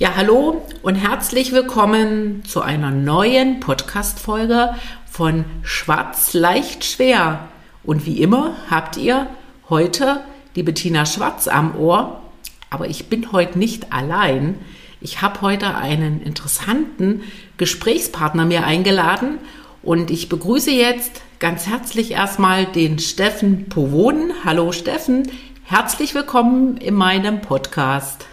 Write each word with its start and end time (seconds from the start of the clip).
Ja, 0.00 0.16
hallo 0.16 0.62
und 0.80 0.94
herzlich 0.94 1.52
willkommen 1.52 2.42
zu 2.46 2.62
einer 2.62 2.90
neuen 2.90 3.60
Podcast-Folge 3.60 4.74
von 5.04 5.44
Schwarz 5.62 6.32
leicht 6.32 6.86
schwer. 6.86 7.50
Und 7.84 8.06
wie 8.06 8.22
immer 8.22 8.54
habt 8.70 8.96
ihr 8.96 9.26
heute 9.68 10.22
die 10.56 10.62
Bettina 10.62 11.04
Schwarz 11.04 11.48
am 11.48 11.76
Ohr, 11.76 12.22
aber 12.70 12.88
ich 12.88 13.10
bin 13.10 13.30
heute 13.32 13.58
nicht 13.58 13.92
allein. 13.92 14.54
Ich 15.02 15.20
habe 15.20 15.42
heute 15.42 15.74
einen 15.74 16.22
interessanten 16.22 17.20
Gesprächspartner 17.58 18.46
mir 18.46 18.64
eingeladen 18.64 19.36
und 19.82 20.10
ich 20.10 20.30
begrüße 20.30 20.70
jetzt 20.70 21.20
ganz 21.40 21.66
herzlich 21.66 22.12
erstmal 22.12 22.64
den 22.64 22.98
Steffen 23.00 23.68
Powoden. 23.68 24.32
Hallo 24.46 24.72
Steffen, 24.72 25.30
herzlich 25.64 26.14
willkommen 26.14 26.78
in 26.78 26.94
meinem 26.94 27.42
Podcast. 27.42 28.29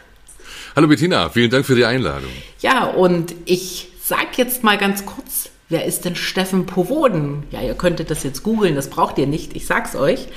Hallo 0.77 0.89
Bettina, 0.89 1.29
vielen 1.29 1.49
Dank 1.49 1.65
für 1.65 1.73
die 1.73 1.85
Einladung. 1.85 2.29
Ja, 2.59 2.85
und 2.85 3.33
ich 3.45 3.87
sag 3.99 4.37
jetzt 4.37 4.63
mal 4.63 4.77
ganz 4.77 5.07
kurz, 5.07 5.49
wer 5.69 5.85
ist 5.85 6.05
denn 6.05 6.15
Steffen 6.15 6.67
Powoden? 6.67 7.41
Ja, 7.49 7.63
ihr 7.63 7.73
könntet 7.73 8.11
das 8.11 8.21
jetzt 8.21 8.43
googeln, 8.43 8.75
das 8.75 8.91
braucht 8.91 9.17
ihr 9.17 9.25
nicht, 9.25 9.55
ich 9.55 9.65
sag's 9.65 9.95
euch. 9.95 10.27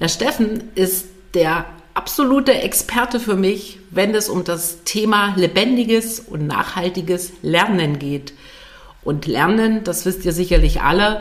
Der 0.00 0.08
Steffen 0.08 0.70
ist 0.76 1.08
der 1.34 1.66
absolute 1.92 2.54
Experte 2.54 3.20
für 3.20 3.36
mich, 3.36 3.80
wenn 3.90 4.14
es 4.14 4.30
um 4.30 4.44
das 4.44 4.82
Thema 4.84 5.34
lebendiges 5.36 6.20
und 6.20 6.46
nachhaltiges 6.46 7.34
Lernen 7.42 7.98
geht. 7.98 8.32
Und 9.02 9.26
Lernen, 9.26 9.84
das 9.84 10.06
wisst 10.06 10.24
ihr 10.24 10.32
sicherlich 10.32 10.80
alle, 10.80 11.20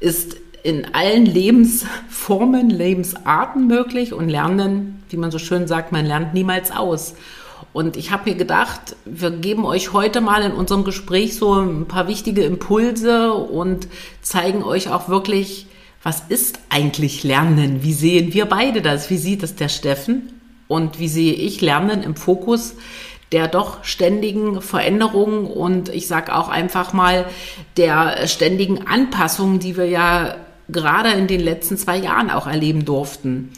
ist 0.00 0.38
in 0.64 0.92
allen 0.92 1.24
Lebensformen, 1.24 2.68
Lebensarten 2.68 3.68
möglich 3.68 4.12
und 4.12 4.28
Lernen, 4.28 5.04
wie 5.08 5.18
man 5.18 5.30
so 5.30 5.38
schön 5.38 5.68
sagt, 5.68 5.92
man 5.92 6.04
lernt 6.04 6.34
niemals 6.34 6.72
aus. 6.72 7.14
Und 7.72 7.96
ich 7.96 8.10
habe 8.10 8.30
mir 8.30 8.36
gedacht, 8.36 8.96
wir 9.04 9.30
geben 9.30 9.64
euch 9.64 9.92
heute 9.92 10.20
mal 10.20 10.42
in 10.42 10.52
unserem 10.52 10.84
Gespräch 10.84 11.36
so 11.36 11.54
ein 11.54 11.86
paar 11.86 12.08
wichtige 12.08 12.42
Impulse 12.42 13.32
und 13.32 13.88
zeigen 14.22 14.62
euch 14.62 14.90
auch 14.90 15.08
wirklich, 15.08 15.66
was 16.02 16.22
ist 16.28 16.60
eigentlich 16.70 17.24
Lernen? 17.24 17.82
Wie 17.82 17.92
sehen 17.92 18.32
wir 18.32 18.46
beide 18.46 18.82
das? 18.82 19.10
Wie 19.10 19.18
sieht 19.18 19.42
es 19.42 19.54
der 19.56 19.68
Steffen? 19.68 20.32
Und 20.66 20.98
wie 20.98 21.08
sehe 21.08 21.32
ich 21.34 21.60
Lernen 21.60 22.02
im 22.02 22.16
Fokus 22.16 22.74
der 23.32 23.46
doch 23.46 23.84
ständigen 23.84 24.62
Veränderungen 24.62 25.46
und 25.46 25.90
ich 25.90 26.06
sage 26.06 26.34
auch 26.34 26.48
einfach 26.48 26.92
mal 26.92 27.26
der 27.76 28.26
ständigen 28.26 28.86
Anpassungen, 28.86 29.58
die 29.58 29.76
wir 29.76 29.86
ja 29.86 30.36
gerade 30.68 31.10
in 31.10 31.26
den 31.26 31.40
letzten 31.40 31.76
zwei 31.76 31.98
Jahren 31.98 32.30
auch 32.30 32.46
erleben 32.46 32.84
durften. 32.84 33.52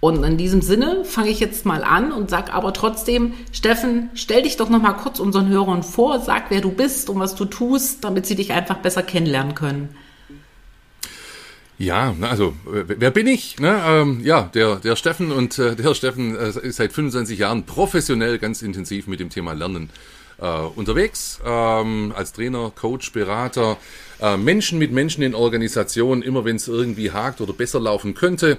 Und 0.00 0.22
in 0.22 0.36
diesem 0.36 0.62
Sinne 0.62 1.04
fange 1.04 1.30
ich 1.30 1.40
jetzt 1.40 1.66
mal 1.66 1.82
an 1.82 2.12
und 2.12 2.30
sag 2.30 2.54
aber 2.54 2.72
trotzdem, 2.72 3.34
Steffen, 3.50 4.10
stell 4.14 4.42
dich 4.42 4.56
doch 4.56 4.68
noch 4.68 4.80
mal 4.80 4.92
kurz 4.92 5.18
unseren 5.18 5.48
Hörern 5.48 5.82
vor, 5.82 6.20
sag, 6.20 6.50
wer 6.50 6.60
du 6.60 6.70
bist 6.70 7.10
und 7.10 7.18
was 7.18 7.34
du 7.34 7.44
tust, 7.44 8.04
damit 8.04 8.24
sie 8.24 8.36
dich 8.36 8.52
einfach 8.52 8.78
besser 8.78 9.02
kennenlernen 9.02 9.56
können. 9.56 9.88
Ja, 11.78 12.14
also 12.22 12.54
wer 12.64 13.12
bin 13.12 13.28
ich? 13.28 13.60
Ne, 13.60 13.80
ähm, 13.86 14.20
ja, 14.24 14.50
der, 14.52 14.76
der 14.76 14.96
Steffen 14.96 15.30
und 15.30 15.58
äh, 15.60 15.76
der 15.76 15.94
Steffen 15.94 16.36
äh, 16.36 16.48
ist 16.48 16.76
seit 16.76 16.92
25 16.92 17.38
Jahren 17.38 17.64
professionell 17.66 18.38
ganz 18.38 18.62
intensiv 18.62 19.06
mit 19.06 19.20
dem 19.20 19.30
Thema 19.30 19.52
Lernen 19.52 19.90
äh, 20.40 20.46
unterwegs, 20.46 21.40
ähm, 21.44 22.12
als 22.16 22.32
Trainer, 22.32 22.72
Coach, 22.74 23.12
Berater, 23.12 23.76
äh, 24.20 24.36
Menschen 24.36 24.80
mit 24.80 24.90
Menschen 24.90 25.22
in 25.22 25.36
Organisationen, 25.36 26.22
immer 26.22 26.44
wenn 26.44 26.56
es 26.56 26.66
irgendwie 26.66 27.12
hakt 27.12 27.40
oder 27.40 27.52
besser 27.52 27.78
laufen 27.78 28.14
könnte, 28.14 28.58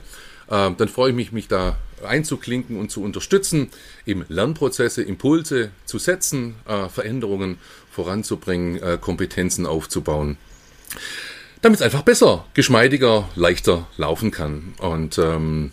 ähm, 0.50 0.76
dann 0.78 0.88
freue 0.88 1.12
ich 1.12 1.16
mich, 1.16 1.32
mich 1.32 1.48
da 1.48 1.78
einzuklinken 2.04 2.78
und 2.78 2.92
zu 2.92 3.04
unterstützen, 3.04 3.70
eben 4.06 4.26
Lernprozesse, 4.30 5.04
Impulse 5.04 5.72
zu 5.86 6.00
setzen, 6.00 6.56
äh, 6.68 6.90
Veränderungen 6.90 7.58
voranzubringen, 7.92 8.82
äh, 8.82 8.98
Kompetenzen 9.00 9.66
aufzubauen, 9.66 10.38
damit 11.62 11.80
es 11.80 11.86
einfach 11.86 12.04
besser, 12.04 12.46
geschmeidiger, 12.54 13.28
leichter 13.36 13.88
laufen 13.98 14.32
kann. 14.32 14.74
Und 14.80 15.18
ähm, 15.18 15.72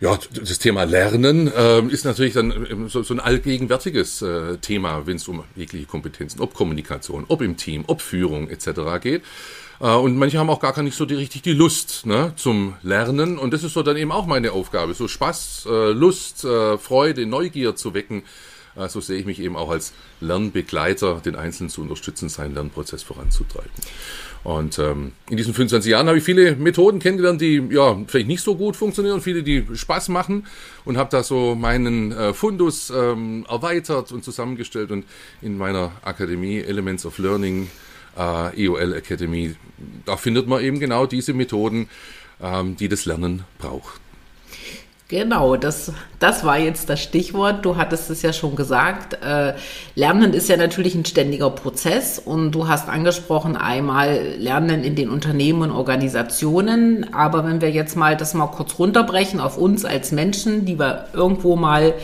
ja, 0.00 0.18
das 0.32 0.58
Thema 0.58 0.84
Lernen 0.84 1.50
äh, 1.50 1.80
ist 1.86 2.04
natürlich 2.04 2.34
dann 2.34 2.50
ähm, 2.70 2.88
so, 2.88 3.02
so 3.02 3.14
ein 3.14 3.20
allgegenwärtiges 3.20 4.20
äh, 4.20 4.58
Thema, 4.58 5.06
wenn 5.06 5.16
es 5.16 5.26
um 5.26 5.44
jegliche 5.54 5.86
Kompetenzen, 5.86 6.40
ob 6.40 6.52
Kommunikation, 6.52 7.24
ob 7.28 7.40
im 7.40 7.56
Team, 7.56 7.84
ob 7.86 8.02
Führung 8.02 8.50
etc. 8.50 9.00
geht. 9.00 9.22
Äh, 9.80 9.94
und 9.94 10.16
manche 10.16 10.38
haben 10.38 10.50
auch 10.50 10.60
gar 10.60 10.80
nicht 10.82 10.96
so 10.96 11.04
die, 11.04 11.14
richtig 11.14 11.42
die 11.42 11.52
Lust 11.52 12.06
ne, 12.06 12.32
zum 12.36 12.74
Lernen. 12.82 13.38
Und 13.38 13.52
das 13.52 13.64
ist 13.64 13.74
so 13.74 13.82
dann 13.82 13.96
eben 13.96 14.12
auch 14.12 14.26
meine 14.26 14.52
Aufgabe, 14.52 14.94
so 14.94 15.08
Spaß, 15.08 15.66
äh, 15.70 15.90
Lust, 15.92 16.44
äh, 16.44 16.78
Freude, 16.78 17.26
Neugier 17.26 17.76
zu 17.76 17.94
wecken. 17.94 18.22
So 18.88 19.00
sehe 19.00 19.18
ich 19.18 19.24
mich 19.24 19.40
eben 19.40 19.56
auch 19.56 19.70
als 19.70 19.94
Lernbegleiter, 20.20 21.22
den 21.24 21.34
Einzelnen 21.34 21.70
zu 21.70 21.80
unterstützen, 21.80 22.28
seinen 22.28 22.52
Lernprozess 22.52 23.02
voranzutreiben. 23.02 23.70
Und 24.44 24.78
ähm, 24.78 25.12
in 25.30 25.38
diesen 25.38 25.54
25 25.54 25.90
Jahren 25.90 26.08
habe 26.08 26.18
ich 26.18 26.24
viele 26.24 26.54
Methoden 26.56 26.98
kennengelernt, 26.98 27.40
die 27.40 27.62
ja 27.70 27.96
vielleicht 28.06 28.28
nicht 28.28 28.42
so 28.42 28.54
gut 28.54 28.76
funktionieren, 28.76 29.22
viele, 29.22 29.42
die 29.42 29.66
Spaß 29.74 30.10
machen 30.10 30.46
und 30.84 30.98
habe 30.98 31.08
da 31.10 31.22
so 31.22 31.54
meinen 31.54 32.12
äh, 32.12 32.34
Fundus 32.34 32.90
ähm, 32.90 33.46
erweitert 33.48 34.12
und 34.12 34.22
zusammengestellt 34.22 34.90
und 34.90 35.06
in 35.40 35.56
meiner 35.56 35.92
Akademie 36.02 36.60
Elements 36.60 37.06
of 37.06 37.16
Learning 37.16 37.68
äh, 38.16 38.64
EOL 38.64 38.94
Academy. 38.94 39.54
Da 40.04 40.16
findet 40.16 40.46
man 40.46 40.62
eben 40.62 40.80
genau 40.80 41.06
diese 41.06 41.34
Methoden, 41.34 41.88
ähm, 42.42 42.76
die 42.76 42.88
das 42.88 43.04
Lernen 43.04 43.44
braucht. 43.58 44.00
Genau, 45.08 45.54
das, 45.54 45.92
das 46.18 46.44
war 46.44 46.58
jetzt 46.58 46.90
das 46.90 47.00
Stichwort. 47.00 47.64
Du 47.64 47.76
hattest 47.76 48.10
es 48.10 48.22
ja 48.22 48.32
schon 48.32 48.56
gesagt. 48.56 49.14
Äh, 49.22 49.54
Lernen 49.94 50.32
ist 50.32 50.48
ja 50.48 50.56
natürlich 50.56 50.96
ein 50.96 51.04
ständiger 51.04 51.48
Prozess 51.50 52.18
und 52.18 52.50
du 52.50 52.66
hast 52.66 52.88
angesprochen 52.88 53.56
einmal 53.56 54.34
Lernen 54.36 54.82
in 54.82 54.96
den 54.96 55.08
Unternehmen 55.08 55.62
und 55.62 55.70
Organisationen. 55.70 57.14
Aber 57.14 57.44
wenn 57.44 57.60
wir 57.60 57.70
jetzt 57.70 57.96
mal 57.96 58.16
das 58.16 58.34
mal 58.34 58.48
kurz 58.48 58.80
runterbrechen 58.80 59.38
auf 59.38 59.56
uns 59.56 59.84
als 59.84 60.10
Menschen, 60.10 60.64
die 60.64 60.76
wir 60.76 61.06
irgendwo 61.12 61.54
mal 61.54 61.94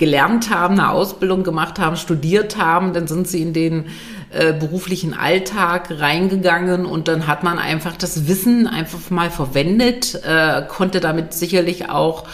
gelernt 0.00 0.50
haben, 0.50 0.80
eine 0.80 0.90
Ausbildung 0.90 1.44
gemacht 1.44 1.78
haben, 1.78 1.96
studiert 1.96 2.56
haben, 2.56 2.92
dann 2.92 3.06
sind 3.06 3.28
sie 3.28 3.42
in 3.42 3.52
den 3.52 3.86
äh, 4.30 4.52
beruflichen 4.52 5.14
Alltag 5.14 5.90
reingegangen 6.00 6.86
und 6.86 7.06
dann 7.06 7.26
hat 7.26 7.44
man 7.44 7.58
einfach 7.58 7.96
das 7.96 8.26
Wissen 8.26 8.66
einfach 8.66 9.10
mal 9.10 9.30
verwendet, 9.30 10.20
äh, 10.24 10.62
konnte 10.66 11.00
damit 11.00 11.34
sicherlich 11.34 11.90
auch 11.90 12.24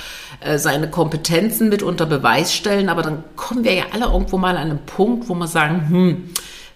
äh, 0.40 0.58
seine 0.58 0.88
Kompetenzen 0.88 1.68
mit 1.68 1.82
unter 1.82 2.06
Beweis 2.06 2.54
stellen, 2.54 2.88
aber 2.88 3.02
dann 3.02 3.24
kommen 3.34 3.64
wir 3.64 3.74
ja 3.74 3.84
alle 3.92 4.06
irgendwo 4.06 4.38
mal 4.38 4.56
an 4.56 4.70
einen 4.70 4.86
Punkt, 4.86 5.28
wo 5.28 5.34
wir 5.34 5.48
sagen, 5.48 5.88
hm, 5.88 6.30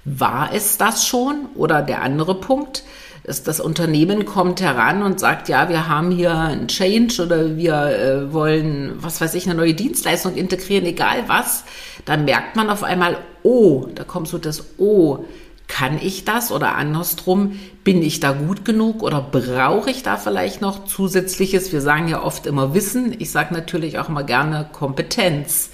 war 0.04 0.50
es 0.52 0.76
das 0.76 1.06
schon? 1.06 1.46
Oder 1.54 1.82
der 1.82 2.02
andere 2.02 2.34
Punkt, 2.34 2.82
ist, 3.22 3.48
das 3.48 3.60
Unternehmen 3.60 4.24
kommt 4.24 4.60
heran 4.60 5.02
und 5.02 5.20
sagt, 5.20 5.48
ja, 5.48 5.68
wir 5.68 5.88
haben 5.88 6.10
hier 6.10 6.34
einen 6.34 6.68
Change 6.68 7.22
oder 7.22 7.56
wir 7.56 7.74
äh, 7.74 8.32
wollen, 8.32 8.94
was 9.00 9.20
weiß 9.20 9.34
ich, 9.34 9.46
eine 9.46 9.54
neue 9.54 9.74
Dienstleistung 9.74 10.34
integrieren, 10.34 10.86
egal 10.86 11.24
was, 11.28 11.64
dann 12.04 12.24
merkt 12.24 12.56
man 12.56 12.70
auf 12.70 12.82
einmal, 12.82 13.18
oh, 13.42 13.86
da 13.94 14.04
kommt 14.04 14.28
so 14.28 14.38
das 14.38 14.64
Oh, 14.78 15.24
kann 15.70 15.98
ich 16.02 16.24
das 16.24 16.50
oder 16.50 16.74
andersrum, 16.74 17.58
bin 17.84 18.02
ich 18.02 18.18
da 18.20 18.32
gut 18.32 18.64
genug 18.64 19.02
oder 19.02 19.20
brauche 19.20 19.90
ich 19.90 20.02
da 20.02 20.16
vielleicht 20.16 20.60
noch 20.60 20.84
zusätzliches? 20.84 21.72
Wir 21.72 21.80
sagen 21.80 22.08
ja 22.08 22.22
oft 22.22 22.46
immer 22.46 22.74
Wissen, 22.74 23.14
ich 23.18 23.30
sage 23.30 23.54
natürlich 23.54 23.98
auch 23.98 24.08
immer 24.08 24.24
gerne 24.24 24.68
Kompetenz. 24.72 25.70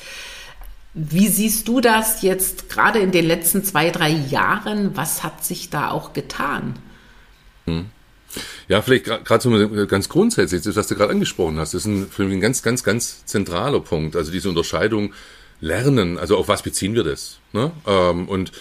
Wie 0.92 1.28
siehst 1.28 1.69
du 1.69 1.81
das 1.81 2.22
jetzt 2.22 2.69
gerade 2.69 2.99
in 2.99 3.10
den 3.10 3.26
letzten 3.26 3.64
zwei, 3.64 3.90
drei 3.90 4.10
Jahren? 4.10 4.96
Was 4.96 5.25
hat 5.25 5.44
sich 5.44 5.70
da 5.70 5.90
auch 5.90 6.12
getan? 6.12 6.75
Hm. 7.66 7.86
Ja, 8.68 8.82
vielleicht 8.82 9.04
gerade 9.04 9.42
so 9.42 9.86
ganz 9.86 10.08
grundsätzlich, 10.08 10.62
das, 10.62 10.76
was 10.76 10.88
du 10.88 10.94
gerade 10.96 11.12
angesprochen 11.12 11.58
hast, 11.58 11.74
ist 11.74 11.86
ein, 11.86 12.08
für 12.08 12.24
mich 12.24 12.34
ein 12.34 12.40
ganz, 12.40 12.62
ganz, 12.62 12.82
ganz 12.82 13.24
zentraler 13.26 13.80
Punkt. 13.80 14.16
Also 14.16 14.32
diese 14.32 14.48
Unterscheidung 14.48 15.12
Lernen, 15.60 16.18
also 16.18 16.36
auf 16.36 16.48
was 16.48 16.62
beziehen 16.62 16.94
wir 16.94 17.04
das? 17.04 17.38
Ne? 17.52 17.70
Ähm, 17.86 18.28
und 18.28 18.52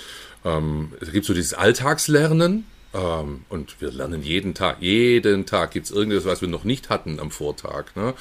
ähm, 0.46 0.94
es 1.02 1.12
gibt 1.12 1.25
so 1.25 1.34
dieses 1.34 1.54
Alltagslernen, 1.54 2.66
Ähm, 2.96 3.44
und 3.50 3.81
wir 3.81 3.92
lernen 3.92 4.24
jeden 4.24 4.54
Tag. 4.54 4.78
Jeden 4.80 5.46
Tag 5.46 5.72
gibt 5.72 5.88
es 5.88 5.92
irgendwas, 5.92 6.24
was 6.24 6.40
wir 6.40 6.48
noch 6.48 6.63
nicht 6.63 6.90
hatten 6.90 7.19
am 7.19 7.30
Vortag. 7.30 7.94
Ne? 7.96 8.13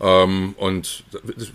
Ähm, 0.00 0.54
und 0.56 1.04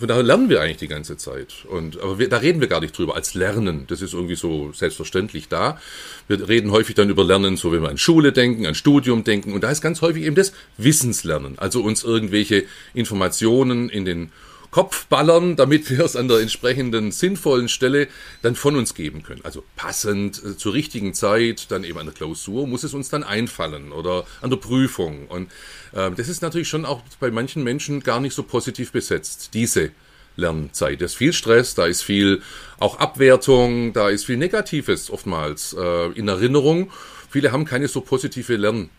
da 0.01 0.19
lernen 0.21 0.49
wir 0.49 0.61
eigentlich 0.61 0.77
die 0.77 0.87
ganze 0.87 1.17
Zeit. 1.17 1.65
Und, 1.69 1.99
aber 2.01 2.19
wir, 2.19 2.29
da 2.29 2.37
reden 2.37 2.61
wir 2.61 2.67
gar 2.67 2.81
nicht 2.81 2.97
drüber 2.97 3.15
als 3.15 3.33
Lernen. 3.33 3.85
Das 3.87 4.01
ist 4.01 4.13
irgendwie 4.13 4.35
so 4.35 4.71
selbstverständlich 4.73 5.47
da. 5.49 5.79
Wir 6.27 6.47
reden 6.47 6.71
häufig 6.71 6.95
dann 6.95 7.09
über 7.09 7.23
Lernen, 7.23 7.57
so 7.57 7.71
wenn 7.71 7.81
wir 7.81 7.89
an 7.89 7.97
Schule 7.97 8.31
denken, 8.31 8.65
an 8.65 8.75
Studium 8.75 9.23
denken. 9.23 9.53
Und 9.53 9.63
da 9.63 9.71
ist 9.71 9.81
ganz 9.81 10.01
häufig 10.01 10.23
eben 10.23 10.35
das 10.35 10.53
Wissenslernen. 10.77 11.59
Also 11.59 11.81
uns 11.81 12.03
irgendwelche 12.03 12.63
Informationen 12.93 13.89
in 13.89 14.05
den 14.05 14.31
Kopf 14.71 15.07
ballern, 15.07 15.55
damit 15.55 15.89
wir 15.89 16.05
es 16.05 16.15
an 16.15 16.27
der 16.27 16.39
entsprechenden 16.39 17.11
sinnvollen 17.11 17.69
Stelle 17.69 18.07
dann 18.41 18.55
von 18.55 18.75
uns 18.75 18.93
geben 18.93 19.23
können. 19.23 19.41
Also 19.43 19.63
passend 19.75 20.43
äh, 20.43 20.57
zur 20.57 20.73
richtigen 20.73 21.13
Zeit, 21.13 21.71
dann 21.71 21.83
eben 21.83 21.97
an 21.97 22.05
der 22.05 22.13
Klausur 22.13 22.67
muss 22.67 22.83
es 22.83 22.93
uns 22.93 23.09
dann 23.09 23.23
einfallen 23.23 23.91
oder 23.91 24.25
an 24.41 24.49
der 24.49 24.57
Prüfung. 24.57 25.27
Und 25.27 25.51
äh, 25.93 26.11
das 26.11 26.29
ist 26.29 26.41
natürlich 26.41 26.69
schon 26.69 26.85
auch 26.85 27.01
bei 27.19 27.31
manchen 27.31 27.63
Menschen 27.63 28.01
gar 28.01 28.19
nicht 28.19 28.35
so 28.35 28.43
positiv 28.43 28.91
besetzt, 28.91 29.51
diese 29.53 29.91
Lernzeit. 30.35 31.01
Da 31.01 31.05
ist 31.05 31.15
viel 31.15 31.33
Stress, 31.33 31.75
da 31.75 31.85
ist 31.85 32.01
viel 32.01 32.41
auch 32.79 32.99
Abwertung, 32.99 33.93
da 33.93 34.09
ist 34.09 34.25
viel 34.25 34.37
Negatives 34.37 35.09
oftmals 35.09 35.75
äh, 35.77 36.11
in 36.11 36.27
Erinnerung. 36.27 36.91
Viele 37.29 37.51
haben 37.51 37.65
keine 37.65 37.87
so 37.87 38.01
positive 38.01 38.55
Lern 38.55 38.89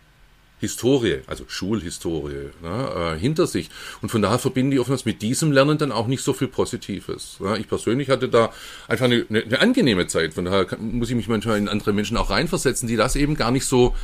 Historie, 0.61 1.21
also 1.27 1.45
Schulhistorie, 1.49 2.51
ne, 2.63 3.15
äh, 3.17 3.19
hinter 3.19 3.47
sich. 3.47 3.71
Und 4.03 4.11
von 4.11 4.21
daher 4.21 4.39
verbinden 4.39 4.71
die 4.71 4.79
oftmals 4.79 5.07
mit 5.07 5.23
diesem 5.23 5.53
Lernen 5.53 5.79
dann 5.79 5.91
auch 5.91 6.07
nicht 6.07 6.23
so 6.23 6.35
viel 6.35 6.49
Positives. 6.49 7.39
Ne. 7.41 7.59
Ich 7.59 7.67
persönlich 7.67 8.11
hatte 8.11 8.29
da 8.29 8.53
einfach 8.87 9.07
eine, 9.07 9.25
eine, 9.29 9.43
eine 9.43 9.61
angenehme 9.61 10.07
Zeit. 10.07 10.35
Von 10.35 10.45
daher 10.45 10.67
kann, 10.67 10.99
muss 10.99 11.09
ich 11.09 11.17
mich 11.17 11.29
manchmal 11.29 11.59
in 11.59 11.69
andere 11.69 11.93
Menschen 11.93 12.17
auch 12.19 12.31
reinversetzen, 12.31 12.87
die 12.87 12.97
das 12.97 13.17
eben 13.17 13.37
gar 13.37 13.51
nicht 13.51 13.65
so 13.65 13.97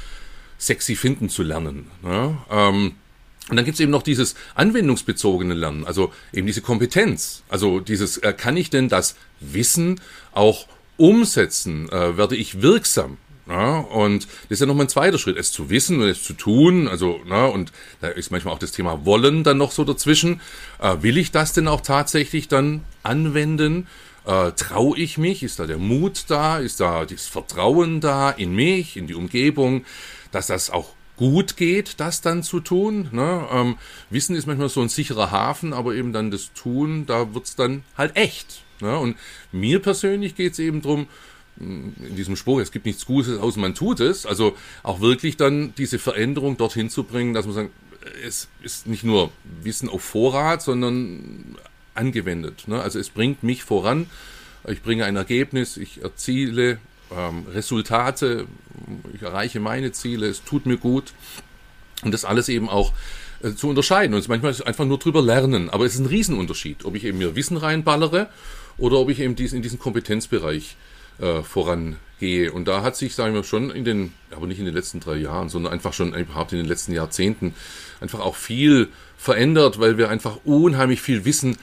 sexy 0.58 0.97
finden 0.97 1.29
zu 1.29 1.43
lernen. 1.43 1.91
Ne. 2.03 2.38
Ähm, 2.50 2.94
und 3.49 3.56
dann 3.56 3.64
gibt's 3.64 3.79
eben 3.79 3.93
noch 3.93 4.02
dieses 4.02 4.35
anwendungsbezogene 4.55 5.55
Lernen, 5.55 5.87
also 5.87 6.12
eben 6.32 6.47
diese 6.47 6.62
Kompetenz. 6.62 7.44
Also 7.49 7.81
dieses, 7.81 8.19
äh, 8.19 8.32
kann 8.32 8.56
ich 8.56 8.70
denn 8.70 8.88
das 8.88 9.14
Wissen 9.41 10.00
auch 10.32 10.67
umsetzen? 10.97 11.88
Äh, 11.91 12.17
werde 12.17 12.35
ich 12.35 12.62
wirksam? 12.62 13.19
Ja, 13.48 13.78
und 13.78 14.25
das 14.25 14.50
ist 14.50 14.60
ja 14.60 14.66
nochmal 14.66 14.87
ein 14.87 14.90
zweiter 14.90 15.19
Schritt, 15.19 15.37
es 15.37 15.52
zu 15.52 15.70
wissen 15.70 16.00
und 16.02 16.08
es 16.08 16.25
zu 16.25 16.32
tun. 16.32 16.88
Also, 16.88 17.20
na, 17.26 17.46
und 17.46 17.70
da 18.00 18.08
ist 18.08 18.31
manchmal 18.32 18.54
auch 18.54 18.58
das 18.58 18.72
Thema 18.72 19.04
Wollen 19.04 19.44
dann 19.44 19.58
noch 19.58 19.70
so 19.70 19.84
dazwischen. 19.84 20.40
Äh, 20.81 20.96
will 21.02 21.16
ich 21.16 21.31
das 21.31 21.52
denn 21.52 21.69
auch 21.69 21.81
tatsächlich 21.81 22.48
dann 22.48 22.82
anwenden? 23.04 23.87
Äh, 24.26 24.50
Traue 24.52 24.98
ich 24.98 25.16
mich? 25.16 25.44
Ist 25.44 25.60
da 25.60 25.66
der 25.66 25.78
Mut 25.78 26.25
da? 26.26 26.58
Ist 26.58 26.81
da 26.81 27.04
das 27.04 27.26
Vertrauen 27.26 28.00
da 28.00 28.31
in 28.31 28.52
mich, 28.52 28.96
in 28.96 29.06
die 29.06 29.14
Umgebung, 29.14 29.84
dass 30.32 30.49
das 30.49 30.70
auch 30.70 30.96
gut 31.16 31.56
geht, 31.56 32.00
das 32.00 32.20
dann 32.20 32.42
zu 32.42 32.60
tun. 32.60 33.08
Ne? 33.12 33.46
Ähm, 33.50 33.76
Wissen 34.10 34.37
ist 34.37 34.46
manchmal 34.46 34.69
so 34.69 34.82
ein 34.82 34.88
sicherer 34.88 35.31
Hafen, 35.31 35.72
aber 35.72 35.94
eben 35.94 36.12
dann 36.12 36.31
das 36.31 36.52
Tun, 36.52 37.06
da 37.06 37.32
wird's 37.32 37.54
dann 37.54 37.84
halt 37.96 38.16
echt. 38.16 38.62
Ne? 38.81 38.99
Und 38.99 39.16
mir 39.52 39.81
persönlich 39.81 40.34
geht's 40.34 40.58
eben 40.58 40.82
drum 40.82 41.06
in 41.58 42.17
diesem 42.17 42.37
Spruch, 42.37 42.61
es 42.61 42.70
gibt 42.70 42.87
nichts 42.87 43.06
Gutes, 43.06 43.38
außer 43.38 43.58
man 43.61 43.75
tut 43.75 44.00
es. 44.00 44.26
Also 44.26 44.56
auch 44.82 45.00
wirklich 45.00 45.37
dann 45.37 45.75
diese 45.76 45.99
Veränderung 45.99 46.56
dorthin 46.56 46.91
zu 46.91 47.05
bringen, 47.05 47.35
dass 47.35 47.47
man 47.47 47.55
sagt, 47.55 47.70
es 48.25 48.49
ist 48.62 48.87
nicht 48.87 49.05
nur 49.05 49.31
Wissen 49.62 49.88
auf 49.88 50.03
Vorrat, 50.03 50.62
sondern 50.62 51.56
angewendet. 51.94 52.69
Ne? 52.69 52.81
Also 52.81 52.99
es 52.99 53.11
bringt 53.11 53.43
mich 53.43 53.64
voran, 53.64 54.06
ich 54.69 54.82
bringe 54.82 55.05
ein 55.05 55.17
Ergebnis, 55.17 55.76
ich 55.76 56.03
erziele 56.03 56.79
ähm, 57.17 57.47
Resultate, 57.53 58.47
ich 59.14 59.23
erreiche 59.23 59.61
meine 59.61 59.93
Ziele, 59.93 60.26
es 60.26 60.44
tut 60.44 60.67
mir 60.67 60.76
gut. 60.76 61.12
Und 62.02 62.12
das 62.12 62.25
alles 62.25 62.49
eben 62.49 62.69
auch 62.69 62.93
äh, 63.43 63.52
zu 63.55 63.69
unterscheiden. 63.69 64.14
Und 64.14 64.29
manchmal 64.29 64.50
ist 64.50 64.61
es 64.61 64.67
einfach 64.67 64.85
nur 64.85 64.99
drüber 64.99 65.23
lernen. 65.23 65.70
Aber 65.70 65.87
es 65.87 65.94
ist 65.94 66.00
ein 66.00 66.06
Riesenunterschied, 66.06 66.85
ob 66.85 66.94
ich 66.94 67.05
eben 67.05 67.19
mir 67.19 67.35
Wissen 67.37 67.56
reinballere 67.56 68.29
oder 68.76 68.99
ob 68.99 69.09
ich 69.09 69.20
eben 69.20 69.37
diesen, 69.37 69.56
in 69.56 69.62
diesen 69.62 69.79
Kompetenzbereich 69.79 70.76
äh, 71.20 71.42
vorangehe. 71.42 72.52
Und 72.52 72.66
da 72.68 72.82
hat 72.82 72.96
sich, 72.96 73.14
sagen 73.14 73.34
wir 73.34 73.44
schon 73.44 73.70
in 73.70 73.84
den, 73.84 74.12
aber 74.30 74.46
nicht 74.46 74.58
in 74.58 74.64
den 74.64 74.74
letzten 74.74 75.00
drei 75.00 75.16
Jahren, 75.16 75.48
sondern 75.48 75.72
einfach 75.72 75.92
schon 75.92 76.14
überhaupt 76.14 76.52
in 76.52 76.58
den 76.58 76.66
letzten 76.66 76.92
Jahrzehnten 76.92 77.54
einfach 78.00 78.20
auch 78.20 78.36
viel 78.36 78.88
verändert, 79.16 79.78
weil 79.78 79.98
wir 79.98 80.10
einfach 80.10 80.38
unheimlich 80.44 81.00
viel 81.00 81.24
Wissen 81.24 81.56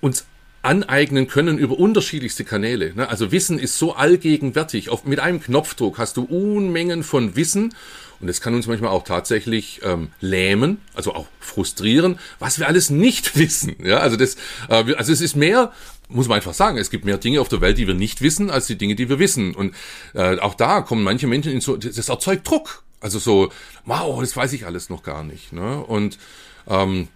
uns 0.00 0.26
aneignen 0.62 1.28
können 1.28 1.58
über 1.58 1.78
unterschiedlichste 1.78 2.44
Kanäle. 2.44 2.94
Ne? 2.94 3.08
Also 3.08 3.30
Wissen 3.32 3.58
ist 3.58 3.78
so 3.78 3.94
allgegenwärtig. 3.94 4.88
Auf, 4.88 5.04
mit 5.04 5.20
einem 5.20 5.40
Knopfdruck 5.40 5.98
hast 5.98 6.16
du 6.16 6.24
Unmengen 6.24 7.02
von 7.02 7.36
Wissen 7.36 7.74
und 8.20 8.28
es 8.28 8.40
kann 8.40 8.54
uns 8.54 8.66
manchmal 8.66 8.90
auch 8.90 9.04
tatsächlich 9.04 9.80
ähm, 9.84 10.08
lähmen, 10.20 10.80
also 10.94 11.14
auch 11.14 11.26
frustrieren, 11.40 12.18
was 12.38 12.58
wir 12.58 12.66
alles 12.66 12.88
nicht 12.88 13.36
wissen. 13.38 13.76
Ja, 13.84 13.98
also 13.98 14.16
das, 14.16 14.36
äh, 14.70 14.94
also 14.94 15.12
es 15.12 15.20
ist 15.20 15.36
mehr 15.36 15.72
muss 16.08 16.28
man 16.28 16.36
einfach 16.36 16.54
sagen, 16.54 16.78
es 16.78 16.90
gibt 16.90 17.04
mehr 17.04 17.18
Dinge 17.18 17.40
auf 17.40 17.48
der 17.48 17.60
Welt, 17.60 17.78
die 17.78 17.86
wir 17.86 17.94
nicht 17.94 18.20
wissen, 18.20 18.50
als 18.50 18.66
die 18.66 18.76
Dinge, 18.76 18.94
die 18.94 19.08
wir 19.08 19.18
wissen. 19.18 19.54
Und 19.54 19.74
äh, 20.14 20.38
auch 20.38 20.54
da 20.54 20.82
kommen 20.82 21.02
manche 21.02 21.26
Menschen 21.26 21.52
in 21.52 21.60
so, 21.60 21.76
das 21.76 22.08
erzeugt 22.08 22.48
Druck. 22.48 22.82
Also 23.00 23.18
so, 23.18 23.50
wow, 23.84 24.20
das 24.20 24.36
weiß 24.36 24.52
ich 24.52 24.66
alles 24.66 24.90
noch 24.90 25.02
gar 25.02 25.24
nicht. 25.24 25.52
Ne? 25.52 25.82
Und 25.82 26.18
ähm, 26.66 27.08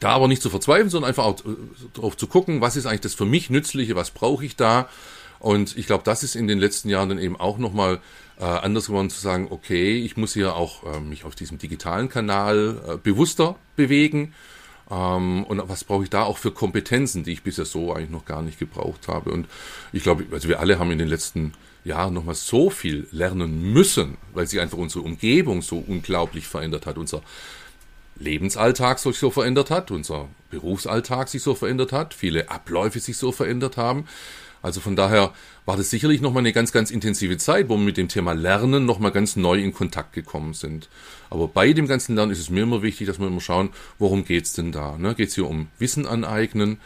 da 0.00 0.10
aber 0.10 0.28
nicht 0.28 0.42
zu 0.42 0.50
verzweifeln, 0.50 0.90
sondern 0.90 1.08
einfach 1.08 1.24
auch 1.24 1.40
äh, 1.40 1.56
darauf 1.94 2.16
zu 2.16 2.26
gucken, 2.26 2.60
was 2.60 2.76
ist 2.76 2.86
eigentlich 2.86 3.02
das 3.02 3.14
für 3.14 3.24
mich 3.24 3.50
Nützliche, 3.50 3.96
was 3.96 4.10
brauche 4.10 4.44
ich 4.44 4.56
da. 4.56 4.88
Und 5.38 5.76
ich 5.76 5.86
glaube, 5.86 6.04
das 6.04 6.22
ist 6.22 6.36
in 6.36 6.46
den 6.46 6.58
letzten 6.58 6.88
Jahren 6.88 7.08
dann 7.08 7.18
eben 7.18 7.38
auch 7.38 7.58
nochmal 7.58 8.00
äh, 8.38 8.44
anders 8.44 8.86
geworden 8.86 9.10
zu 9.10 9.20
sagen, 9.20 9.48
okay, 9.50 9.98
ich 9.98 10.16
muss 10.16 10.34
hier 10.34 10.54
auch 10.54 10.84
äh, 10.84 11.00
mich 11.00 11.24
auf 11.24 11.34
diesem 11.34 11.58
digitalen 11.58 12.08
Kanal 12.08 12.80
äh, 12.86 12.96
bewusster 12.96 13.56
bewegen 13.76 14.34
ähm, 14.92 15.44
und 15.44 15.68
was 15.68 15.84
brauche 15.84 16.04
ich 16.04 16.10
da 16.10 16.24
auch 16.24 16.38
für 16.38 16.50
Kompetenzen, 16.50 17.24
die 17.24 17.32
ich 17.32 17.42
bisher 17.42 17.64
so 17.64 17.94
eigentlich 17.94 18.10
noch 18.10 18.26
gar 18.26 18.42
nicht 18.42 18.58
gebraucht 18.58 19.08
habe. 19.08 19.30
Und 19.30 19.46
ich 19.92 20.02
glaube, 20.02 20.26
also 20.30 20.48
wir 20.48 20.60
alle 20.60 20.78
haben 20.78 20.90
in 20.90 20.98
den 20.98 21.08
letzten 21.08 21.54
Jahren 21.84 22.14
nochmal 22.14 22.34
so 22.34 22.68
viel 22.68 23.08
lernen 23.10 23.72
müssen, 23.72 24.18
weil 24.34 24.46
sich 24.46 24.60
einfach 24.60 24.78
unsere 24.78 25.04
Umgebung 25.04 25.62
so 25.62 25.82
unglaublich 25.84 26.46
verändert 26.46 26.86
hat. 26.86 26.98
Unser 26.98 27.22
Lebensalltag 28.16 28.98
sich 28.98 29.18
so 29.18 29.30
verändert 29.30 29.70
hat, 29.70 29.90
unser 29.90 30.28
Berufsalltag 30.50 31.28
sich 31.28 31.42
so 31.42 31.54
verändert 31.54 31.92
hat, 31.92 32.12
viele 32.12 32.50
Abläufe 32.50 33.00
sich 33.00 33.16
so 33.16 33.32
verändert 33.32 33.78
haben. 33.78 34.06
Also 34.62 34.80
von 34.80 34.96
daher 34.96 35.32
war 35.66 35.76
das 35.76 35.90
sicherlich 35.90 36.20
nochmal 36.20 36.40
eine 36.42 36.52
ganz, 36.52 36.72
ganz 36.72 36.90
intensive 36.90 37.36
Zeit, 37.36 37.68
wo 37.68 37.76
wir 37.76 37.84
mit 37.84 37.96
dem 37.96 38.08
Thema 38.08 38.32
Lernen 38.32 38.86
nochmal 38.86 39.12
ganz 39.12 39.36
neu 39.36 39.58
in 39.58 39.72
Kontakt 39.72 40.12
gekommen 40.12 40.54
sind. 40.54 40.88
Aber 41.30 41.48
bei 41.48 41.72
dem 41.72 41.86
ganzen 41.86 42.14
Lernen 42.14 42.32
ist 42.32 42.38
es 42.38 42.50
mir 42.50 42.62
immer 42.62 42.82
wichtig, 42.82 43.06
dass 43.08 43.18
wir 43.18 43.26
immer 43.26 43.40
schauen, 43.40 43.70
worum 43.98 44.24
geht's 44.24 44.52
denn 44.52 44.72
da? 44.72 44.96
Ne? 44.96 45.14
Geht 45.14 45.32
hier 45.32 45.48
um 45.48 45.68
Wissen 45.78 46.06
aneignen? 46.06 46.78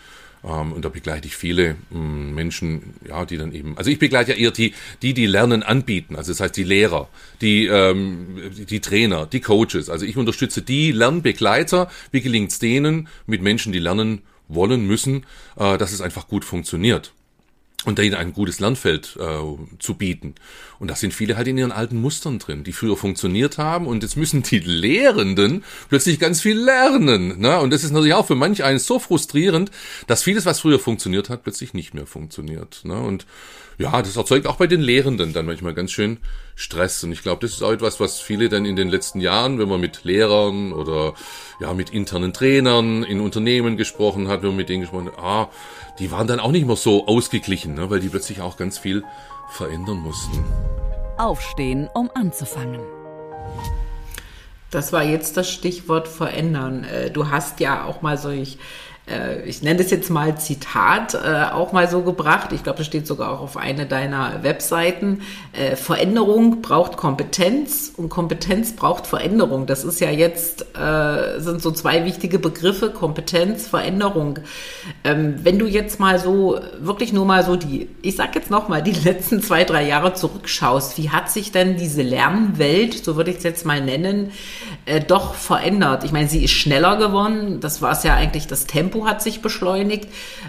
Ähm, 0.44 0.72
und 0.72 0.84
da 0.84 0.88
begleite 0.88 1.26
ich 1.26 1.36
viele 1.36 1.76
ähm, 1.92 2.34
Menschen, 2.34 2.94
ja, 3.06 3.24
die 3.24 3.36
dann 3.36 3.52
eben, 3.52 3.76
also 3.76 3.90
ich 3.90 3.98
begleite 3.98 4.32
ja 4.32 4.38
eher 4.38 4.50
die, 4.50 4.74
die, 5.02 5.14
die 5.14 5.26
Lernen 5.26 5.62
anbieten, 5.62 6.16
also 6.16 6.32
das 6.32 6.40
heißt 6.40 6.56
die 6.56 6.64
Lehrer, 6.64 7.08
die, 7.40 7.66
ähm, 7.66 8.38
die 8.68 8.80
Trainer, 8.80 9.26
die 9.26 9.40
Coaches. 9.40 9.90
Also 9.90 10.06
ich 10.06 10.16
unterstütze 10.16 10.62
die 10.62 10.92
Lernbegleiter. 10.92 11.90
Wie 12.12 12.20
gelingt 12.20 12.52
es 12.52 12.58
denen 12.58 13.08
mit 13.26 13.42
Menschen, 13.42 13.72
die 13.72 13.78
lernen 13.78 14.22
wollen, 14.48 14.86
müssen, 14.86 15.24
äh, 15.56 15.76
dass 15.78 15.92
es 15.92 16.00
einfach 16.00 16.28
gut 16.28 16.44
funktioniert 16.44 17.12
und 17.86 18.00
ihnen 18.00 18.16
ein 18.16 18.32
gutes 18.32 18.58
Lernfeld 18.58 19.16
äh, 19.18 19.38
zu 19.78 19.94
bieten. 19.94 20.34
Und 20.80 20.90
da 20.90 20.96
sind 20.96 21.14
viele 21.14 21.36
halt 21.36 21.46
in 21.46 21.56
ihren 21.56 21.72
alten 21.72 21.98
Mustern 21.98 22.40
drin, 22.40 22.64
die 22.64 22.72
früher 22.72 22.96
funktioniert 22.96 23.58
haben 23.58 23.86
und 23.86 24.02
jetzt 24.02 24.16
müssen 24.16 24.42
die 24.42 24.58
Lehrenden 24.58 25.64
plötzlich 25.88 26.18
ganz 26.18 26.42
viel 26.42 26.58
lernen. 26.58 27.38
Ne? 27.40 27.58
Und 27.60 27.72
das 27.72 27.84
ist 27.84 27.92
natürlich 27.92 28.14
auch 28.14 28.26
für 28.26 28.34
manch 28.34 28.64
einen 28.64 28.80
so 28.80 28.98
frustrierend, 28.98 29.70
dass 30.08 30.24
vieles, 30.24 30.44
was 30.44 30.60
früher 30.60 30.80
funktioniert 30.80 31.30
hat, 31.30 31.44
plötzlich 31.44 31.74
nicht 31.74 31.94
mehr 31.94 32.06
funktioniert. 32.06 32.80
Ne? 32.84 33.00
Und 33.00 33.24
ja, 33.78 34.02
das 34.02 34.16
erzeugt 34.16 34.48
auch 34.48 34.56
bei 34.56 34.66
den 34.66 34.80
Lehrenden 34.80 35.32
dann 35.32 35.46
manchmal 35.46 35.74
ganz 35.74 35.92
schön 35.92 36.18
Stress. 36.56 37.04
Und 37.04 37.12
ich 37.12 37.22
glaube, 37.22 37.42
das 37.42 37.52
ist 37.52 37.62
auch 37.62 37.70
etwas, 37.70 38.00
was 38.00 38.18
viele 38.18 38.48
dann 38.48 38.64
in 38.64 38.74
den 38.74 38.88
letzten 38.88 39.20
Jahren, 39.20 39.58
wenn 39.58 39.68
man 39.68 39.80
mit 39.80 40.02
Lehrern 40.04 40.72
oder 40.72 41.12
ja 41.60 41.72
mit 41.74 41.90
internen 41.90 42.32
Trainern 42.32 43.04
in 43.04 43.20
Unternehmen 43.20 43.76
gesprochen 43.76 44.26
hat, 44.26 44.42
wenn 44.42 44.48
man 44.48 44.56
mit 44.56 44.70
denen 44.70 44.80
gesprochen 44.80 45.08
hat, 45.08 45.18
ah, 45.18 45.50
die 45.98 46.10
waren 46.10 46.26
dann 46.26 46.40
auch 46.40 46.50
nicht 46.50 46.66
mehr 46.66 46.76
so 46.76 47.06
ausgeglichen, 47.06 47.74
ne, 47.74 47.90
weil 47.90 48.00
die 48.00 48.08
plötzlich 48.08 48.40
auch 48.40 48.56
ganz 48.56 48.78
viel 48.78 49.04
verändern 49.50 49.98
mussten. 49.98 50.44
Aufstehen, 51.18 51.88
um 51.94 52.10
anzufangen. 52.14 52.80
Das 54.70 54.92
war 54.92 55.04
jetzt 55.04 55.36
das 55.36 55.48
Stichwort 55.50 56.08
verändern. 56.08 56.84
Äh, 56.84 57.10
du 57.10 57.30
hast 57.30 57.60
ja 57.60 57.84
auch 57.84 58.02
mal 58.02 58.18
solch 58.18 58.58
ich 59.46 59.62
nenne 59.62 59.78
das 59.78 59.90
jetzt 59.92 60.10
mal 60.10 60.36
Zitat, 60.36 61.14
äh, 61.14 61.44
auch 61.52 61.72
mal 61.72 61.88
so 61.88 62.02
gebracht. 62.02 62.52
Ich 62.52 62.64
glaube, 62.64 62.78
das 62.78 62.86
steht 62.86 63.06
sogar 63.06 63.30
auch 63.30 63.40
auf 63.40 63.56
einer 63.56 63.84
deiner 63.84 64.42
Webseiten. 64.42 65.22
Äh, 65.52 65.76
Veränderung 65.76 66.60
braucht 66.60 66.96
Kompetenz 66.96 67.92
und 67.96 68.08
Kompetenz 68.08 68.72
braucht 68.74 69.06
Veränderung. 69.06 69.66
Das 69.66 69.84
ist 69.84 70.00
ja 70.00 70.10
jetzt, 70.10 70.66
äh, 70.76 71.38
sind 71.38 71.62
so 71.62 71.70
zwei 71.70 72.04
wichtige 72.04 72.40
Begriffe, 72.40 72.90
Kompetenz, 72.90 73.68
Veränderung. 73.68 74.40
Ähm, 75.04 75.36
wenn 75.42 75.60
du 75.60 75.66
jetzt 75.66 76.00
mal 76.00 76.18
so, 76.18 76.58
wirklich 76.80 77.12
nur 77.12 77.26
mal 77.26 77.44
so 77.44 77.54
die, 77.54 77.88
ich 78.02 78.16
sag 78.16 78.34
jetzt 78.34 78.50
noch 78.50 78.68
mal, 78.68 78.82
die 78.82 78.92
letzten 78.92 79.40
zwei, 79.40 79.62
drei 79.62 79.86
Jahre 79.86 80.14
zurückschaust, 80.14 80.98
wie 80.98 81.10
hat 81.10 81.30
sich 81.30 81.52
denn 81.52 81.76
diese 81.76 82.02
Lernwelt, 82.02 83.04
so 83.04 83.14
würde 83.14 83.30
ich 83.30 83.36
es 83.36 83.44
jetzt 83.44 83.64
mal 83.64 83.80
nennen, 83.80 84.32
äh, 84.84 85.00
doch 85.00 85.34
verändert? 85.34 86.02
Ich 86.02 86.10
meine, 86.10 86.26
sie 86.26 86.42
ist 86.42 86.50
schneller 86.50 86.96
geworden. 86.96 87.60
Das 87.60 87.82
war 87.82 87.92
es 87.92 88.02
ja 88.02 88.14
eigentlich 88.14 88.48
das 88.48 88.66
Tempo 88.66 88.95
Tempo 88.96 89.06
hat 89.06 89.22
sich 89.22 89.42
beschleunigt. 89.42 90.08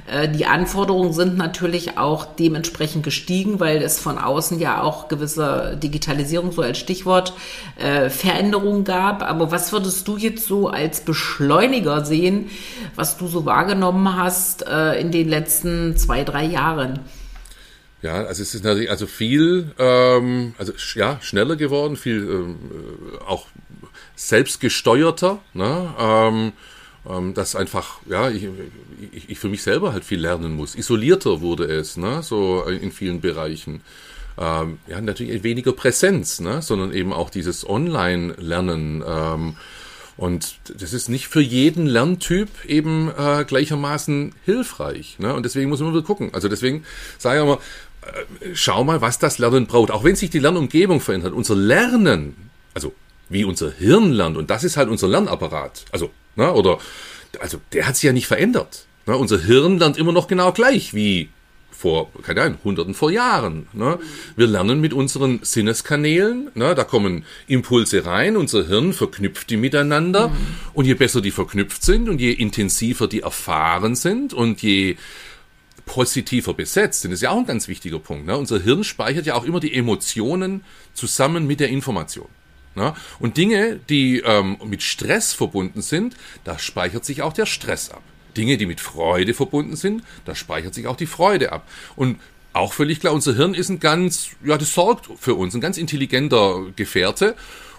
Äh, 0.10 0.30
die 0.30 0.46
Anforderungen 0.46 1.14
sind 1.14 1.38
natürlich 1.38 1.98
auch 1.98 2.26
dementsprechend 2.26 3.04
gestiegen, 3.04 3.60
weil 3.60 3.82
es 3.82 4.00
von 4.00 4.18
außen 4.18 4.60
ja 4.60 4.82
auch 4.82 5.08
gewisse 5.08 5.78
Digitalisierung, 5.82 6.52
so 6.52 6.62
als 6.62 6.78
Stichwort, 6.78 7.34
äh, 7.78 8.10
Veränderungen 8.10 8.84
gab. 8.84 9.24
Aber 9.24 9.52
was 9.52 9.72
würdest 9.72 10.08
du 10.08 10.18
jetzt 10.18 10.46
so 10.48 10.70
als 10.70 11.02
Beschleuniger 11.02 12.06
sehen, 12.06 12.50
was 12.96 13.18
du 13.18 13.28
so 13.28 13.46
wahrgenommen 13.46 14.18
hast 14.18 14.66
äh, 14.68 15.00
in 15.00 15.12
den 15.12 15.28
letzten 15.28 15.98
zwei, 15.98 16.24
drei 16.24 16.46
Jahren? 16.46 17.00
Ja, 18.04 18.26
also 18.26 18.44
es 18.44 18.54
ist 18.54 18.64
natürlich 18.64 18.92
also 18.92 19.08
viel, 19.08 19.72
ähm, 19.80 20.54
also 20.60 20.72
ja, 20.96 21.18
schneller 21.22 21.56
geworden, 21.56 21.98
viel 21.98 22.18
ähm, 22.30 22.56
auch 23.28 23.48
selbstgesteuerter. 24.16 25.40
Ne? 25.54 25.94
Ähm, 26.00 26.54
ähm, 27.10 27.34
dass 27.34 27.56
einfach, 27.56 28.00
ja, 28.10 28.30
ich, 28.30 28.48
ich, 29.12 29.30
ich 29.30 29.40
für 29.40 29.50
mich 29.50 29.64
selber 29.64 29.94
halt 29.94 30.04
viel 30.04 30.20
lernen 30.20 30.56
muss. 30.56 30.76
Isolierter 30.76 31.42
wurde 31.42 31.66
es, 31.66 31.98
ne, 31.98 32.22
so 32.24 32.64
in 32.64 32.92
vielen 32.92 33.22
Bereichen. 33.22 33.82
Ähm, 34.38 34.80
ja, 34.88 35.02
natürlich 35.02 35.44
weniger 35.44 35.74
Präsenz, 35.74 36.40
ne, 36.40 36.62
sondern 36.62 36.94
eben 36.94 37.14
auch 37.14 37.30
dieses 37.30 37.68
Online-Lernen. 37.68 39.04
Ähm, 39.08 39.56
und 40.18 40.56
das 40.82 40.94
ist 40.94 41.10
nicht 41.10 41.28
für 41.28 41.42
jeden 41.42 41.86
Lerntyp 41.86 42.50
eben 42.66 43.12
äh, 43.16 43.46
gleichermaßen 43.46 44.34
hilfreich. 44.46 45.20
Ne? 45.20 45.34
Und 45.34 45.44
deswegen 45.44 45.70
muss 45.70 45.80
man 45.80 45.94
wieder 45.94 46.04
gucken. 46.04 46.32
Also 46.34 46.50
deswegen 46.50 46.84
sage 47.20 47.38
ich 47.38 47.44
immer, 47.44 47.60
äh, 48.02 48.56
schau 48.56 48.84
mal, 48.84 49.00
was 49.00 49.20
das 49.20 49.38
Lernen 49.38 49.68
braucht. 49.68 49.92
Auch 49.92 50.04
wenn 50.04 50.16
sich 50.16 50.32
die 50.32 50.40
Lernumgebung 50.40 51.02
verändert, 51.02 51.34
unser 51.34 51.56
Lernen, 51.56 52.50
also 52.74 52.94
wie 53.30 53.44
unser 53.44 53.72
Hirn 53.72 54.12
lernt, 54.12 54.38
und 54.38 54.50
das 54.50 54.64
ist 54.64 54.76
halt 54.76 54.90
unser 54.90 55.08
Lernapparat. 55.08 55.86
Also 55.92 56.10
Ne? 56.38 56.54
Oder, 56.54 56.80
also 57.40 57.60
der 57.74 57.88
hat 57.88 57.96
sich 57.96 58.04
ja 58.04 58.14
nicht 58.14 58.28
verändert. 58.28 58.86
Ne? 59.06 59.18
Unser 59.18 59.40
Hirn 59.40 59.80
lernt 59.80 59.98
immer 59.98 60.14
noch 60.14 60.28
genau 60.28 60.54
gleich 60.54 60.94
wie 60.94 61.30
vor, 61.78 62.12
keine 62.24 62.42
Ahnung, 62.42 62.58
hunderten 62.64 62.94
vor 62.94 63.12
Jahren. 63.12 63.68
Ne? 63.74 64.00
Wir 64.36 64.48
lernen 64.48 64.82
mit 64.82 64.94
unseren 64.94 65.40
Sinneskanälen, 65.44 66.50
ne? 66.56 66.74
da 66.74 66.84
kommen 66.84 67.24
Impulse 67.48 68.06
rein, 68.06 68.36
unser 68.36 68.66
Hirn 68.66 68.94
verknüpft 68.94 69.50
die 69.50 69.58
miteinander 69.58 70.30
mhm. 70.30 70.36
und 70.74 70.86
je 70.86 70.96
besser 70.96 71.22
die 71.22 71.32
verknüpft 71.32 71.84
sind 71.84 72.10
und 72.10 72.20
je 72.20 72.32
intensiver 72.32 73.08
die 73.08 73.22
erfahren 73.22 73.96
sind 73.96 74.34
und 74.34 74.62
je 74.64 74.98
positiver 75.86 76.54
besetzt 76.54 77.02
sind, 77.02 77.12
ist 77.12 77.22
ja 77.22 77.30
auch 77.30 77.38
ein 77.38 77.46
ganz 77.46 77.68
wichtiger 77.68 78.00
Punkt. 78.00 78.26
Ne? 78.26 78.36
Unser 78.36 78.60
Hirn 78.60 78.84
speichert 78.84 79.28
ja 79.28 79.36
auch 79.36 79.46
immer 79.46 79.60
die 79.60 79.74
Emotionen 79.74 80.64
zusammen 80.94 81.46
mit 81.46 81.60
der 81.60 81.70
Information. 81.70 82.28
Ne? 82.78 82.94
Und 83.20 83.38
Dinge, 83.38 83.80
die 83.90 84.20
ähm, 84.20 84.58
mit 84.64 84.84
Stress 84.84 85.34
verbunden 85.34 85.82
sind, 85.82 86.16
da 86.44 86.60
speichert 86.60 87.04
sich 87.04 87.24
auch 87.24 87.34
der 87.34 87.48
Stress 87.48 87.90
ab. 87.90 88.04
Dinge, 88.38 88.58
die 88.58 88.68
mit 88.68 88.80
Freude 88.80 89.34
verbunden 89.34 89.76
sind, 89.76 90.04
da 90.26 90.36
speichert 90.36 90.76
sich 90.76 90.86
auch 90.86 90.96
die 90.96 91.08
Freude 91.08 91.52
ab. 91.52 91.68
Und 91.96 92.20
auch 92.54 92.74
völlig 92.74 93.00
klar, 93.00 93.14
unser 93.14 93.34
Hirn 93.34 93.56
ist 93.56 93.70
ein 93.70 93.80
ganz, 93.80 94.30
ja, 94.46 94.58
das 94.58 94.74
sorgt 94.74 95.10
für 95.20 95.34
uns, 95.34 95.56
ein 95.56 95.62
ganz 95.62 95.78
intelligenter 95.78 96.68
Gefährte 96.76 97.36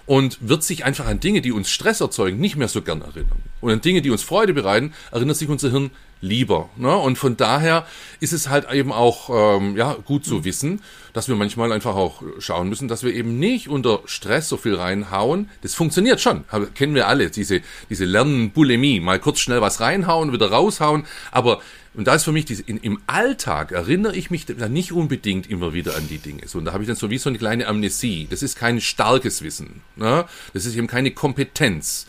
und 0.07 0.39
wird 0.41 0.65
sich 0.65 0.85
einfach 0.85 1.07
an 1.07 1.21
Dinge, 1.21 1.43
die 1.43 1.53
uns 1.53 1.71
Stress 1.71 2.01
erzeugen, 2.01 2.41
nicht 2.41 2.57
mehr 2.57 2.69
so 2.69 2.83
gern 2.83 3.03
erinnern. 3.03 3.41
Und 3.61 3.71
an 3.71 3.81
Dinge, 3.81 4.03
die 4.03 4.11
uns 4.11 4.23
Freude 4.23 4.53
bereiten, 4.53 4.95
erinnert 5.13 5.37
sich 5.37 5.49
unser 5.49 5.71
Hirn 5.71 5.91
lieber. 6.21 6.69
Ne? 6.77 6.95
Und 6.97 7.19
von 7.19 7.37
daher 7.37 7.87
ist 8.21 8.33
es 8.33 8.49
halt 8.49 8.71
eben 8.73 8.93
auch 8.93 9.59
ähm, 9.59 9.77
ja, 9.77 9.97
gut 10.05 10.25
zu 10.25 10.45
wissen, 10.45 10.83
dass 11.13 11.29
wir 11.29 11.37
manchmal 11.37 11.73
einfach 11.73 11.95
auch 11.95 12.23
schauen 12.39 12.69
müssen, 12.69 12.89
dass 12.89 13.03
wir 13.03 13.13
eben 13.15 13.39
nicht 13.39 13.69
unter 13.69 14.01
Stress 14.07 14.49
so 14.49 14.57
viel 14.57 14.75
reinhauen. 14.75 15.49
Das 15.63 15.75
funktioniert 15.75 16.21
schon, 16.21 16.45
kennen 16.75 16.95
wir 16.95 17.09
alle, 17.09 17.31
diese, 17.31 17.61
diese 17.91 18.05
Lernen-Bulimie, 18.05 19.01
mal 19.01 19.19
kurz 19.19 19.41
schnell 19.41 19.61
was 19.61 19.81
reinhauen, 19.81 20.33
wieder 20.33 20.51
raushauen, 20.51 21.05
aber 21.31 21.61
und 21.95 22.07
da 22.07 22.15
ist 22.15 22.23
für 22.23 22.33
mich 22.33 22.45
diese, 22.45 22.63
in, 22.63 22.77
im 22.77 23.01
Alltag 23.09 23.73
erinnere 23.73 24.15
ich 24.15 24.31
mich 24.31 24.47
da 24.47 24.69
nicht 24.69 24.93
unbedingt 24.93 25.51
immer 25.51 25.75
wieder 25.75 25.97
an 25.97 26.07
die 26.07 26.19
Dinge. 26.19 26.47
So, 26.47 26.59
und 26.59 26.67
da 26.67 26.73
habe 26.73 26.85
ich 26.85 26.87
dann 26.87 26.95
so 26.95 27.11
wie 27.11 27.19
so 27.19 27.29
eine 27.29 27.39
kleine 27.39 27.67
Amnesie. 27.67 28.29
Das 28.31 28.45
ist 28.45 28.57
kein 28.57 28.81
starkes 28.81 29.43
Wissen. 29.43 29.83
Ne? 29.97 30.25
Das 30.53 30.65
ist 30.65 30.77
eben 30.77 30.87
keine 30.87 31.11
Kompetenz. 31.11 32.07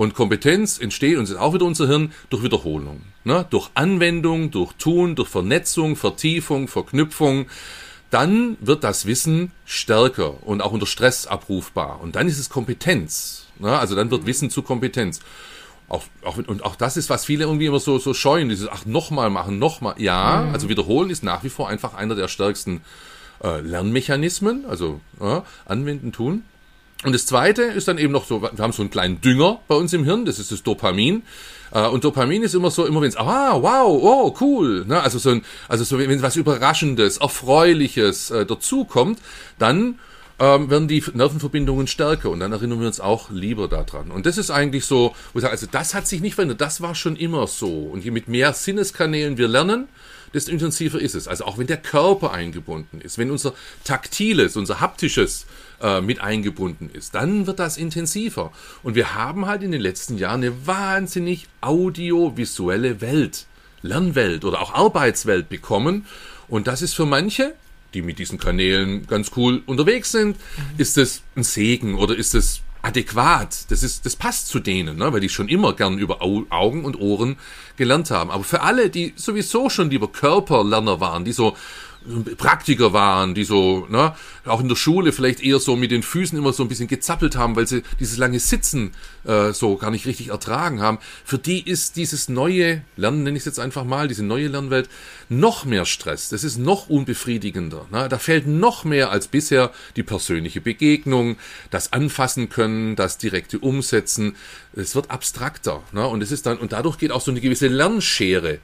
Und 0.00 0.14
Kompetenz 0.14 0.78
entsteht, 0.78 1.18
und 1.18 1.24
ist 1.24 1.36
auch 1.36 1.52
wieder 1.52 1.66
unser 1.66 1.86
Hirn, 1.86 2.14
durch 2.30 2.42
Wiederholung. 2.42 3.02
Ne? 3.24 3.44
Durch 3.50 3.68
Anwendung, 3.74 4.50
durch 4.50 4.72
Tun, 4.72 5.14
durch 5.14 5.28
Vernetzung, 5.28 5.94
Vertiefung, 5.94 6.68
Verknüpfung. 6.68 7.50
Dann 8.08 8.56
wird 8.62 8.82
das 8.82 9.04
Wissen 9.04 9.52
stärker 9.66 10.42
und 10.46 10.62
auch 10.62 10.72
unter 10.72 10.86
Stress 10.86 11.26
abrufbar. 11.26 12.00
Und 12.00 12.16
dann 12.16 12.28
ist 12.28 12.38
es 12.38 12.48
Kompetenz. 12.48 13.44
Ne? 13.58 13.78
Also 13.78 13.94
dann 13.94 14.10
wird 14.10 14.24
Wissen 14.24 14.48
zu 14.48 14.62
Kompetenz. 14.62 15.20
Auch, 15.90 16.04
auch, 16.24 16.38
und 16.38 16.64
auch 16.64 16.76
das 16.76 16.96
ist, 16.96 17.10
was 17.10 17.26
viele 17.26 17.44
irgendwie 17.44 17.66
immer 17.66 17.78
so, 17.78 17.98
so 17.98 18.14
scheuen, 18.14 18.48
dieses, 18.48 18.68
ach, 18.68 18.86
nochmal 18.86 19.28
machen, 19.28 19.58
nochmal. 19.58 19.96
Ja, 19.98 20.46
mhm. 20.46 20.54
also 20.54 20.70
wiederholen 20.70 21.10
ist 21.10 21.22
nach 21.22 21.44
wie 21.44 21.50
vor 21.50 21.68
einfach 21.68 21.92
einer 21.92 22.14
der 22.14 22.28
stärksten 22.28 22.80
äh, 23.44 23.60
Lernmechanismen, 23.60 24.64
also 24.64 25.02
äh, 25.20 25.42
anwenden, 25.66 26.10
tun. 26.10 26.44
Und 27.02 27.14
das 27.14 27.24
zweite 27.24 27.62
ist 27.62 27.88
dann 27.88 27.96
eben 27.96 28.12
noch 28.12 28.26
so, 28.26 28.42
wir 28.42 28.50
haben 28.58 28.72
so 28.72 28.82
einen 28.82 28.90
kleinen 28.90 29.20
Dünger 29.20 29.60
bei 29.68 29.74
uns 29.74 29.92
im 29.94 30.04
Hirn, 30.04 30.26
das 30.26 30.38
ist 30.38 30.52
das 30.52 30.62
Dopamin. 30.62 31.22
Äh, 31.72 31.86
und 31.86 32.04
Dopamin 32.04 32.42
ist 32.42 32.54
immer 32.54 32.70
so, 32.70 32.84
immer 32.84 33.00
wenn 33.00 33.08
es, 33.08 33.16
ah, 33.16 33.60
wow, 33.62 34.00
oh, 34.02 34.36
cool, 34.40 34.84
ne? 34.86 35.00
also 35.00 35.18
so 35.18 35.30
ein, 35.30 35.42
also 35.68 35.84
so, 35.84 35.98
wenn 35.98 36.20
was 36.20 36.36
Überraschendes, 36.36 37.18
Erfreuliches 37.18 38.30
äh, 38.30 38.44
dazukommt, 38.44 39.18
dann 39.58 39.98
ähm, 40.40 40.70
werden 40.70 40.88
die 40.88 41.02
Nervenverbindungen 41.12 41.86
stärker 41.86 42.30
und 42.30 42.40
dann 42.40 42.52
erinnern 42.52 42.80
wir 42.80 42.86
uns 42.86 43.00
auch 43.00 43.30
lieber 43.30 43.68
daran. 43.68 44.10
Und 44.10 44.26
das 44.26 44.36
ist 44.36 44.50
eigentlich 44.50 44.84
so, 44.84 45.14
wo 45.32 45.38
ich 45.38 45.42
sage, 45.42 45.52
also 45.52 45.66
das 45.70 45.94
hat 45.94 46.06
sich 46.06 46.20
nicht 46.20 46.34
verändert, 46.34 46.60
das 46.60 46.80
war 46.80 46.94
schon 46.94 47.16
immer 47.16 47.46
so. 47.46 47.68
Und 47.68 48.04
je 48.04 48.10
mit 48.10 48.28
mehr 48.28 48.52
Sinneskanälen 48.52 49.38
wir 49.38 49.48
lernen, 49.48 49.88
desto 50.32 50.50
intensiver 50.50 51.00
ist 51.00 51.14
es. 51.14 51.28
Also 51.28 51.44
auch 51.44 51.58
wenn 51.58 51.66
der 51.66 51.76
Körper 51.76 52.32
eingebunden 52.32 53.00
ist, 53.00 53.18
wenn 53.18 53.30
unser 53.30 53.52
taktiles, 53.84 54.56
unser 54.56 54.80
haptisches 54.80 55.46
äh, 55.80 56.00
mit 56.00 56.20
eingebunden 56.20 56.90
ist, 56.92 57.14
dann 57.14 57.46
wird 57.46 57.58
das 57.58 57.76
intensiver. 57.76 58.52
Und 58.82 58.94
wir 58.94 59.14
haben 59.14 59.46
halt 59.46 59.62
in 59.62 59.72
den 59.72 59.80
letzten 59.80 60.18
Jahren 60.18 60.42
eine 60.42 60.66
wahnsinnig 60.66 61.48
audiovisuelle 61.60 63.00
Welt, 63.00 63.46
Lernwelt 63.82 64.44
oder 64.44 64.60
auch 64.60 64.74
Arbeitswelt 64.74 65.48
bekommen. 65.48 66.06
Und 66.48 66.66
das 66.66 66.82
ist 66.82 66.94
für 66.94 67.06
manche 67.06 67.54
die 67.94 68.02
mit 68.02 68.18
diesen 68.18 68.38
Kanälen 68.38 69.06
ganz 69.06 69.32
cool 69.36 69.62
unterwegs 69.66 70.12
sind, 70.12 70.36
mhm. 70.36 70.62
ist 70.78 70.98
es 70.98 71.22
ein 71.36 71.42
Segen 71.42 71.96
oder 71.96 72.16
ist 72.16 72.34
es 72.34 72.60
adäquat? 72.82 73.70
Das 73.70 73.82
ist, 73.82 74.06
das 74.06 74.16
passt 74.16 74.48
zu 74.48 74.60
denen, 74.60 74.96
ne? 74.96 75.12
weil 75.12 75.20
die 75.20 75.28
schon 75.28 75.48
immer 75.48 75.74
gern 75.74 75.98
über 75.98 76.22
Augen 76.22 76.84
und 76.84 76.98
Ohren 76.98 77.36
gelernt 77.76 78.10
haben. 78.10 78.30
Aber 78.30 78.44
für 78.44 78.62
alle, 78.62 78.90
die 78.90 79.12
sowieso 79.16 79.68
schon 79.68 79.90
lieber 79.90 80.08
Körperlerner 80.08 81.00
waren, 81.00 81.24
die 81.24 81.32
so 81.32 81.56
Praktiker 82.38 82.94
waren, 82.94 83.34
die 83.34 83.44
so, 83.44 83.86
ne, 83.90 84.14
auch 84.46 84.60
in 84.60 84.68
der 84.68 84.76
Schule 84.76 85.12
vielleicht 85.12 85.42
eher 85.42 85.58
so 85.58 85.76
mit 85.76 85.90
den 85.90 86.02
Füßen 86.02 86.36
immer 86.36 86.52
so 86.52 86.62
ein 86.62 86.68
bisschen 86.68 86.88
gezappelt 86.88 87.36
haben, 87.36 87.56
weil 87.56 87.66
sie 87.66 87.82
dieses 87.98 88.16
lange 88.16 88.40
Sitzen 88.40 88.92
äh, 89.24 89.52
so 89.52 89.76
gar 89.76 89.90
nicht 89.90 90.06
richtig 90.06 90.28
ertragen 90.28 90.80
haben. 90.80 90.98
Für 91.24 91.36
die 91.38 91.60
ist 91.60 91.96
dieses 91.96 92.30
neue 92.30 92.82
Lernen, 92.96 93.22
nenne 93.22 93.36
ich 93.36 93.42
es 93.42 93.46
jetzt 93.46 93.60
einfach 93.60 93.84
mal, 93.84 94.08
diese 94.08 94.24
neue 94.24 94.48
Lernwelt, 94.48 94.88
noch 95.28 95.66
mehr 95.66 95.84
Stress. 95.84 96.30
Das 96.30 96.42
ist 96.42 96.56
noch 96.56 96.88
unbefriedigender. 96.88 97.86
Ne? 97.90 98.08
Da 98.08 98.18
fällt 98.18 98.46
noch 98.46 98.84
mehr 98.84 99.10
als 99.10 99.28
bisher 99.28 99.70
die 99.96 100.02
persönliche 100.02 100.62
Begegnung, 100.62 101.36
das 101.70 101.92
Anfassen 101.92 102.48
können, 102.48 102.96
das 102.96 103.18
direkte 103.18 103.58
Umsetzen. 103.58 104.36
Es 104.72 104.94
wird 104.94 105.10
abstrakter. 105.10 105.82
Ne? 105.92 106.06
Und 106.06 106.22
es 106.22 106.32
ist 106.32 106.46
dann, 106.46 106.56
und 106.56 106.72
dadurch 106.72 106.96
geht 106.96 107.12
auch 107.12 107.20
so 107.20 107.30
eine 107.30 107.42
gewisse 107.42 107.68
Lernschere 107.68 108.58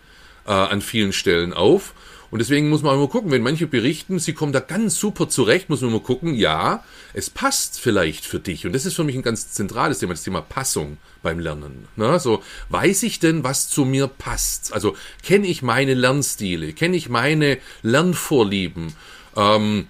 äh, 0.47 0.52
an 0.52 0.81
vielen 0.81 1.12
Stellen 1.12 1.52
auf. 1.52 1.93
Und 2.30 2.40
deswegen 2.40 2.68
muss 2.68 2.83
man 2.83 2.95
immer 2.95 3.09
gucken, 3.09 3.30
wenn 3.30 3.42
manche 3.42 3.66
berichten, 3.66 4.18
sie 4.18 4.33
kommen 4.33 4.52
da 4.52 4.61
ganz 4.61 4.99
super 4.99 5.28
zurecht, 5.28 5.68
muss 5.68 5.80
man 5.80 5.90
immer 5.90 6.00
gucken, 6.00 6.35
ja, 6.35 6.85
es 7.14 7.30
passt 7.30 7.80
vielleicht 7.80 8.25
für 8.25 8.40
dich. 8.40 8.66
Und 8.66 8.73
das 8.73 8.87
ist 8.87 8.95
für 8.95 9.04
mich 9.04 9.16
ein 9.16 9.23
ganz 9.23 9.52
zentrales 9.52 9.99
Thema, 9.99 10.14
das 10.14 10.25
Thema 10.25 10.40
Passung 10.40 10.99
beim 11.23 11.38
Lernen. 11.38 11.88
Ne? 11.97 12.18
So, 12.18 12.42
weiß 12.68 13.04
ich 13.04 13.21
denn, 13.21 13.45
was 13.45 13.68
zu 13.68 13.85
mir 13.85 14.06
passt? 14.09 14.73
Also 14.73 14.97
kenne 15.23 15.47
ich 15.47 15.62
meine 15.62 15.95
Lernstile, 15.95 16.73
kenne 16.73 16.97
ich 16.97 17.09
meine 17.09 17.59
Lernvorlieben? 17.83 18.95
Ähm, 19.37 19.87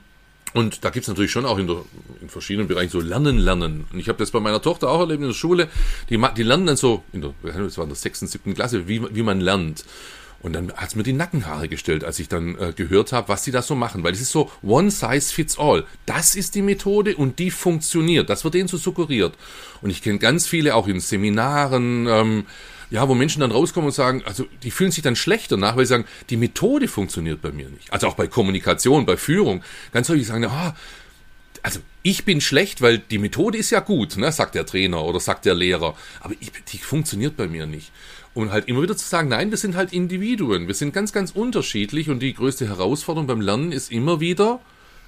Und 0.54 0.84
da 0.84 0.90
gibt's 0.90 1.08
natürlich 1.08 1.32
schon 1.32 1.44
auch 1.44 1.58
in, 1.58 1.66
der, 1.66 1.84
in 2.22 2.30
verschiedenen 2.30 2.66
Bereichen 2.66 2.90
so 2.90 3.00
Lernen, 3.00 3.36
Lernen. 3.36 3.84
Und 3.92 3.98
ich 3.98 4.08
habe 4.08 4.18
das 4.18 4.30
bei 4.30 4.40
meiner 4.40 4.62
Tochter 4.62 4.88
auch 4.88 5.00
erlebt 5.00 5.20
in 5.20 5.28
der 5.28 5.34
Schule. 5.34 5.68
Die, 6.08 6.18
die 6.36 6.42
lernen 6.42 6.66
dann 6.66 6.76
so, 6.76 7.02
in 7.12 7.20
der, 7.20 7.34
das 7.42 7.76
war 7.76 7.84
in 7.84 7.90
der 7.90 7.96
sechsten, 7.96 8.26
siebten 8.26 8.54
Klasse, 8.54 8.88
wie, 8.88 9.02
wie 9.14 9.22
man 9.22 9.40
lernt. 9.40 9.84
Und 10.40 10.52
dann 10.52 10.72
hat's 10.74 10.94
mir 10.94 11.02
die 11.02 11.12
Nackenhaare 11.12 11.68
gestellt, 11.68 12.04
als 12.04 12.18
ich 12.18 12.28
dann 12.28 12.56
äh, 12.58 12.72
gehört 12.74 13.12
habe, 13.12 13.28
was 13.28 13.42
die 13.42 13.50
da 13.50 13.62
so 13.62 13.74
machen. 13.74 14.04
Weil 14.04 14.12
es 14.12 14.20
ist 14.20 14.30
so 14.30 14.50
one 14.62 14.90
size 14.90 15.32
fits 15.32 15.58
all. 15.58 15.84
Das 16.04 16.34
ist 16.34 16.54
die 16.54 16.62
Methode 16.62 17.16
und 17.16 17.38
die 17.38 17.50
funktioniert. 17.50 18.30
Das 18.30 18.44
wird 18.44 18.54
denen 18.54 18.68
so 18.68 18.76
suggeriert. 18.76 19.34
Und 19.82 19.90
ich 19.90 20.02
kenne 20.02 20.18
ganz 20.18 20.46
viele 20.46 20.74
auch 20.74 20.88
in 20.88 21.00
Seminaren, 21.00 22.06
ähm, 22.06 22.46
ja, 22.90 23.08
wo 23.08 23.14
Menschen 23.14 23.40
dann 23.40 23.50
rauskommen 23.50 23.88
und 23.88 23.94
sagen, 23.94 24.22
also 24.24 24.46
die 24.62 24.70
fühlen 24.70 24.92
sich 24.92 25.02
dann 25.02 25.16
schlechter 25.16 25.56
nach, 25.56 25.76
weil 25.76 25.86
sie 25.86 25.90
sagen, 25.90 26.04
die 26.30 26.36
Methode 26.36 26.86
funktioniert 26.86 27.42
bei 27.42 27.50
mir 27.50 27.68
nicht. 27.68 27.92
Also 27.92 28.06
auch 28.06 28.14
bei 28.14 28.28
Kommunikation, 28.28 29.06
bei 29.06 29.16
Führung. 29.16 29.62
Ganz 29.92 30.08
häufig 30.08 30.26
sagen, 30.26 30.44
ah, 30.44 30.76
also 31.62 31.80
ich 32.04 32.24
bin 32.24 32.40
schlecht, 32.40 32.80
weil 32.80 32.98
die 32.98 33.18
Methode 33.18 33.58
ist 33.58 33.70
ja 33.70 33.80
gut, 33.80 34.16
ne, 34.16 34.30
sagt 34.30 34.54
der 34.54 34.66
Trainer 34.66 35.04
oder 35.04 35.18
sagt 35.18 35.44
der 35.46 35.54
Lehrer, 35.54 35.96
aber 36.20 36.34
ich, 36.38 36.52
die 36.68 36.78
funktioniert 36.78 37.36
bei 37.36 37.48
mir 37.48 37.66
nicht. 37.66 37.90
Und 38.36 38.52
halt 38.52 38.68
immer 38.68 38.82
wieder 38.82 38.94
zu 38.94 39.08
sagen, 39.08 39.30
nein, 39.30 39.50
wir 39.50 39.56
sind 39.56 39.76
halt 39.76 39.94
Individuen, 39.94 40.66
wir 40.66 40.74
sind 40.74 40.92
ganz, 40.92 41.10
ganz 41.10 41.30
unterschiedlich 41.30 42.10
und 42.10 42.20
die 42.20 42.34
größte 42.34 42.68
Herausforderung 42.68 43.26
beim 43.26 43.40
Lernen 43.40 43.72
ist 43.72 43.90
immer 43.90 44.20
wieder, 44.20 44.60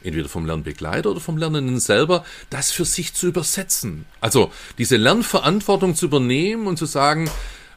entweder 0.03 0.31
vom 0.31 0.47
Lernbegleiter 0.47 1.11
oder 1.11 1.21
vom 1.21 1.37
Lernenden 1.37 1.79
selber, 1.79 2.25
das 2.49 2.71
für 2.71 2.87
sich 2.87 3.13
zu 3.13 3.27
übersetzen. 3.27 4.07
Also 4.23 4.51
diese 4.79 4.97
Lernverantwortung 4.97 5.95
zu 5.95 6.07
übernehmen 6.07 6.67
und 6.67 6.79
zu 6.79 6.87
sagen, 6.87 7.29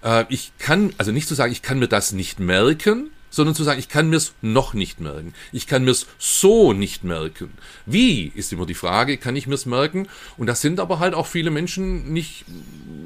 äh, 0.05 0.23
ich 0.29 0.53
kann, 0.57 0.93
also 0.97 1.11
nicht 1.11 1.27
zu 1.27 1.35
sagen, 1.35 1.51
ich 1.51 1.61
kann 1.61 1.79
mir 1.79 1.89
das 1.89 2.13
nicht 2.13 2.39
merken, 2.39 3.09
sondern 3.31 3.55
zu 3.55 3.63
sagen, 3.63 3.79
ich 3.79 3.89
kann 3.89 4.09
mir's 4.09 4.33
noch 4.41 4.75
nicht 4.75 4.99
merken. 4.99 5.33
Ich 5.51 5.65
kann 5.65 5.83
mir's 5.83 6.05
so 6.19 6.73
nicht 6.73 7.03
merken. 7.03 7.51
Wie 7.87 8.31
ist 8.35 8.53
immer 8.53 8.67
die 8.67 8.75
Frage, 8.75 9.17
kann 9.17 9.35
ich 9.35 9.47
mir's 9.47 9.65
merken? 9.65 10.07
Und 10.37 10.45
das 10.45 10.61
sind 10.61 10.79
aber 10.79 10.99
halt 10.99 11.15
auch 11.15 11.25
viele 11.25 11.49
Menschen 11.49 12.13
nicht 12.13 12.45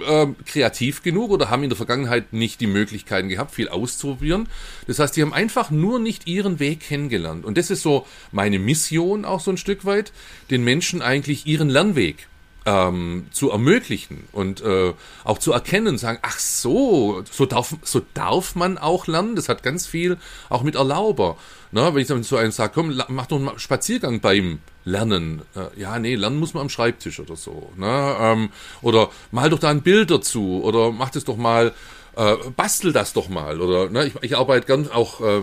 äh, 0.05 0.27
kreativ 0.45 1.03
genug 1.03 1.31
oder 1.31 1.49
haben 1.49 1.63
in 1.63 1.69
der 1.69 1.77
Vergangenheit 1.77 2.33
nicht 2.33 2.59
die 2.59 2.67
Möglichkeiten 2.67 3.29
gehabt, 3.29 3.51
viel 3.51 3.69
auszuprobieren. 3.69 4.49
Das 4.87 4.99
heißt, 4.99 5.15
die 5.15 5.21
haben 5.21 5.33
einfach 5.33 5.71
nur 5.71 5.99
nicht 5.99 6.27
ihren 6.27 6.59
Weg 6.59 6.81
kennengelernt. 6.81 7.45
Und 7.45 7.57
das 7.57 7.69
ist 7.69 7.83
so 7.83 8.05
meine 8.31 8.59
Mission 8.59 9.23
auch 9.23 9.39
so 9.39 9.51
ein 9.51 9.57
Stück 9.57 9.85
weit, 9.85 10.11
den 10.49 10.63
Menschen 10.63 11.01
eigentlich 11.01 11.45
ihren 11.45 11.69
Lernweg 11.69 12.27
ähm, 12.65 13.27
zu 13.31 13.51
ermöglichen 13.51 14.23
und 14.31 14.61
äh, 14.61 14.93
auch 15.23 15.37
zu 15.37 15.51
erkennen, 15.51 15.97
sagen, 15.97 16.19
ach 16.23 16.39
so, 16.39 17.23
so 17.31 17.45
darf, 17.45 17.75
so 17.83 18.01
darf 18.13 18.55
man 18.55 18.77
auch 18.77 19.07
lernen. 19.07 19.35
Das 19.35 19.49
hat 19.49 19.63
ganz 19.63 19.85
viel 19.85 20.17
auch 20.49 20.63
mit 20.63 20.75
Erlauber. 20.75 21.37
Ne? 21.71 21.93
Wenn 21.93 22.01
ich 22.01 22.07
dann 22.07 22.23
so 22.23 22.37
einen 22.37 22.51
sage, 22.51 22.71
komm, 22.73 22.99
mach 23.09 23.27
doch 23.27 23.37
einen 23.37 23.59
Spaziergang 23.59 24.19
beim 24.19 24.59
Lernen. 24.83 25.41
Äh, 25.55 25.79
ja, 25.79 25.99
nee, 25.99 26.15
lernen 26.15 26.39
muss 26.39 26.53
man 26.53 26.61
am 26.61 26.69
Schreibtisch 26.69 27.19
oder 27.19 27.35
so. 27.35 27.71
Ne? 27.75 28.15
Ähm, 28.19 28.49
oder 28.81 29.09
mal 29.31 29.49
doch 29.49 29.59
da 29.59 29.69
ein 29.69 29.81
Bild 29.81 30.09
dazu 30.09 30.61
oder 30.63 30.91
mach 30.91 31.09
das 31.11 31.23
doch 31.23 31.37
mal 31.37 31.73
äh, 32.15 32.35
bastel 32.55 32.93
das 32.93 33.13
doch 33.13 33.29
mal. 33.29 33.61
Oder 33.61 33.89
ne, 33.89 34.07
ich, 34.07 34.13
ich 34.21 34.37
arbeite 34.37 34.65
gern 34.65 34.89
auch 34.91 35.21
äh, 35.21 35.41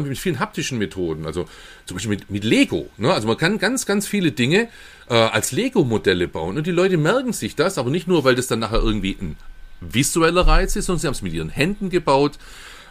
mit 0.00 0.18
vielen 0.18 0.38
haptischen 0.38 0.78
Methoden, 0.78 1.26
also 1.26 1.46
zum 1.86 1.96
Beispiel 1.96 2.10
mit, 2.10 2.30
mit 2.30 2.44
Lego. 2.44 2.88
Ne? 2.96 3.12
Also 3.12 3.26
man 3.26 3.36
kann 3.36 3.58
ganz, 3.58 3.86
ganz 3.86 4.06
viele 4.06 4.32
Dinge 4.32 4.68
äh, 5.08 5.14
als 5.14 5.52
Lego-Modelle 5.52 6.28
bauen. 6.28 6.56
Und 6.56 6.66
die 6.66 6.72
Leute 6.72 6.96
merken 6.96 7.32
sich 7.32 7.56
das, 7.56 7.78
aber 7.78 7.90
nicht 7.90 8.08
nur, 8.08 8.24
weil 8.24 8.34
das 8.34 8.46
dann 8.46 8.60
nachher 8.60 8.80
irgendwie 8.80 9.16
ein 9.20 9.36
visueller 9.80 10.46
Reiz 10.46 10.76
ist, 10.76 10.86
sondern 10.86 11.00
sie 11.00 11.06
haben 11.06 11.14
es 11.14 11.22
mit 11.22 11.32
ihren 11.32 11.48
Händen 11.48 11.90
gebaut, 11.90 12.38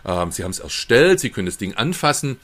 ähm, 0.05 0.31
sie 0.31 0.43
haben 0.43 0.51
es 0.51 0.59
erstellt, 0.59 1.19
sie 1.19 1.29
können 1.29 1.45
das 1.45 1.57
Ding 1.57 1.75
anfassen. 1.75 2.37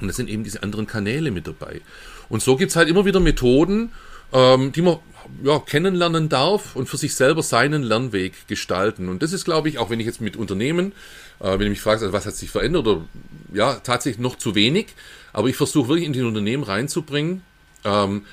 Und 0.00 0.08
das 0.08 0.16
sind 0.16 0.28
eben 0.28 0.44
diese 0.44 0.62
anderen 0.62 0.86
Kanäle 0.86 1.30
mit 1.30 1.46
dabei. 1.46 1.80
Und 2.28 2.42
so 2.42 2.56
gibt's 2.56 2.76
halt 2.76 2.88
immer 2.88 3.04
wieder 3.04 3.20
Methoden, 3.20 3.92
ähm, 4.32 4.72
die 4.72 4.82
man 4.82 4.98
ja, 5.44 5.58
kennenlernen 5.60 6.28
darf 6.28 6.74
und 6.74 6.88
für 6.88 6.96
sich 6.96 7.14
selber 7.14 7.42
seinen 7.42 7.82
Lernweg 7.82 8.48
gestalten. 8.48 9.08
Und 9.08 9.22
das 9.22 9.32
ist, 9.32 9.44
glaube 9.44 9.68
ich, 9.68 9.78
auch 9.78 9.90
wenn 9.90 10.00
ich 10.00 10.06
jetzt 10.06 10.20
mit 10.20 10.36
Unternehmen, 10.36 10.92
äh, 11.40 11.58
wenn 11.58 11.62
ich 11.62 11.70
mich 11.70 11.80
frage, 11.80 12.00
also 12.00 12.12
was 12.12 12.26
hat 12.26 12.34
sich 12.34 12.50
verändert 12.50 12.86
oder 12.86 13.04
ja, 13.52 13.74
tatsächlich 13.74 14.20
noch 14.20 14.36
zu 14.36 14.54
wenig, 14.54 14.88
aber 15.32 15.48
ich 15.48 15.56
versuche 15.56 15.88
wirklich 15.88 16.06
in 16.06 16.12
die 16.12 16.22
Unternehmen 16.22 16.62
reinzubringen, 16.62 17.42
ähm, 17.84 18.24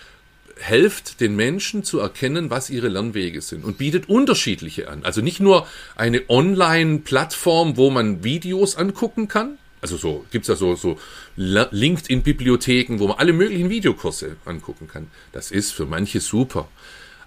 helft 0.59 1.21
den 1.21 1.35
Menschen 1.35 1.83
zu 1.83 1.99
erkennen, 1.99 2.49
was 2.49 2.69
ihre 2.69 2.89
Lernwege 2.89 3.41
sind 3.41 3.63
und 3.63 3.77
bietet 3.77 4.09
unterschiedliche 4.09 4.89
an. 4.89 5.03
Also 5.03 5.21
nicht 5.21 5.39
nur 5.39 5.67
eine 5.95 6.29
Online-Plattform, 6.29 7.77
wo 7.77 7.89
man 7.89 8.23
Videos 8.23 8.75
angucken 8.75 9.27
kann, 9.27 9.57
also 9.81 9.97
so 9.97 10.25
gibt's 10.31 10.47
ja 10.47 10.55
so, 10.55 10.75
so 10.75 10.99
LinkedIn-Bibliotheken, 11.37 12.99
wo 12.99 13.07
man 13.07 13.17
alle 13.17 13.33
möglichen 13.33 13.69
Videokurse 13.69 14.35
angucken 14.45 14.87
kann. 14.87 15.07
Das 15.31 15.51
ist 15.51 15.71
für 15.71 15.85
manche 15.85 16.19
super. 16.19 16.67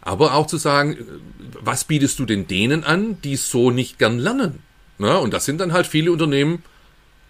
Aber 0.02 0.34
auch 0.34 0.46
zu 0.46 0.58
sagen, 0.58 0.98
was 1.60 1.84
bietest 1.84 2.18
du 2.18 2.26
denn 2.26 2.46
denen 2.46 2.84
an, 2.84 3.20
die 3.22 3.36
so 3.36 3.70
nicht 3.70 3.98
gern 3.98 4.18
lernen? 4.18 4.58
Na, 4.98 5.16
und 5.16 5.32
das 5.32 5.44
sind 5.44 5.60
dann 5.60 5.72
halt 5.72 5.86
viele 5.86 6.12
Unternehmen, 6.12 6.62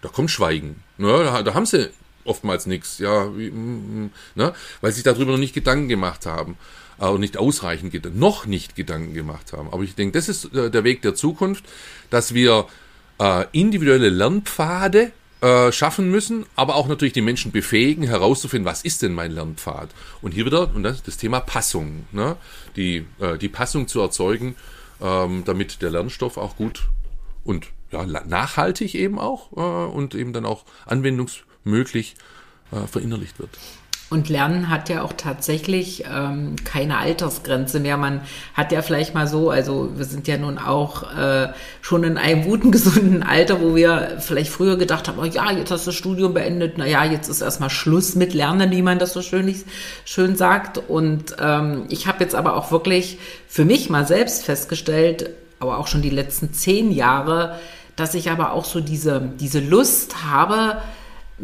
da 0.01 0.09
kommt 0.09 0.31
Schweigen. 0.31 0.83
Na, 0.97 1.23
da, 1.23 1.43
da 1.43 1.53
haben 1.53 1.65
sie 1.65 1.89
oftmals 2.25 2.65
nichts, 2.65 2.99
ja, 2.99 3.35
wie, 3.37 3.51
mm, 3.51 4.05
mm, 4.05 4.11
na, 4.35 4.53
weil 4.81 4.91
sie 4.91 4.95
sich 4.95 5.03
darüber 5.03 5.31
noch 5.31 5.39
nicht 5.39 5.53
Gedanken 5.53 5.89
gemacht 5.89 6.25
haben 6.25 6.57
äh, 6.99 7.17
nicht 7.17 7.37
ausreichend, 7.37 7.93
noch 8.15 8.45
nicht 8.45 8.75
Gedanken 8.75 9.13
gemacht 9.13 9.53
haben. 9.53 9.69
Aber 9.71 9.83
ich 9.83 9.95
denke, 9.95 10.17
das 10.17 10.29
ist 10.29 10.53
äh, 10.53 10.69
der 10.69 10.83
Weg 10.83 11.01
der 11.01 11.15
Zukunft, 11.15 11.65
dass 12.09 12.33
wir 12.33 12.67
äh, 13.19 13.45
individuelle 13.51 14.09
Lernpfade 14.09 15.11
äh, 15.41 15.71
schaffen 15.71 16.09
müssen, 16.09 16.45
aber 16.55 16.75
auch 16.75 16.87
natürlich 16.87 17.13
die 17.13 17.21
Menschen 17.21 17.51
befähigen, 17.51 18.05
herauszufinden, 18.05 18.65
was 18.65 18.83
ist 18.83 19.01
denn 19.01 19.13
mein 19.13 19.31
Lernpfad. 19.31 19.89
Und 20.21 20.33
hier 20.33 20.45
wieder 20.45 20.73
und 20.73 20.83
das, 20.83 21.03
das 21.03 21.17
Thema 21.17 21.39
Passung, 21.39 22.07
ne? 22.11 22.37
die, 22.75 23.05
äh, 23.19 23.37
die 23.37 23.49
Passung 23.49 23.87
zu 23.87 23.99
erzeugen, 23.99 24.55
ähm, 25.01 25.43
damit 25.45 25.81
der 25.81 25.91
Lernstoff 25.91 26.37
auch 26.37 26.55
gut 26.55 26.83
und 27.43 27.67
ja, 27.91 28.05
nachhaltig 28.05 28.95
eben 28.95 29.19
auch 29.19 29.51
äh, 29.51 29.91
und 29.91 30.15
eben 30.15 30.33
dann 30.33 30.45
auch 30.45 30.63
anwendungsmöglich 31.65 32.15
äh, 32.71 32.87
verinnerlicht 32.87 33.39
wird. 33.39 33.49
Und 34.09 34.29
Lernen 34.29 34.69
hat 34.69 34.89
ja 34.89 35.01
auch 35.01 35.13
tatsächlich 35.13 36.03
ähm, 36.07 36.55
keine 36.63 36.99
Altersgrenze 36.99 37.79
mehr. 37.79 37.97
Man 37.97 38.21
hat 38.53 38.71
ja 38.71 38.83
vielleicht 38.83 39.15
mal 39.15 39.27
so, 39.27 39.49
also 39.49 39.89
wir 39.95 40.05
sind 40.05 40.27
ja 40.27 40.37
nun 40.37 40.59
auch 40.59 41.17
äh, 41.17 41.47
schon 41.81 42.03
in 42.03 42.19
einem 42.19 42.43
guten, 42.43 42.71
gesunden 42.71 43.23
Alter, 43.23 43.59
wo 43.59 43.75
wir 43.75 44.17
vielleicht 44.19 44.51
früher 44.51 44.77
gedacht 44.77 45.07
haben, 45.07 45.17
oh 45.17 45.25
ja, 45.25 45.51
jetzt 45.51 45.71
hast 45.71 45.87
du 45.87 45.89
das 45.89 45.95
Studium 45.95 46.35
beendet, 46.35 46.75
na 46.77 46.85
ja, 46.85 47.03
jetzt 47.05 47.27
ist 47.27 47.41
erstmal 47.41 47.71
Schluss 47.71 48.13
mit 48.13 48.35
Lernen, 48.35 48.69
wie 48.69 48.83
man 48.83 48.99
das 48.99 49.13
so 49.13 49.23
schön, 49.23 49.51
schön 50.05 50.35
sagt. 50.35 50.77
Und 50.77 51.35
ähm, 51.39 51.85
ich 51.89 52.05
habe 52.05 52.23
jetzt 52.23 52.35
aber 52.35 52.55
auch 52.55 52.71
wirklich 52.71 53.17
für 53.47 53.65
mich 53.65 53.89
mal 53.89 54.05
selbst 54.05 54.45
festgestellt, 54.45 55.31
aber 55.59 55.79
auch 55.79 55.87
schon 55.87 56.03
die 56.03 56.11
letzten 56.11 56.53
zehn 56.53 56.91
Jahre, 56.91 57.57
dass 57.95 58.13
ich 58.13 58.29
aber 58.29 58.51
auch 58.51 58.65
so 58.65 58.79
diese, 58.79 59.21
diese 59.39 59.59
Lust 59.59 60.23
habe, 60.23 60.77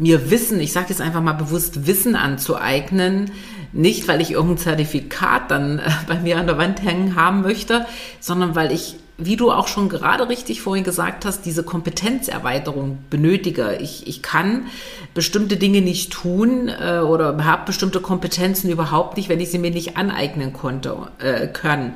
mir 0.00 0.30
Wissen, 0.30 0.60
ich 0.60 0.72
sage 0.72 0.86
jetzt 0.88 1.00
einfach 1.00 1.22
mal 1.22 1.34
bewusst 1.34 1.86
Wissen 1.86 2.16
anzueignen, 2.16 3.30
nicht 3.72 4.08
weil 4.08 4.20
ich 4.20 4.32
irgendein 4.32 4.58
Zertifikat 4.58 5.50
dann 5.50 5.78
äh, 5.78 5.90
bei 6.08 6.18
mir 6.18 6.38
an 6.38 6.46
der 6.46 6.58
Wand 6.58 6.82
hängen 6.82 7.14
haben 7.14 7.42
möchte, 7.42 7.86
sondern 8.18 8.54
weil 8.54 8.72
ich, 8.72 8.96
wie 9.18 9.36
du 9.36 9.52
auch 9.52 9.68
schon 9.68 9.88
gerade 9.88 10.28
richtig 10.28 10.62
vorhin 10.62 10.84
gesagt 10.84 11.24
hast, 11.26 11.44
diese 11.44 11.62
Kompetenzerweiterung 11.62 12.98
benötige. 13.10 13.76
Ich, 13.80 14.06
ich 14.06 14.22
kann 14.22 14.66
bestimmte 15.12 15.56
Dinge 15.56 15.82
nicht 15.82 16.12
tun 16.12 16.68
äh, 16.68 17.00
oder 17.00 17.44
habe 17.44 17.66
bestimmte 17.66 18.00
Kompetenzen 18.00 18.70
überhaupt 18.70 19.18
nicht, 19.18 19.28
wenn 19.28 19.40
ich 19.40 19.50
sie 19.50 19.58
mir 19.58 19.70
nicht 19.70 19.96
aneignen 19.98 20.52
konnte, 20.52 20.96
äh, 21.18 21.46
können. 21.46 21.94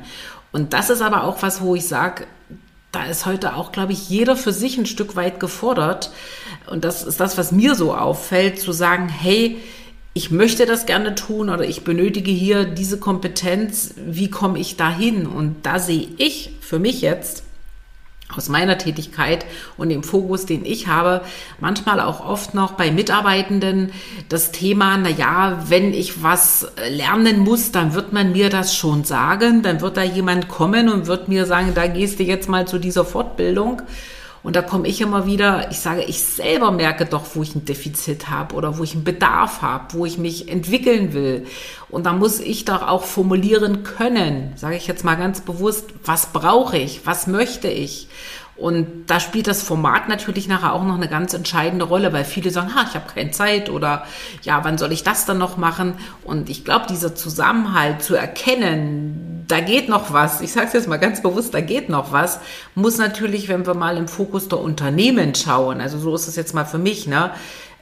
Und 0.51 0.73
das 0.73 0.89
ist 0.89 1.01
aber 1.01 1.23
auch 1.23 1.41
was, 1.41 1.61
wo 1.61 1.75
ich 1.75 1.87
sage, 1.87 2.25
da 2.95 3.05
ist 3.05 3.25
heute 3.25 3.55
auch, 3.55 3.73
glaube 3.73 3.91
ich, 3.91 4.09
jeder 4.09 4.37
für 4.37 4.53
sich 4.53 4.77
ein 4.77 4.85
Stück 4.85 5.17
weit 5.17 5.39
gefordert. 5.41 6.11
Und 6.67 6.85
das 6.85 7.03
ist 7.03 7.19
das, 7.19 7.37
was 7.37 7.51
mir 7.51 7.75
so 7.75 7.93
auffällt, 7.93 8.59
zu 8.59 8.71
sagen, 8.71 9.09
hey, 9.09 9.57
ich 10.13 10.31
möchte 10.31 10.65
das 10.65 10.85
gerne 10.85 11.13
tun 11.13 11.49
oder 11.49 11.65
ich 11.65 11.83
benötige 11.83 12.31
hier 12.31 12.63
diese 12.63 12.97
Kompetenz, 12.97 13.95
wie 13.97 14.29
komme 14.29 14.59
ich 14.59 14.77
dahin? 14.77 15.27
Und 15.27 15.57
da 15.63 15.77
sehe 15.77 16.07
ich 16.17 16.51
für 16.61 16.79
mich 16.79 17.01
jetzt 17.01 17.43
aus 18.33 18.49
meiner 18.49 18.77
Tätigkeit 18.77 19.45
und 19.77 19.89
dem 19.89 20.03
Fokus, 20.03 20.45
den 20.45 20.65
ich 20.65 20.87
habe, 20.87 21.21
manchmal 21.59 21.99
auch 21.99 22.25
oft 22.25 22.53
noch 22.53 22.71
bei 22.71 22.91
Mitarbeitenden 22.91 23.91
das 24.29 24.51
Thema, 24.51 24.97
na 24.97 25.09
ja, 25.09 25.63
wenn 25.67 25.93
ich 25.93 26.23
was 26.23 26.67
lernen 26.89 27.39
muss, 27.39 27.71
dann 27.71 27.93
wird 27.93 28.13
man 28.13 28.31
mir 28.31 28.49
das 28.49 28.75
schon 28.75 29.03
sagen, 29.03 29.61
dann 29.61 29.81
wird 29.81 29.97
da 29.97 30.03
jemand 30.03 30.47
kommen 30.47 30.89
und 30.89 31.07
wird 31.07 31.27
mir 31.27 31.45
sagen, 31.45 31.73
da 31.75 31.87
gehst 31.87 32.19
du 32.19 32.23
jetzt 32.23 32.49
mal 32.49 32.67
zu 32.67 32.79
dieser 32.79 33.05
Fortbildung. 33.05 33.83
Und 34.45 34.55
da 34.55 34.61
komme 34.61 34.87
ich 34.87 35.01
immer 35.01 35.25
wieder, 35.25 35.71
ich 35.71 35.79
sage, 35.79 36.03
ich 36.03 36.21
selber 36.21 36.69
merke 36.69 37.07
doch, 37.07 37.23
wo 37.33 37.41
ich 37.41 37.55
ein 37.55 37.65
Defizit 37.65 38.29
habe 38.29 38.53
oder 38.53 38.77
wo 38.77 38.83
ich 38.83 38.93
einen 38.93 39.03
Bedarf 39.03 39.63
habe, 39.63 39.95
wo 39.95 40.05
ich 40.05 40.19
mich 40.19 40.49
entwickeln 40.49 41.13
will. 41.13 41.47
Und 41.89 42.05
da 42.05 42.13
muss 42.13 42.39
ich 42.39 42.63
doch 42.63 42.87
auch 42.87 43.05
formulieren 43.05 43.81
können, 43.81 44.53
sage 44.55 44.75
ich 44.75 44.85
jetzt 44.85 45.03
mal 45.03 45.15
ganz 45.15 45.41
bewusst, 45.41 45.85
was 46.03 46.27
brauche 46.27 46.77
ich, 46.77 47.07
was 47.07 47.25
möchte 47.25 47.69
ich. 47.69 48.07
Und 48.57 49.07
da 49.07 49.19
spielt 49.19 49.47
das 49.47 49.63
Format 49.63 50.07
natürlich 50.07 50.47
nachher 50.47 50.73
auch 50.73 50.83
noch 50.83 50.95
eine 50.95 51.09
ganz 51.09 51.33
entscheidende 51.33 51.85
Rolle, 51.85 52.13
weil 52.13 52.23
viele 52.23 52.51
sagen, 52.51 52.73
ha, 52.73 52.85
ich 52.87 52.95
habe 52.95 53.11
keine 53.13 53.31
Zeit 53.31 53.69
oder 53.69 54.05
ja, 54.43 54.63
wann 54.63 54.77
soll 54.77 54.93
ich 54.93 55.03
das 55.03 55.25
dann 55.25 55.37
noch 55.37 55.57
machen? 55.57 55.95
Und 56.23 56.49
ich 56.49 56.63
glaube, 56.63 56.85
dieser 56.87 57.15
Zusammenhalt 57.15 58.01
zu 58.01 58.15
erkennen, 58.15 59.43
da 59.49 59.59
geht 59.59 59.89
noch 59.89 60.13
was, 60.13 60.39
ich 60.39 60.53
sage 60.53 60.67
es 60.67 60.73
jetzt 60.73 60.87
mal 60.87 60.97
ganz 60.97 61.21
bewusst, 61.21 61.53
da 61.53 61.59
geht 61.59 61.89
noch 61.89 62.13
was, 62.13 62.39
muss 62.75 62.97
natürlich, 62.97 63.49
wenn 63.49 63.67
wir 63.67 63.73
mal 63.73 63.97
im 63.97 64.07
Fokus 64.07 64.47
der 64.47 64.59
Unternehmen 64.59 65.35
schauen, 65.35 65.81
also 65.81 65.99
so 65.99 66.15
ist 66.15 66.27
es 66.27 66.37
jetzt 66.37 66.53
mal 66.53 66.65
für 66.65 66.77
mich, 66.77 67.07
ne? 67.07 67.31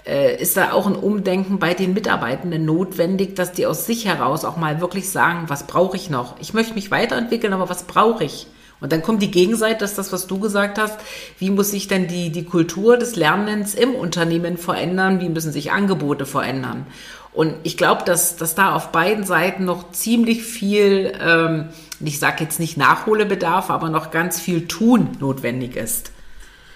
Äh, 0.05 0.41
ist 0.41 0.57
da 0.57 0.73
auch 0.73 0.85
ein 0.85 0.97
Umdenken 0.97 1.59
bei 1.59 1.73
den 1.73 1.93
Mitarbeitenden 1.93 2.65
notwendig, 2.65 3.35
dass 3.35 3.53
die 3.53 3.65
aus 3.65 3.85
sich 3.85 4.05
heraus 4.05 4.43
auch 4.43 4.57
mal 4.57 4.81
wirklich 4.81 5.09
sagen, 5.09 5.45
was 5.47 5.65
brauche 5.65 5.95
ich 5.95 6.09
noch? 6.09 6.35
Ich 6.41 6.53
möchte 6.53 6.73
mich 6.73 6.91
weiterentwickeln, 6.91 7.53
aber 7.53 7.69
was 7.69 7.83
brauche 7.83 8.25
ich? 8.25 8.47
Und 8.79 8.91
dann 8.91 9.01
kommt 9.01 9.21
die 9.21 9.31
Gegenseite, 9.31 9.79
das 9.79 9.91
ist 9.91 9.97
das, 9.97 10.11
was 10.11 10.27
du 10.27 10.39
gesagt 10.39 10.77
hast. 10.77 10.99
Wie 11.39 11.49
muss 11.49 11.71
sich 11.71 11.87
denn 11.87 12.07
die, 12.07 12.31
die 12.31 12.43
Kultur 12.43 12.97
des 12.97 13.15
Lernens 13.15 13.75
im 13.75 13.95
Unternehmen 13.95 14.57
verändern? 14.57 15.21
Wie 15.21 15.29
müssen 15.29 15.51
sich 15.51 15.71
Angebote 15.71 16.25
verändern? 16.25 16.85
Und 17.33 17.55
ich 17.63 17.77
glaube, 17.77 18.03
dass, 18.05 18.35
dass 18.35 18.55
da 18.55 18.73
auf 18.73 18.91
beiden 18.91 19.25
Seiten 19.25 19.65
noch 19.65 19.91
ziemlich 19.91 20.43
viel, 20.43 21.13
ähm, 21.19 21.69
ich 21.99 22.19
sage 22.19 22.43
jetzt 22.43 22.59
nicht 22.59 22.77
Nachholbedarf, 22.77 23.69
aber 23.69 23.89
noch 23.89 24.11
ganz 24.11 24.39
viel 24.39 24.67
Tun 24.67 25.17
notwendig 25.19 25.75
ist. 25.75 26.11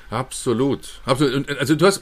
Absolut. 0.10 1.02
Absolut. 1.06 1.50
Also 1.60 1.76
du 1.76 1.86
hast 1.86 2.02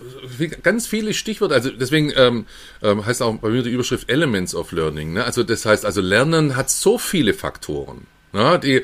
ganz 0.61 0.85
viele 0.87 1.13
Stichworte. 1.13 1.55
Also 1.55 1.71
deswegen 1.71 2.13
ähm, 2.15 2.45
ähm, 2.83 3.05
heißt 3.05 3.21
auch 3.21 3.35
bei 3.37 3.49
mir 3.49 3.63
die 3.63 3.71
Überschrift 3.71 4.09
Elements 4.09 4.53
of 4.53 4.71
Learning. 4.71 5.13
Ne? 5.13 5.23
Also 5.23 5.43
das 5.43 5.65
heißt, 5.65 5.85
also 5.85 6.01
Lernen 6.01 6.55
hat 6.55 6.69
so 6.69 6.97
viele 6.97 7.33
Faktoren, 7.33 8.05
ne? 8.35 8.59
die 8.59 8.83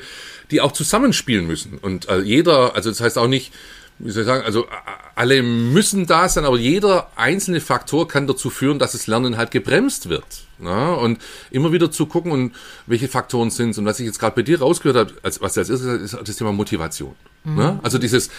die 0.52 0.60
auch 0.60 0.72
zusammenspielen 0.72 1.46
müssen. 1.46 1.78
Und 1.78 2.08
äh, 2.08 2.20
jeder, 2.20 2.76
also 2.76 2.90
das 2.90 3.00
heißt 3.00 3.18
auch 3.18 3.26
nicht, 3.26 3.52
wie 3.98 4.10
soll 4.10 4.22
ich 4.22 4.26
sagen, 4.26 4.44
also 4.44 4.66
alle 5.14 5.42
müssen 5.42 6.06
da 6.06 6.28
sein, 6.28 6.44
aber 6.44 6.58
jeder 6.58 7.10
einzelne 7.16 7.60
Faktor 7.60 8.08
kann 8.08 8.26
dazu 8.26 8.50
führen, 8.50 8.78
dass 8.78 8.92
das 8.92 9.06
Lernen 9.06 9.36
halt 9.36 9.50
gebremst 9.50 10.08
wird. 10.08 10.24
Ne? 10.58 10.94
Und 10.96 11.20
immer 11.50 11.72
wieder 11.72 11.90
zu 11.90 12.06
gucken 12.06 12.32
und 12.32 12.52
welche 12.86 13.08
Faktoren 13.08 13.50
sind. 13.50 13.76
Und 13.78 13.84
was 13.84 14.00
ich 14.00 14.06
jetzt 14.06 14.18
gerade 14.18 14.34
bei 14.34 14.42
dir 14.42 14.60
rausgehört 14.60 14.96
habe, 14.96 15.20
als, 15.22 15.40
was 15.40 15.56
als 15.56 15.70
erstes 15.70 16.12
ist 16.12 16.28
das 16.28 16.36
Thema 16.36 16.52
Motivation. 16.52 17.14
Mhm. 17.44 17.56
Ne? 17.56 17.80
Also 17.82 17.98
dieses, 17.98 18.30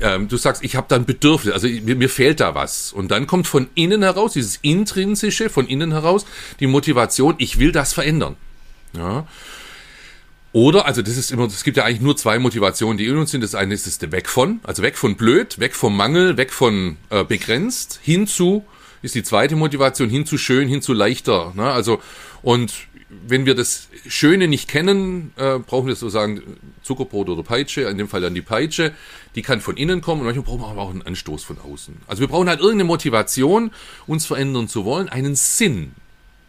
ähm, 0.00 0.28
du 0.28 0.36
sagst, 0.36 0.62
ich 0.64 0.76
habe 0.76 0.86
da 0.88 0.96
ein 0.96 1.04
Bedürfnis, 1.04 1.54
also 1.54 1.66
mir, 1.66 1.96
mir 1.96 2.10
fehlt 2.10 2.40
da 2.40 2.54
was. 2.54 2.92
Und 2.92 3.10
dann 3.10 3.26
kommt 3.26 3.46
von 3.46 3.68
innen 3.74 4.02
heraus, 4.02 4.34
dieses 4.34 4.58
intrinsische, 4.62 5.48
von 5.48 5.66
innen 5.66 5.92
heraus, 5.92 6.26
die 6.60 6.66
Motivation, 6.66 7.34
ich 7.38 7.58
will 7.58 7.72
das 7.72 7.92
verändern. 7.92 8.36
Ja? 8.92 9.26
Oder, 10.56 10.86
also 10.86 11.02
das 11.02 11.18
ist 11.18 11.32
immer, 11.32 11.44
es 11.44 11.64
gibt 11.64 11.76
ja 11.76 11.84
eigentlich 11.84 12.00
nur 12.00 12.16
zwei 12.16 12.38
Motivationen, 12.38 12.96
die 12.96 13.04
in 13.04 13.18
uns 13.18 13.30
sind. 13.30 13.42
Das 13.42 13.54
eine 13.54 13.74
ist 13.74 13.86
das 13.86 14.10
Weg 14.10 14.26
von, 14.26 14.60
also 14.62 14.82
weg 14.82 14.96
von 14.96 15.14
blöd, 15.14 15.58
weg 15.58 15.74
vom 15.74 15.94
Mangel, 15.94 16.38
weg 16.38 16.50
von 16.50 16.96
äh, 17.10 17.24
begrenzt, 17.24 18.00
hinzu 18.02 18.64
ist 19.02 19.14
die 19.14 19.22
zweite 19.22 19.54
Motivation, 19.54 20.08
hinzu 20.08 20.38
schön, 20.38 20.66
hinzu 20.66 20.94
leichter. 20.94 21.52
Ne? 21.54 21.70
Also, 21.70 22.00
und 22.40 22.72
wenn 23.10 23.44
wir 23.44 23.54
das 23.54 23.88
Schöne 24.08 24.48
nicht 24.48 24.66
kennen, 24.66 25.34
äh, 25.36 25.58
brauchen 25.58 25.88
wir 25.88 25.94
sozusagen 25.94 26.40
Zuckerbrot 26.82 27.28
oder 27.28 27.42
Peitsche, 27.42 27.82
in 27.82 27.98
dem 27.98 28.08
Fall 28.08 28.22
dann 28.22 28.34
die 28.34 28.40
Peitsche, 28.40 28.92
die 29.34 29.42
kann 29.42 29.60
von 29.60 29.76
innen 29.76 30.00
kommen 30.00 30.22
und 30.22 30.26
manchmal 30.26 30.46
brauchen 30.46 30.62
wir 30.62 30.68
aber 30.68 30.80
auch 30.80 30.90
einen 30.90 31.02
Anstoß 31.02 31.44
von 31.44 31.58
außen. 31.58 31.98
Also 32.06 32.20
wir 32.20 32.28
brauchen 32.28 32.48
halt 32.48 32.60
irgendeine 32.60 32.84
Motivation, 32.84 33.72
uns 34.06 34.24
verändern 34.24 34.68
zu 34.68 34.86
wollen, 34.86 35.10
einen 35.10 35.34
Sinn. 35.34 35.92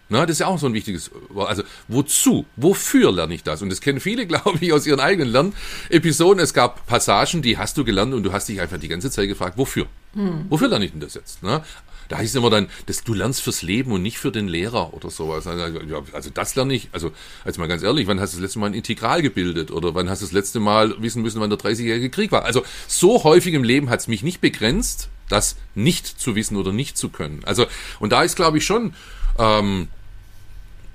Na, 0.10 0.26
das 0.26 0.36
ist 0.36 0.40
ja 0.40 0.48
auch 0.48 0.58
so 0.58 0.68
ein 0.68 0.74
wichtiges 0.74 1.12
Wort. 1.30 1.50
Also, 1.50 1.64
wozu? 1.88 2.46
Wofür 2.56 3.12
lerne 3.12 3.34
ich 3.34 3.44
das? 3.44 3.62
Und 3.62 3.70
das 3.70 3.82
kennen 3.82 4.00
viele, 4.00 4.26
glaube 4.28 4.58
ich, 4.62 4.72
aus 4.74 4.88
ihren 4.88 5.00
eigenen 5.00 5.30
Lernepisoden. 5.30 6.42
Es 6.42 6.54
gab 6.54 6.86
Passagen, 6.88 7.42
die 7.42 7.58
hast 7.58 7.78
du 7.78 7.84
gelernt 7.84 8.14
und 8.14 8.24
du 8.24 8.32
hast 8.32 8.48
dich 8.48 8.62
einfach 8.62 8.78
die 8.78 8.88
ganze 8.88 9.12
Zeit 9.12 9.28
gefragt, 9.28 9.58
wofür? 9.58 9.88
Hm. 10.14 10.46
Wofür 10.50 10.70
lerne 10.70 10.86
ich 10.86 10.92
denn 10.92 11.02
das 11.02 11.14
jetzt? 11.14 11.40
Na? 11.42 11.64
Da 12.10 12.18
heißt 12.18 12.30
es 12.30 12.36
immer 12.36 12.50
dann, 12.50 12.68
dass 12.86 13.04
du 13.04 13.14
lernst 13.14 13.42
fürs 13.42 13.62
Leben 13.62 13.92
und 13.92 14.02
nicht 14.02 14.18
für 14.18 14.32
den 14.32 14.48
Lehrer 14.48 14.94
oder 14.94 15.10
sowas. 15.10 15.46
Also, 15.46 15.80
also 16.14 16.30
das 16.34 16.56
lerne 16.56 16.74
ich, 16.74 16.90
also 16.94 17.12
als 17.44 17.58
mal 17.58 17.68
ganz 17.68 17.84
ehrlich, 17.84 18.08
wann 18.08 18.20
hast 18.20 18.34
du 18.34 18.38
das 18.38 18.44
letzte 18.44 18.60
Mal 18.60 18.68
ein 18.68 18.74
Integral 18.74 19.22
gebildet? 19.22 19.72
Oder 19.72 19.94
wann 19.94 20.10
hast 20.10 20.22
du 20.22 20.26
das 20.26 20.32
letzte 20.32 20.60
Mal 20.60 20.96
wissen 21.02 21.22
müssen, 21.22 21.42
wann 21.42 21.50
der 21.50 21.60
30-jährige 21.60 22.10
Krieg 22.10 22.32
war? 22.32 22.46
Also 22.46 22.64
so 22.88 23.24
häufig 23.26 23.54
im 23.54 23.64
Leben 23.64 23.90
hat 23.90 24.00
es 24.00 24.08
mich 24.08 24.24
nicht 24.24 24.40
begrenzt, 24.40 25.10
das 25.28 25.58
nicht 25.76 26.08
zu 26.08 26.36
wissen 26.36 26.56
oder 26.56 26.72
nicht 26.72 26.98
zu 26.98 27.10
können. 27.10 27.42
Also, 27.46 27.66
und 28.00 28.12
da 28.14 28.24
ist, 28.24 28.38
glaube 28.38 28.58
ich, 28.58 28.66
schon, 28.66 28.94
ähm, 29.38 29.90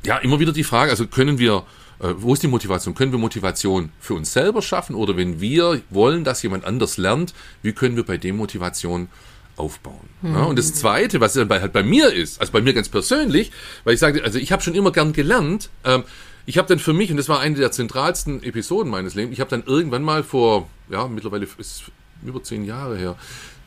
ja, 0.05 0.19
immer 0.19 0.41
wieder 0.41 0.53
die 0.53 0.65
Frage, 0.65 0.91
also 0.91 1.07
können 1.07 1.38
wir, 1.38 1.65
äh, 2.01 2.15
wo 2.17 2.35
ist 2.35 2.43
die 2.43 2.49
Motivation? 2.49 2.95
Können 2.95 3.12
wir 3.12 3.19
Motivation 3.19 3.91
für 4.01 4.15
uns 4.15 4.33
selber 4.33 4.62
schaffen 4.62 4.95
oder 4.95 5.17
wenn 5.17 5.41
wir 5.41 5.81
wollen, 5.91 6.25
dass 6.25 6.43
jemand 6.43 6.65
anders 6.65 6.97
lernt, 6.97 7.35
wie 7.62 7.73
können 7.73 7.97
wir 7.97 8.05
bei 8.05 8.17
dem 8.17 8.37
Motivation 8.37 9.09
aufbauen? 9.57 10.09
Mhm. 10.23 10.35
Ja, 10.35 10.43
und 10.45 10.59
das 10.59 10.75
Zweite, 10.75 11.21
was 11.21 11.35
dann 11.35 11.49
bei, 11.49 11.61
halt 11.61 11.73
bei 11.73 11.83
mir 11.83 12.12
ist, 12.12 12.41
also 12.41 12.53
bei 12.53 12.61
mir 12.61 12.75
ganz 12.75 12.88
persönlich, 12.88 13.53
weil 13.85 13.95
ich 13.95 14.01
sage, 14.01 14.25
also 14.25 14.38
ich 14.38 14.53
habe 14.53 14.62
schon 14.62 14.75
immer 14.75 14.93
gern 14.93 15.12
gelernt, 15.12 15.71
ähm, 15.85 16.05
ich 16.45 16.59
habe 16.59 16.67
dann 16.67 16.81
für 16.81 16.93
mich, 16.93 17.11
und 17.11 17.19
das 17.19 17.29
war 17.29 17.38
eine 17.38 17.55
der 17.55 17.71
zentralsten 17.71 18.43
Episoden 18.43 18.91
meines 18.91 19.15
Lebens, 19.15 19.35
ich 19.35 19.41
habe 19.41 19.51
dann 19.51 19.62
irgendwann 19.65 20.03
mal 20.03 20.25
vor, 20.25 20.69
ja, 20.91 21.07
mittlerweile 21.07 21.47
ist 21.59 21.85
über 22.25 22.43
zehn 22.43 22.65
Jahre 22.65 22.97
her, 22.97 23.17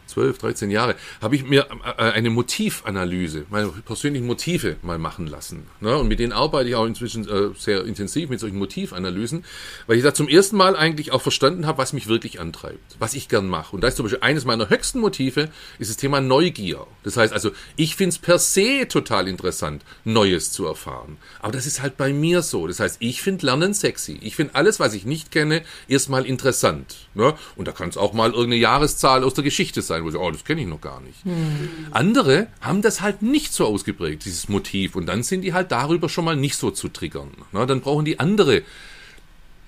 12, 0.08 0.38
13 0.38 0.72
Jahre, 0.72 0.96
habe 1.22 1.36
ich 1.36 1.44
mir 1.46 1.68
äh, 1.98 2.02
eine 2.02 2.30
Motivanalyse, 2.30 3.46
meine 3.50 3.68
persönlichen 3.68 4.26
Motive 4.26 4.78
mal 4.82 4.98
machen 4.98 5.28
lassen. 5.28 5.68
Ne? 5.82 5.98
Und 5.98 6.08
mit 6.08 6.20
denen 6.20 6.32
arbeite 6.32 6.70
ich 6.70 6.76
auch 6.76 6.86
inzwischen 6.86 7.28
äh, 7.28 7.54
sehr 7.58 7.86
intensiv 7.86 8.30
mit 8.30 8.40
solchen 8.40 8.58
Motivanalysen, 8.58 9.44
weil 9.88 9.98
ich 9.98 10.04
da 10.04 10.14
zum 10.14 10.28
ersten 10.28 10.58
Mal 10.58 10.76
eigentlich 10.76 11.12
auch 11.12 11.22
verstanden 11.22 11.66
habe, 11.66 11.78
was 11.78 11.94
mich 11.94 12.08
wirklich 12.08 12.40
antreibt, 12.40 12.96
was 13.00 13.14
ich 13.14 13.30
gern 13.30 13.48
mache. 13.48 13.76
Und 13.76 13.82
da 13.82 13.88
ist 13.88 13.98
zum 13.98 14.06
Beispiel 14.06 14.22
eines 14.22 14.46
meiner 14.46 14.70
höchsten 14.70 15.00
Motive, 15.00 15.50
ist 15.80 15.90
das 15.90 15.98
Thema 15.98 16.22
Neugier. 16.22 16.86
Das 17.04 17.18
heißt 17.18 17.34
also, 17.34 17.52
ich 17.76 17.96
finde 17.96 18.10
es 18.10 18.20
per 18.20 18.40
se 18.40 18.88
total 18.88 19.28
interessant, 19.28 19.84
Neues 20.04 20.52
zu 20.52 20.66
erfahren. 20.66 21.18
Aber 21.40 21.52
das 21.52 21.66
ist 21.66 21.82
halt 21.82 21.98
bei 21.98 22.14
mir 22.14 22.42
so. 22.42 22.68
Das 22.68 22.80
heißt, 22.80 22.98
ich 23.00 23.22
finde 23.22 23.46
Lernen 23.46 23.74
sexy. 23.74 24.20
Ich 24.22 24.36
finde 24.36 24.56
alles, 24.56 24.80
was 24.80 24.94
ich 24.94 25.06
nicht 25.06 25.32
kenne, 25.32 25.64
erstmal 25.88 26.26
interessant. 26.26 27.08
Ne? 27.14 27.34
Und 27.56 27.68
da 27.68 27.72
kann 27.72 27.90
es 27.90 27.98
auch 27.98 28.14
mal 28.14 28.30
irgendeine 28.30 28.58
Jahreszahl 28.58 29.24
aus 29.24 29.34
der 29.34 29.44
Geschichte 29.44 29.82
sein 29.82 29.95
wo 30.04 30.10
sie, 30.10 30.20
oh, 30.20 30.32
das 30.32 30.44
kenne 30.44 30.62
ich 30.62 30.68
noch 30.68 30.82
gar 30.82 31.02
nicht. 31.02 31.24
Hm. 31.24 31.70
Andere 31.92 32.48
haben 32.62 32.82
das 32.82 33.02
halt 33.02 33.22
nicht 33.22 33.54
so 33.54 33.66
ausgeprägt, 33.66 34.26
dieses 34.26 34.50
Motiv. 34.50 34.96
Und 34.96 35.06
dann 35.06 35.24
sind 35.24 35.42
die 35.42 35.54
halt 35.54 35.72
darüber 35.72 36.10
schon 36.10 36.26
mal 36.26 36.36
nicht 36.36 36.56
so 36.56 36.72
zu 36.72 36.90
triggern. 36.90 37.30
Na, 37.52 37.66
dann 37.66 37.82
brauchen 37.82 38.06
die 38.06 38.20
andere 38.20 38.64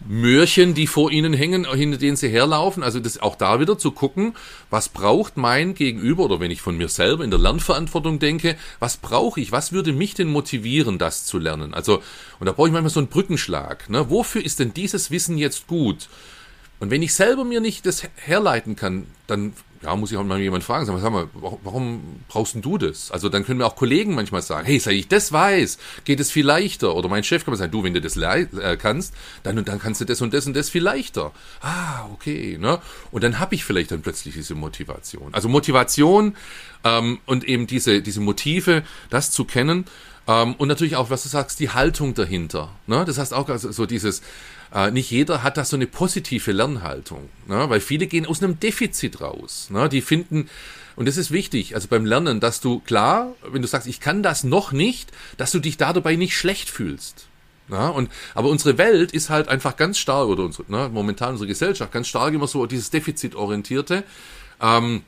Mörchen, 0.05 0.73
die 0.73 0.85
vor 0.85 1.11
ihnen 1.11 1.33
hängen, 1.33 1.65
hinter 1.73 1.97
denen 1.97 2.17
sie 2.17 2.29
herlaufen. 2.29 2.83
Also 2.83 2.99
das 2.99 3.19
auch 3.19 3.35
da 3.35 3.59
wieder 3.59 3.77
zu 3.77 3.91
gucken, 3.91 4.35
was 4.69 4.89
braucht 4.89 5.37
mein 5.37 5.73
Gegenüber 5.73 6.25
oder 6.25 6.39
wenn 6.39 6.51
ich 6.51 6.61
von 6.61 6.77
mir 6.77 6.87
selber 6.87 7.23
in 7.23 7.31
der 7.31 7.39
Lernverantwortung 7.39 8.19
denke, 8.19 8.57
was 8.79 8.97
brauche 8.97 9.41
ich? 9.41 9.51
Was 9.51 9.71
würde 9.71 9.93
mich 9.93 10.13
denn 10.13 10.27
motivieren, 10.27 10.97
das 10.99 11.25
zu 11.25 11.39
lernen? 11.39 11.73
Also 11.73 12.01
und 12.39 12.45
da 12.45 12.51
brauche 12.51 12.67
ich 12.67 12.73
manchmal 12.73 12.91
so 12.91 12.99
einen 12.99 13.09
Brückenschlag. 13.09 13.89
Ne? 13.89 14.09
Wofür 14.09 14.45
ist 14.45 14.59
denn 14.59 14.73
dieses 14.73 15.09
Wissen 15.09 15.37
jetzt 15.37 15.67
gut? 15.67 16.09
Und 16.79 16.91
wenn 16.91 17.01
ich 17.01 17.15
selber 17.15 17.43
mir 17.43 17.59
nicht 17.59 17.85
das 17.87 18.03
herleiten 18.15 18.75
kann, 18.75 19.07
dann 19.25 19.53
ja, 19.87 19.95
muss 19.95 20.11
ich 20.11 20.17
auch 20.17 20.23
mal 20.25 20.37
jemand 20.37 20.65
fragen, 20.65 20.85
sag 20.85 21.11
mal, 21.11 21.29
warum 21.63 22.01
brauchst 22.27 22.57
du 22.59 22.77
das? 22.77 23.09
Also 23.09 23.29
dann 23.29 23.45
können 23.45 23.59
mir 23.59 23.65
auch 23.65 23.77
Kollegen 23.77 24.15
manchmal 24.15 24.41
sagen, 24.41 24.65
hey, 24.65 24.79
sag 24.79 24.91
ich 24.91 25.07
das 25.07 25.31
weiß, 25.31 25.77
geht 26.03 26.19
es 26.19 26.29
viel 26.29 26.45
leichter. 26.45 26.93
Oder 26.93 27.07
mein 27.07 27.23
Chef 27.23 27.45
kann 27.45 27.53
mir 27.53 27.57
sagen, 27.57 27.71
du, 27.71 27.83
wenn 27.83 27.93
du 27.93 28.01
das 28.01 28.17
äh, 28.17 28.77
kannst, 28.77 29.13
dann 29.43 29.57
und 29.57 29.69
dann 29.69 29.79
kannst 29.79 30.01
du 30.01 30.05
das 30.05 30.21
und 30.21 30.33
das 30.33 30.45
und 30.45 30.57
das 30.57 30.69
viel 30.69 30.83
leichter. 30.83 31.31
Ah, 31.61 32.05
okay, 32.11 32.57
ne? 32.59 32.79
Und 33.11 33.23
dann 33.23 33.39
habe 33.39 33.55
ich 33.55 33.63
vielleicht 33.63 33.91
dann 33.91 34.01
plötzlich 34.01 34.33
diese 34.33 34.55
Motivation. 34.55 35.33
Also 35.33 35.47
Motivation 35.47 36.35
ähm, 36.83 37.19
und 37.25 37.45
eben 37.45 37.65
diese, 37.65 38.01
diese 38.01 38.19
Motive, 38.19 38.83
das 39.09 39.31
zu 39.31 39.45
kennen. 39.45 39.85
Ähm, 40.27 40.55
und 40.55 40.67
natürlich 40.67 40.97
auch, 40.97 41.09
was 41.09 41.23
du 41.23 41.29
sagst, 41.29 41.61
die 41.61 41.69
Haltung 41.69 42.13
dahinter. 42.13 42.71
Ne? 42.87 43.05
Das 43.05 43.17
heißt 43.17 43.33
auch 43.33 43.47
also 43.47 43.71
so 43.71 43.85
dieses, 43.85 44.21
äh, 44.77 44.91
nicht 44.91 45.09
jeder 45.09 45.41
hat 45.41 45.57
da 45.57 45.65
so 45.65 45.75
eine 45.75 45.87
positive 45.87 46.51
Lernhaltung, 46.51 47.29
ne? 47.47 47.67
weil 47.67 47.79
viele 47.79 48.05
gehen 48.05 48.27
aus 48.27 48.43
einem 48.43 48.59
Defizit 48.59 49.21
raus. 49.21 49.69
Ne? 49.71 49.89
Die 49.89 50.01
finden, 50.01 50.49
und 50.95 51.07
das 51.07 51.17
ist 51.17 51.31
wichtig, 51.31 51.73
also 51.73 51.87
beim 51.87 52.05
Lernen, 52.05 52.39
dass 52.39 52.61
du 52.61 52.79
klar, 52.81 53.33
wenn 53.49 53.63
du 53.63 53.67
sagst, 53.67 53.87
ich 53.87 53.99
kann 53.99 54.21
das 54.21 54.43
noch 54.43 54.71
nicht, 54.71 55.11
dass 55.37 55.51
du 55.51 55.59
dich 55.59 55.77
da 55.77 55.93
dabei 55.93 56.15
nicht 56.15 56.37
schlecht 56.37 56.69
fühlst. 56.69 57.27
Ja, 57.69 57.89
und, 57.89 58.09
aber 58.35 58.49
unsere 58.49 58.77
Welt 58.77 59.11
ist 59.11 59.29
halt 59.29 59.49
einfach 59.49 59.75
ganz 59.77 59.97
stark, 59.97 60.27
oder 60.29 60.43
unsere, 60.43 60.71
ne, 60.71 60.89
momentan 60.93 61.31
unsere 61.31 61.47
Gesellschaft, 61.47 61.91
ganz 61.91 62.07
stark 62.07 62.33
immer 62.33 62.47
so 62.47 62.65
dieses 62.67 62.91
Defizitorientierte, 62.91 64.03
ähm, 64.61 65.01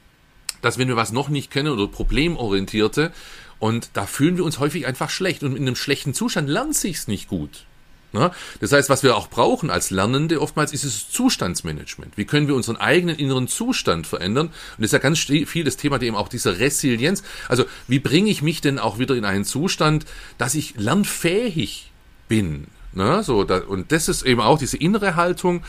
dass 0.61 0.77
wenn 0.77 0.89
wir 0.89 0.97
was 0.97 1.13
noch 1.13 1.29
nicht 1.29 1.51
kennen 1.51 1.71
oder 1.71 1.87
Problemorientierte, 1.87 3.13
und 3.59 3.91
da 3.93 4.05
fühlen 4.05 4.35
wir 4.35 4.45
uns 4.45 4.59
häufig 4.59 4.87
einfach 4.87 5.09
schlecht 5.09 5.43
und 5.43 5.55
in 5.55 5.63
einem 5.63 5.75
schlechten 5.75 6.13
Zustand 6.13 6.49
lernt 6.49 6.75
sich's 6.75 7.07
nicht 7.07 7.27
gut. 7.27 7.65
Ne? 8.11 8.31
Das 8.59 8.71
heißt, 8.71 8.89
was 8.89 9.03
wir 9.03 9.15
auch 9.15 9.29
brauchen 9.29 9.69
als 9.69 9.91
Lernende 9.91 10.41
oftmals 10.41 10.73
ist 10.73 10.83
es 10.83 11.09
Zustandsmanagement. 11.09 12.17
Wie 12.17 12.25
können 12.25 12.47
wir 12.47 12.55
unseren 12.55 12.77
eigenen 12.77 13.15
inneren 13.17 13.47
Zustand 13.47 14.07
verändern? 14.07 14.47
Und 14.47 14.53
das 14.79 14.87
ist 14.87 14.93
ja 14.93 14.99
ganz 14.99 15.19
viel 15.19 15.63
das 15.63 15.77
Thema 15.77 16.01
eben 16.01 16.15
auch 16.15 16.27
dieser 16.27 16.59
Resilienz. 16.59 17.23
Also 17.47 17.65
wie 17.87 17.99
bringe 17.99 18.31
ich 18.31 18.41
mich 18.41 18.61
denn 18.61 18.79
auch 18.79 18.97
wieder 18.97 19.15
in 19.15 19.25
einen 19.25 19.45
Zustand, 19.45 20.05
dass 20.37 20.55
ich 20.55 20.75
lernfähig 20.77 21.91
bin? 22.27 22.67
Ne? 22.93 23.23
So, 23.23 23.43
da, 23.43 23.59
und 23.59 23.91
das 23.91 24.09
ist 24.09 24.23
eben 24.23 24.41
auch 24.41 24.57
diese 24.57 24.77
innere 24.77 25.15
Haltung. 25.15 25.63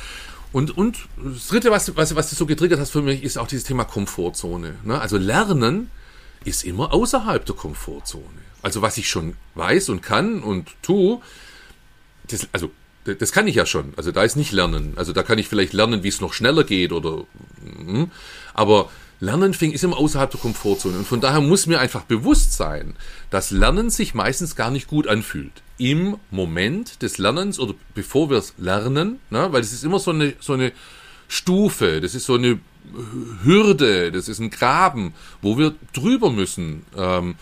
Und, 0.52 0.76
und 0.76 0.96
das 1.22 1.48
Dritte, 1.48 1.70
was, 1.70 1.94
was, 1.96 2.16
was 2.16 2.30
du 2.30 2.36
so 2.36 2.46
getriggert 2.46 2.80
hast 2.80 2.90
für 2.90 3.02
mich, 3.02 3.22
ist 3.22 3.36
auch 3.36 3.46
dieses 3.46 3.64
Thema 3.64 3.84
Komfortzone. 3.84 4.76
Ne? 4.84 5.00
Also 5.00 5.16
Lernen 5.16 5.90
ist 6.44 6.64
immer 6.64 6.92
außerhalb 6.92 7.44
der 7.44 7.54
Komfortzone. 7.54 8.24
Also 8.62 8.82
was 8.82 8.96
ich 8.98 9.08
schon 9.08 9.34
weiß 9.54 9.90
und 9.90 10.02
kann 10.02 10.42
und 10.42 10.68
tue, 10.82 11.20
das, 12.30 12.48
also 12.52 12.70
das 13.04 13.32
kann 13.32 13.48
ich 13.48 13.54
ja 13.54 13.66
schon. 13.66 13.94
Also 13.96 14.12
da 14.12 14.22
ist 14.22 14.36
nicht 14.36 14.52
Lernen. 14.52 14.92
Also 14.96 15.12
da 15.12 15.22
kann 15.22 15.38
ich 15.38 15.48
vielleicht 15.48 15.72
lernen, 15.72 16.02
wie 16.02 16.08
es 16.08 16.20
noch 16.20 16.32
schneller 16.32 16.64
geht 16.64 16.92
oder, 16.92 17.24
hm. 17.84 18.10
aber 18.54 18.90
Lernen 19.20 19.52
fing 19.52 19.72
ist 19.72 19.84
immer 19.84 19.98
außerhalb 19.98 20.30
der 20.30 20.40
Komfortzone. 20.40 20.98
Und 20.98 21.06
von 21.06 21.20
daher 21.20 21.42
muss 21.42 21.66
mir 21.66 21.78
einfach 21.78 22.04
bewusst 22.04 22.54
sein, 22.54 22.94
dass 23.28 23.50
Lernen 23.50 23.90
sich 23.90 24.14
meistens 24.14 24.56
gar 24.56 24.70
nicht 24.70 24.88
gut 24.88 25.06
anfühlt. 25.06 25.52
Im 25.76 26.16
Moment 26.30 27.02
des 27.02 27.18
Lernens 27.18 27.58
oder 27.58 27.74
bevor 27.94 28.30
wir 28.30 28.38
es 28.38 28.54
lernen, 28.56 29.18
ne, 29.28 29.48
weil 29.50 29.60
es 29.60 29.72
ist 29.72 29.84
immer 29.84 29.98
so 29.98 30.10
eine, 30.10 30.34
so 30.40 30.54
eine 30.54 30.72
Stufe, 31.28 32.00
das 32.00 32.14
ist 32.14 32.24
so 32.24 32.34
eine 32.34 32.60
Hürde, 33.44 34.10
das 34.10 34.28
ist 34.28 34.40
ein 34.40 34.50
Graben, 34.50 35.14
wo 35.42 35.58
wir 35.58 35.74
drüber 35.92 36.30
müssen. 36.30 36.84
Ähm, 36.96 37.36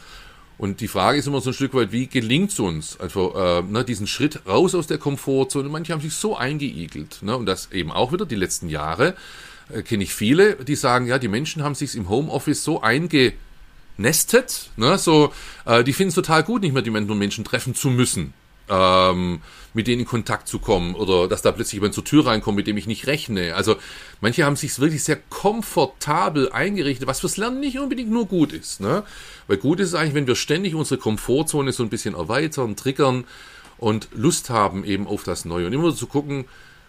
und 0.59 0.81
die 0.81 0.89
Frage 0.89 1.19
ist 1.19 1.29
immer 1.29 1.41
so 1.41 1.51
ein 1.51 1.55
Stück 1.55 1.73
weit, 1.75 1.93
wie 1.93 2.09
gelingt 2.09 2.51
es 2.51 2.59
uns, 2.59 2.99
einfach 2.99 3.61
äh, 3.61 3.63
ne, 3.63 3.85
diesen 3.85 4.09
Schritt 4.09 4.45
raus 4.47 4.75
aus 4.75 4.89
der 4.89 4.99
Komfortzone. 4.99 5.69
Manche 5.69 5.93
haben 5.93 6.01
sich 6.01 6.15
so 6.15 6.37
eingeigelt, 6.37 7.23
ne, 7.23 7.37
und 7.37 7.47
das 7.47 7.71
eben 7.71 7.93
auch 7.93 8.13
wieder 8.13 8.27
die 8.27 8.35
letzten 8.35 8.69
Jahre 8.69 9.15
äh, 9.73 9.83
kenne 9.83 10.03
ich 10.03 10.13
viele, 10.13 10.57
die 10.57 10.75
sagen, 10.75 11.07
ja, 11.07 11.21
die 11.21 11.29
Menschen 11.29 11.63
haben 11.63 11.77
sich 11.77 11.95
im 11.95 12.09
Homeoffice 12.09 12.65
so 12.65 12.83
eingenestet, 12.83 14.71
ne, 14.77 14.99
so, 14.99 15.33
äh, 15.65 15.85
die 15.85 15.93
finden 15.93 16.09
es 16.09 16.17
total 16.17 16.43
gut, 16.43 16.63
nicht 16.63 16.73
mehr 16.73 16.83
die 16.83 16.91
Menschen 16.91 17.45
treffen 17.45 17.77
zu 17.77 17.91
müssen. 17.91 18.35
Ähm, 18.69 19.41
mit 19.75 19.87
denen 19.87 20.01
in 20.01 20.07
Kontakt 20.07 20.49
zu 20.49 20.59
kommen 20.59 20.95
oder 20.95 21.29
dass 21.29 21.43
da 21.43 21.53
plötzlich 21.53 21.75
jemand 21.75 21.95
zur 21.95 22.05
Tür 22.05 22.27
reinkommt, 22.27 22.57
mit 22.57 22.67
dem 22.67 22.77
ich 22.77 22.87
nicht 22.87 23.07
rechne. 23.07 23.55
Also 23.55 23.77
manche 24.21 24.45
haben 24.45 24.57
sich 24.57 24.79
wirklich 24.81 25.05
sehr 25.05 25.19
komfortabel 25.31 26.51
eingerichtet, 26.51 27.07
was 27.07 27.21
fürs 27.21 27.37
Lernen 27.37 27.61
nicht 27.61 27.79
unbedingt 27.79 28.11
nur 28.11 28.27
gut 28.27 28.53
ist. 28.53 28.81
Ne? 28.81 29.05
Weil 29.47 29.59
gut 29.59 29.79
ist 29.79 29.89
es 29.89 29.95
eigentlich, 29.95 30.15
wenn 30.15 30.27
wir 30.27 30.37
ständig 30.37 30.75
unsere 30.75 30.99
Komfortzone 30.99 31.73
so 31.73 31.83
ein 31.83 31.91
bisschen 31.91 32.15
erweitern, 32.15 32.75
triggern 32.75 33.25
und 33.77 34.09
Lust 34.15 34.51
haben 34.51 34.85
eben 34.85 35.07
auf 35.07 35.23
das 35.23 35.45
Neue. 35.45 35.67
Und 35.67 35.73
immer 35.73 35.95
zu 35.95 36.07
gucken, 36.07 36.47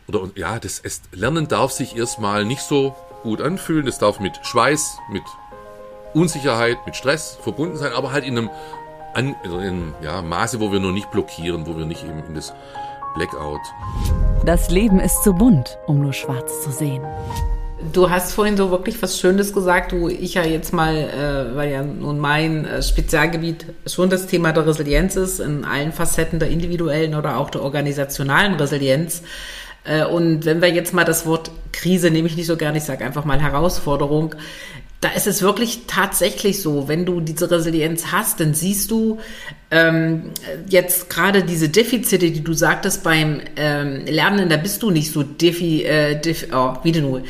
oder 0.07 0.27
ja, 0.35 0.57
das 0.57 0.79
es, 0.79 1.03
Lernen 1.11 1.47
darf 1.47 1.71
sich 1.71 1.95
erstmal 1.95 2.43
nicht 2.45 2.61
so 2.61 2.95
gut 3.21 3.41
anfühlen. 3.41 3.85
Das 3.85 3.99
darf 3.99 4.19
mit 4.19 4.39
Schweiß, 4.41 4.97
mit 5.11 5.23
Unsicherheit, 6.13 6.77
mit 6.87 6.95
Stress 6.95 7.37
verbunden 7.43 7.77
sein, 7.77 7.93
aber 7.93 8.11
halt 8.11 8.25
in 8.25 8.37
einem, 8.37 8.49
an, 9.13 9.35
also 9.43 9.59
in 9.59 9.93
ja, 10.01 10.21
Maße, 10.21 10.59
wo 10.59 10.71
wir 10.71 10.79
nur 10.79 10.91
nicht 10.91 11.11
blockieren, 11.11 11.67
wo 11.67 11.77
wir 11.77 11.85
nicht 11.85 12.03
eben 12.03 12.23
in 12.27 12.35
das 12.35 12.53
Blackout. 13.15 13.61
Das 14.45 14.69
Leben 14.69 14.99
ist 14.99 15.23
zu 15.23 15.33
bunt, 15.33 15.77
um 15.87 15.99
nur 15.99 16.13
schwarz 16.13 16.63
zu 16.63 16.71
sehen. 16.71 17.03
Du 17.93 18.09
hast 18.09 18.33
vorhin 18.33 18.57
so 18.57 18.71
wirklich 18.71 19.01
was 19.01 19.19
Schönes 19.19 19.53
gesagt, 19.53 19.93
wo 19.93 20.09
ich 20.09 20.33
ja 20.33 20.43
jetzt 20.43 20.73
mal, 20.73 20.95
äh, 20.95 21.55
weil 21.55 21.71
ja 21.71 21.81
nun 21.81 22.19
mein 22.19 22.65
äh, 22.65 22.83
Spezialgebiet 22.83 23.65
schon 23.87 24.09
das 24.09 24.27
Thema 24.27 24.51
der 24.51 24.67
Resilienz 24.67 25.15
ist, 25.15 25.39
in 25.39 25.63
allen 25.63 25.93
Facetten 25.93 26.39
der 26.39 26.49
individuellen 26.49 27.15
oder 27.15 27.37
auch 27.37 27.49
der 27.49 27.61
organisationalen 27.61 28.55
Resilienz. 28.55 29.23
Äh, 29.85 30.05
und 30.05 30.45
wenn 30.45 30.61
wir 30.61 30.69
jetzt 30.69 30.93
mal 30.93 31.05
das 31.05 31.25
Wort 31.25 31.51
Krise 31.71 32.11
nehme 32.11 32.27
ich 32.27 32.35
nicht 32.35 32.47
so 32.47 32.57
gerne, 32.57 32.77
ich 32.77 32.83
sage 32.83 33.05
einfach 33.05 33.23
mal 33.23 33.39
Herausforderung, 33.39 34.35
da 35.01 35.09
ist 35.09 35.27
es 35.27 35.41
wirklich 35.41 35.81
tatsächlich 35.87 36.61
so, 36.61 36.89
wenn 36.89 37.05
du 37.05 37.21
diese 37.21 37.49
Resilienz 37.49 38.07
hast, 38.11 38.41
dann 38.41 38.53
siehst 38.53 38.91
du 38.91 39.19
ähm, 39.71 40.31
jetzt 40.67 41.09
gerade 41.09 41.43
diese 41.43 41.69
Defizite, 41.69 42.31
die 42.31 42.43
du 42.43 42.53
sagtest 42.53 43.03
beim 43.03 43.39
ähm, 43.55 44.05
Lernen, 44.05 44.49
da 44.49 44.57
bist 44.57 44.83
du 44.83 44.91
nicht 44.91 45.11
so 45.11 45.23
defi, 45.23 45.83
äh, 45.83 46.19
defi 46.19 46.47
oh, 46.53 46.73
wie 46.83 46.91
denn 46.91 47.03
nur, 47.03 47.21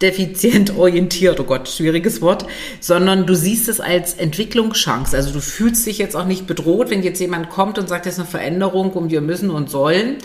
defizient 0.00 0.76
orientiert, 0.76 1.40
oh 1.40 1.44
Gott, 1.44 1.68
schwieriges 1.68 2.22
Wort, 2.22 2.46
sondern 2.80 3.26
du 3.26 3.34
siehst 3.34 3.68
es 3.68 3.80
als 3.80 4.14
Entwicklungschance. 4.14 5.16
Also 5.16 5.32
du 5.32 5.40
fühlst 5.40 5.86
dich 5.86 5.98
jetzt 5.98 6.16
auch 6.16 6.26
nicht 6.26 6.46
bedroht, 6.46 6.90
wenn 6.90 7.02
jetzt 7.02 7.20
jemand 7.20 7.50
kommt 7.50 7.78
und 7.78 7.88
sagt, 7.88 8.06
das 8.06 8.14
ist 8.14 8.20
eine 8.20 8.28
Veränderung 8.28 8.92
und 8.92 9.10
wir 9.10 9.20
müssen 9.20 9.50
und 9.50 9.70
sollen 9.70 10.18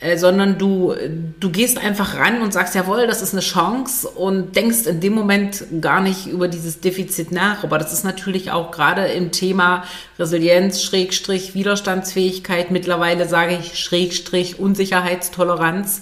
äh, 0.00 0.16
sondern 0.16 0.58
du, 0.58 0.94
du 1.40 1.50
gehst 1.50 1.78
einfach 1.78 2.16
ran 2.16 2.40
und 2.40 2.52
sagst, 2.52 2.76
jawohl, 2.76 3.08
das 3.08 3.20
ist 3.20 3.32
eine 3.32 3.40
Chance 3.40 4.08
und 4.08 4.54
denkst 4.54 4.86
in 4.86 5.00
dem 5.00 5.12
Moment 5.12 5.64
gar 5.80 6.00
nicht 6.00 6.26
über 6.26 6.46
dieses 6.46 6.80
Defizit 6.80 7.32
nach. 7.32 7.64
Aber 7.64 7.78
das 7.78 7.92
ist 7.92 8.04
natürlich 8.04 8.52
auch 8.52 8.70
gerade 8.70 9.06
im 9.06 9.32
Thema 9.32 9.82
Resilienz, 10.18 10.82
Schrägstrich, 10.82 11.54
Widerstandsfähigkeit, 11.54 12.70
mittlerweile 12.70 13.26
sage 13.28 13.58
ich 13.60 13.76
Schrägstrich, 13.76 14.60
Unsicherheitstoleranz, 14.60 16.00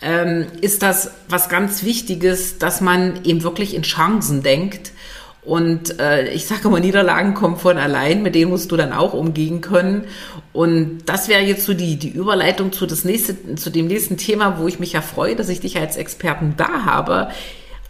ähm, 0.00 0.46
ist 0.62 0.82
das 0.82 1.10
was 1.28 1.50
ganz 1.50 1.82
Wichtiges, 1.82 2.58
dass 2.58 2.80
man 2.80 3.24
eben 3.24 3.42
wirklich 3.42 3.74
in 3.74 3.82
Chancen 3.82 4.42
denkt 4.42 4.92
und 5.46 6.00
äh, 6.00 6.28
ich 6.30 6.46
sage 6.46 6.66
immer, 6.66 6.80
Niederlagen 6.80 7.34
kommen 7.34 7.56
von 7.56 7.78
allein, 7.78 8.24
mit 8.24 8.34
denen 8.34 8.50
musst 8.50 8.72
du 8.72 8.76
dann 8.76 8.92
auch 8.92 9.14
umgehen 9.14 9.60
können. 9.60 10.04
Und 10.52 11.02
das 11.06 11.28
wäre 11.28 11.42
jetzt 11.42 11.64
so 11.64 11.72
die, 11.72 11.96
die 11.96 12.08
Überleitung 12.08 12.72
zu, 12.72 12.84
das 12.84 13.04
nächste, 13.04 13.54
zu 13.54 13.70
dem 13.70 13.86
nächsten 13.86 14.16
Thema, 14.16 14.58
wo 14.58 14.66
ich 14.66 14.80
mich 14.80 14.94
ja 14.94 15.02
freue, 15.02 15.36
dass 15.36 15.48
ich 15.48 15.60
dich 15.60 15.78
als 15.78 15.96
Experten 15.96 16.54
da 16.56 16.84
habe. 16.84 17.28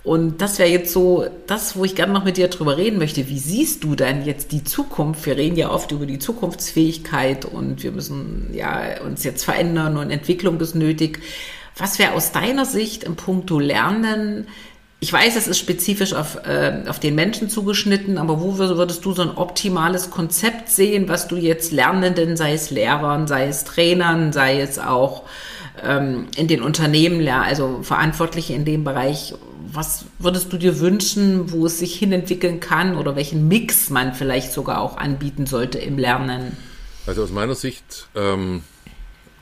Und 0.05 0.42
das 0.42 0.59
wäre 0.59 0.69
jetzt 0.69 0.92
so 0.92 1.25
das, 1.47 1.77
wo 1.77 1.85
ich 1.85 1.95
gerne 1.95 2.12
noch 2.12 2.25
mit 2.25 2.37
dir 2.37 2.49
drüber 2.49 2.77
reden 2.77 2.99
möchte. 2.99 3.27
Wie 3.31 3.38
siehst 3.38 3.85
du 3.85 3.95
denn 3.95 4.27
jetzt 4.27 4.53
die 4.53 4.62
Zukunft? 4.62 5.25
Wir 5.25 5.38
reden 5.38 5.57
ja 5.57 5.71
oft 5.71 5.90
über 5.92 6.05
die 6.05 6.19
Zukunftsfähigkeit 6.19 7.47
und 7.47 7.83
wir 7.83 7.90
müssen 7.90 8.51
ja 8.53 9.01
uns 9.03 9.25
jetzt 9.25 9.47
verändern 9.47 9.97
und 9.97 10.11
Entwicklung 10.11 10.61
ist 10.61 10.75
nötig. 10.75 11.21
Was 11.79 11.99
wäre 11.99 12.12
aus 12.12 12.33
deiner 12.33 12.66
Sicht 12.66 13.03
im 13.03 13.16
Punkto 13.16 13.59
Lernen 13.59 14.47
ich 14.98 15.12
weiß, 15.12 15.37
es 15.37 15.46
ist 15.46 15.59
spezifisch 15.59 16.14
auf, 16.14 16.37
äh, 16.46 16.85
auf 16.88 16.98
den 16.98 17.14
Menschen 17.14 17.50
zugeschnitten, 17.50 18.16
aber 18.16 18.40
wo 18.40 18.56
würdest 18.59 19.04
du 19.04 19.12
so 19.12 19.22
ein 19.22 19.37
optimales 19.37 20.11
Konzept 20.11 20.70
sehen, 20.70 21.09
was 21.09 21.28
du 21.28 21.37
jetzt 21.37 21.70
Lernenden, 21.70 22.37
sei 22.37 22.54
es 22.54 22.70
Lehrern, 22.70 23.26
sei 23.26 23.46
es 23.46 23.64
Trainern, 23.64 24.32
sei 24.32 24.61
es 24.61 24.78
auch 24.78 25.24
ähm, 25.82 26.28
in 26.37 26.48
den 26.48 26.62
Unternehmen, 26.62 27.28
also 27.28 27.80
Verantwortliche 27.82 28.54
in 28.54 28.64
dem 28.64 28.85
Bereich, 28.85 29.35
was 29.70 30.06
würdest 30.18 30.50
du 30.52 30.56
dir 30.56 30.80
wünschen, 30.80 31.52
wo 31.52 31.66
es 31.66 31.78
sich 31.78 31.94
hinentwickeln 31.94 32.61
kann 32.61 32.96
oder 32.96 33.16
welchen 33.16 33.48
Mix 33.48 33.90
man 33.90 34.14
vielleicht 34.14 34.52
sogar 34.52 34.80
auch 34.80 34.96
anbieten 34.96 35.44
sollte 35.44 35.78
im 35.78 35.98
Lernen? 35.98 36.56
Also 37.06 37.22
aus 37.22 37.30
meiner 37.30 37.54
Sicht, 37.54 38.09
ähm, 38.16 38.62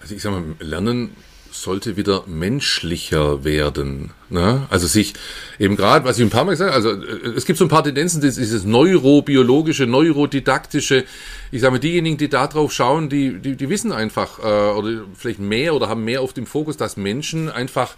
also 0.00 0.16
ich 0.16 0.22
sage 0.22 0.40
mal, 0.40 0.44
Lernen 0.58 1.10
sollte 1.54 1.96
wieder 1.96 2.24
menschlicher 2.26 3.44
werden. 3.44 4.12
Ne? 4.28 4.66
Also 4.70 4.86
sich 4.86 5.14
eben 5.58 5.76
gerade, 5.76 6.04
was 6.04 6.18
ich 6.18 6.24
ein 6.24 6.30
paar 6.30 6.44
Mal 6.44 6.52
gesagt 6.52 6.74
habe, 6.74 6.88
also 6.88 7.02
äh, 7.02 7.36
es 7.36 7.46
gibt 7.46 7.58
so 7.58 7.64
ein 7.64 7.68
paar 7.68 7.84
Tendenzen, 7.84 8.20
dieses 8.20 8.64
neurobiologische, 8.64 9.86
neurodidaktische, 9.86 11.04
ich 11.52 11.60
sage 11.60 11.72
mal, 11.72 11.78
diejenigen, 11.78 12.16
die 12.16 12.28
da 12.28 12.48
drauf 12.48 12.72
schauen, 12.72 13.08
die, 13.08 13.38
die, 13.38 13.56
die 13.56 13.68
wissen 13.70 13.92
einfach, 13.92 14.40
äh, 14.40 14.42
oder 14.42 15.04
vielleicht 15.14 15.38
mehr 15.38 15.74
oder 15.74 15.88
haben 15.88 16.04
mehr 16.04 16.22
auf 16.22 16.32
dem 16.32 16.46
Fokus, 16.46 16.76
dass 16.76 16.96
Menschen 16.96 17.48
einfach 17.48 17.94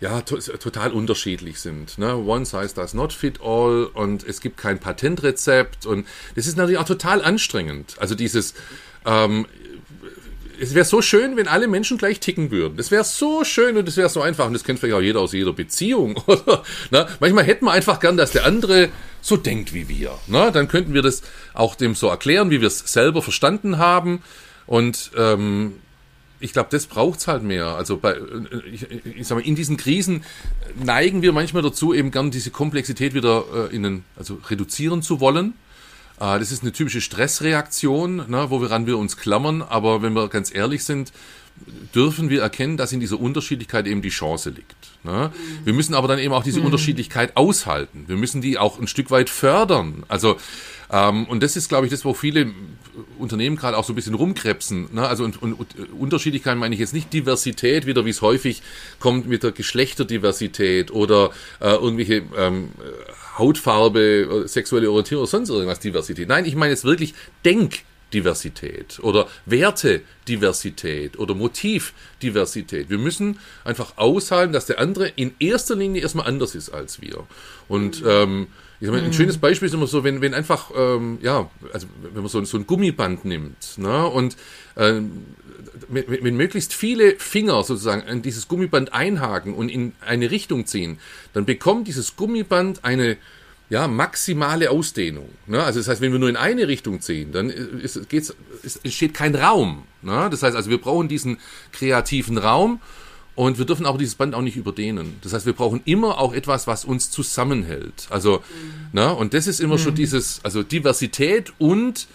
ja, 0.00 0.20
to 0.20 0.36
total 0.36 0.92
unterschiedlich 0.92 1.60
sind. 1.60 1.98
Ne? 1.98 2.16
One 2.16 2.46
size 2.46 2.74
does 2.74 2.94
not 2.94 3.12
fit 3.12 3.40
all 3.42 3.84
und 3.94 4.24
es 4.24 4.40
gibt 4.40 4.56
kein 4.56 4.78
Patentrezept 4.78 5.86
und 5.86 6.06
das 6.36 6.46
ist 6.46 6.56
natürlich 6.56 6.78
auch 6.78 6.84
total 6.84 7.22
anstrengend. 7.22 7.96
Also 7.98 8.14
dieses, 8.14 8.54
ähm, 9.04 9.46
es 10.60 10.74
wäre 10.74 10.84
so 10.84 11.02
schön, 11.02 11.36
wenn 11.36 11.48
alle 11.48 11.68
Menschen 11.68 11.98
gleich 11.98 12.20
ticken 12.20 12.50
würden. 12.50 12.76
Das 12.76 12.90
wäre 12.90 13.04
so 13.04 13.44
schön 13.44 13.76
und 13.76 13.88
es 13.88 13.96
wäre 13.96 14.08
so 14.08 14.20
einfach. 14.20 14.46
Und 14.46 14.54
das 14.54 14.64
kennt 14.64 14.78
vielleicht 14.78 14.96
auch 14.96 15.02
jeder 15.02 15.20
aus 15.20 15.32
jeder 15.32 15.52
Beziehung. 15.52 16.22
Na, 16.90 17.08
manchmal 17.20 17.44
hätten 17.44 17.64
wir 17.64 17.72
einfach 17.72 18.00
gern, 18.00 18.16
dass 18.16 18.32
der 18.32 18.44
andere 18.44 18.88
so 19.20 19.36
denkt 19.36 19.72
wie 19.74 19.88
wir. 19.88 20.18
Na, 20.26 20.50
dann 20.50 20.68
könnten 20.68 20.94
wir 20.94 21.02
das 21.02 21.22
auch 21.54 21.74
dem 21.74 21.94
so 21.94 22.08
erklären, 22.08 22.50
wie 22.50 22.60
wir 22.60 22.68
es 22.68 22.78
selber 22.78 23.22
verstanden 23.22 23.78
haben. 23.78 24.22
Und 24.66 25.10
ähm, 25.16 25.74
ich 26.40 26.52
glaube, 26.52 26.68
das 26.70 26.86
braucht's 26.86 27.26
halt 27.26 27.42
mehr. 27.42 27.66
Also 27.66 27.96
bei, 27.96 28.16
ich, 28.70 28.86
ich 28.90 29.26
sag 29.26 29.36
mal, 29.36 29.44
in 29.44 29.54
diesen 29.54 29.76
Krisen 29.76 30.24
neigen 30.82 31.22
wir 31.22 31.32
manchmal 31.32 31.62
dazu, 31.62 31.94
eben 31.94 32.10
gern 32.10 32.30
diese 32.30 32.50
Komplexität 32.50 33.14
wieder 33.14 33.44
äh, 33.54 33.74
in 33.74 33.82
den, 33.82 34.04
also 34.16 34.38
reduzieren 34.48 35.02
zu 35.02 35.20
wollen. 35.20 35.54
Äh, 36.20 36.38
das 36.38 36.52
ist 36.52 36.62
eine 36.62 36.72
typische 36.72 37.00
Stressreaktion, 37.00 38.28
ne, 38.28 38.46
woran 38.50 38.86
wir 38.86 38.98
uns 38.98 39.16
klammern. 39.16 39.62
Aber 39.62 40.02
wenn 40.02 40.12
wir 40.12 40.28
ganz 40.28 40.54
ehrlich 40.54 40.84
sind, 40.84 41.12
dürfen 41.94 42.30
wir 42.30 42.42
erkennen, 42.42 42.76
dass 42.76 42.92
in 42.92 43.00
dieser 43.00 43.18
Unterschiedlichkeit 43.18 43.86
eben 43.86 44.02
die 44.02 44.10
Chance 44.10 44.50
liegt. 44.50 44.76
Ne? 45.04 45.32
Wir 45.64 45.72
müssen 45.72 45.94
aber 45.94 46.08
dann 46.08 46.18
eben 46.18 46.32
auch 46.32 46.44
diese 46.44 46.60
mhm. 46.60 46.66
Unterschiedlichkeit 46.66 47.36
aushalten. 47.36 48.04
Wir 48.06 48.16
müssen 48.16 48.40
die 48.40 48.58
auch 48.58 48.78
ein 48.78 48.86
Stück 48.86 49.10
weit 49.10 49.30
fördern. 49.30 50.04
Also 50.08 50.36
ähm, 50.90 51.26
und 51.26 51.42
das 51.42 51.56
ist, 51.56 51.68
glaube 51.68 51.86
ich, 51.86 51.90
das, 51.90 52.04
wo 52.04 52.14
viele 52.14 52.52
Unternehmen 53.18 53.56
gerade 53.56 53.76
auch 53.76 53.84
so 53.84 53.92
ein 53.92 53.96
bisschen 53.96 54.14
rumkrebsen. 54.14 54.88
Ne? 54.94 55.06
Also 55.06 55.24
und, 55.24 55.40
und, 55.42 55.54
und 55.54 55.76
Unterschiedlichkeit 55.98 56.56
meine 56.56 56.74
ich 56.74 56.80
jetzt 56.80 56.94
nicht 56.94 57.12
Diversität, 57.12 57.86
wieder 57.86 58.04
wie 58.04 58.10
es 58.10 58.22
häufig 58.22 58.62
kommt 58.98 59.28
mit 59.28 59.42
der 59.42 59.52
Geschlechterdiversität 59.52 60.90
oder 60.90 61.30
äh, 61.60 61.70
irgendwelche 61.70 62.22
ähm, 62.36 62.70
Hautfarbe, 63.38 64.44
sexuelle 64.46 64.90
Orientierung 64.90 65.22
oder 65.22 65.30
sonst 65.30 65.50
irgendwas 65.50 65.80
Diversität. 65.80 66.28
Nein, 66.28 66.44
ich 66.44 66.56
meine 66.56 66.72
jetzt 66.72 66.84
wirklich 66.84 67.14
Denk. 67.44 67.80
Diversität 68.12 69.00
oder 69.02 69.28
Wertediversität 69.44 71.18
oder 71.18 71.34
Motivdiversität. 71.34 72.88
Wir 72.88 72.96
müssen 72.96 73.38
einfach 73.64 73.98
aushalten, 73.98 74.52
dass 74.54 74.64
der 74.64 74.78
andere 74.78 75.08
in 75.08 75.34
erster 75.38 75.76
Linie 75.76 76.00
erstmal 76.00 76.26
anders 76.26 76.54
ist 76.54 76.70
als 76.70 77.02
wir. 77.02 77.26
Und 77.68 78.02
ähm, 78.06 78.46
ich 78.80 78.88
mal, 78.88 79.02
ein 79.02 79.12
schönes 79.12 79.38
Beispiel 79.38 79.66
ist 79.66 79.74
immer 79.74 79.86
so, 79.86 80.04
wenn, 80.04 80.20
wenn 80.20 80.34
einfach, 80.34 80.70
ähm, 80.76 81.18
ja, 81.20 81.50
also 81.72 81.86
wenn 82.02 82.22
man 82.22 82.28
so, 82.28 82.42
so 82.44 82.56
ein 82.56 82.66
Gummiband 82.66 83.24
nimmt 83.24 83.76
ne, 83.76 84.06
und 84.06 84.36
ähm, 84.76 85.24
wenn 85.88 86.36
möglichst 86.36 86.74
viele 86.74 87.16
Finger 87.16 87.62
sozusagen 87.62 88.02
an 88.02 88.22
dieses 88.22 88.46
Gummiband 88.46 88.92
einhaken 88.92 89.54
und 89.54 89.68
in 89.68 89.92
eine 90.00 90.30
Richtung 90.30 90.66
ziehen, 90.66 90.98
dann 91.32 91.44
bekommt 91.44 91.88
dieses 91.88 92.16
Gummiband 92.16 92.84
eine 92.84 93.16
ja, 93.70 93.86
maximale 93.86 94.70
Ausdehnung. 94.70 95.28
Ne? 95.46 95.62
Also 95.62 95.80
das 95.80 95.88
heißt, 95.88 96.00
wenn 96.00 96.12
wir 96.12 96.18
nur 96.18 96.28
in 96.28 96.36
eine 96.36 96.68
Richtung 96.68 97.00
ziehen, 97.00 97.32
dann 97.32 97.50
ist, 97.50 98.08
geht's, 98.08 98.34
ist, 98.62 98.84
entsteht 98.84 99.14
kein 99.14 99.34
Raum. 99.34 99.84
Ne? 100.02 100.28
Das 100.30 100.42
heißt 100.42 100.56
also, 100.56 100.70
wir 100.70 100.80
brauchen 100.80 101.08
diesen 101.08 101.38
kreativen 101.72 102.38
Raum 102.38 102.80
und 103.38 103.56
wir 103.56 103.66
dürfen 103.66 103.86
auch 103.86 103.96
dieses 103.96 104.16
Band 104.16 104.34
auch 104.34 104.42
nicht 104.42 104.56
überdehnen. 104.56 105.14
Das 105.22 105.32
heißt, 105.32 105.46
wir 105.46 105.52
brauchen 105.52 105.80
immer 105.84 106.18
auch 106.18 106.32
etwas, 106.32 106.66
was 106.66 106.84
uns 106.84 107.12
zusammenhält. 107.12 108.08
Also, 108.10 108.38
mhm. 108.38 108.98
ne? 108.98 109.14
und 109.14 109.32
das 109.32 109.46
ist 109.46 109.60
immer 109.60 109.76
mhm. 109.76 109.78
schon 109.78 109.94
dieses, 109.94 110.40
also 110.42 110.64
Diversität 110.64 111.52
und 111.58 112.08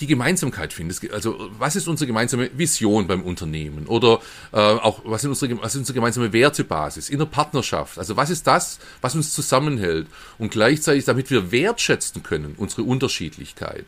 die 0.00 0.06
Gemeinsamkeit 0.06 0.72
findest. 0.72 1.10
Also 1.12 1.50
was 1.58 1.76
ist 1.76 1.88
unsere 1.88 2.06
gemeinsame 2.06 2.50
Vision 2.56 3.06
beim 3.06 3.22
Unternehmen? 3.22 3.86
Oder 3.86 4.20
äh, 4.52 4.56
auch 4.56 5.02
was, 5.04 5.22
sind 5.22 5.30
unsere, 5.30 5.60
was 5.62 5.74
ist 5.74 5.80
unsere 5.80 5.94
gemeinsame 5.94 6.32
Wertebasis 6.32 7.08
in 7.08 7.18
der 7.18 7.26
Partnerschaft? 7.26 7.98
Also 7.98 8.16
was 8.16 8.30
ist 8.30 8.46
das, 8.46 8.78
was 9.00 9.14
uns 9.14 9.32
zusammenhält? 9.32 10.06
Und 10.38 10.50
gleichzeitig, 10.50 11.04
damit 11.04 11.30
wir 11.30 11.52
wertschätzen 11.52 12.22
können, 12.22 12.54
unsere 12.56 12.82
Unterschiedlichkeit. 12.82 13.86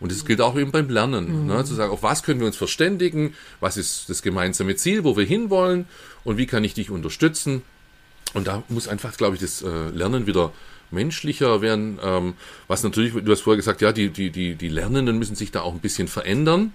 Und 0.00 0.10
das 0.12 0.24
gilt 0.24 0.40
auch 0.40 0.56
eben 0.56 0.70
beim 0.70 0.88
Lernen, 0.88 1.42
mhm. 1.42 1.46
ne, 1.46 1.64
zu 1.64 1.74
sagen, 1.74 1.92
auf 1.92 2.02
was 2.02 2.22
können 2.22 2.40
wir 2.40 2.46
uns 2.46 2.56
verständigen, 2.56 3.34
was 3.60 3.76
ist 3.76 4.10
das 4.10 4.22
gemeinsame 4.22 4.76
Ziel, 4.76 5.04
wo 5.04 5.16
wir 5.16 5.24
hinwollen 5.24 5.86
und 6.24 6.36
wie 6.36 6.46
kann 6.46 6.64
ich 6.64 6.74
dich 6.74 6.90
unterstützen. 6.90 7.62
Und 8.34 8.48
da 8.48 8.64
muss 8.68 8.88
einfach, 8.88 9.16
glaube 9.16 9.36
ich, 9.36 9.40
das 9.40 9.62
äh, 9.62 9.88
Lernen 9.90 10.26
wieder 10.26 10.52
menschlicher 10.90 11.60
werden. 11.60 11.98
Ähm, 12.02 12.34
was 12.68 12.82
natürlich, 12.82 13.12
du 13.12 13.30
hast 13.30 13.42
vorher 13.42 13.56
gesagt, 13.56 13.80
ja, 13.80 13.92
die, 13.92 14.10
die, 14.10 14.30
die, 14.30 14.54
die 14.54 14.68
Lernenden 14.68 15.18
müssen 15.18 15.36
sich 15.36 15.50
da 15.50 15.62
auch 15.62 15.74
ein 15.74 15.80
bisschen 15.80 16.08
verändern. 16.08 16.72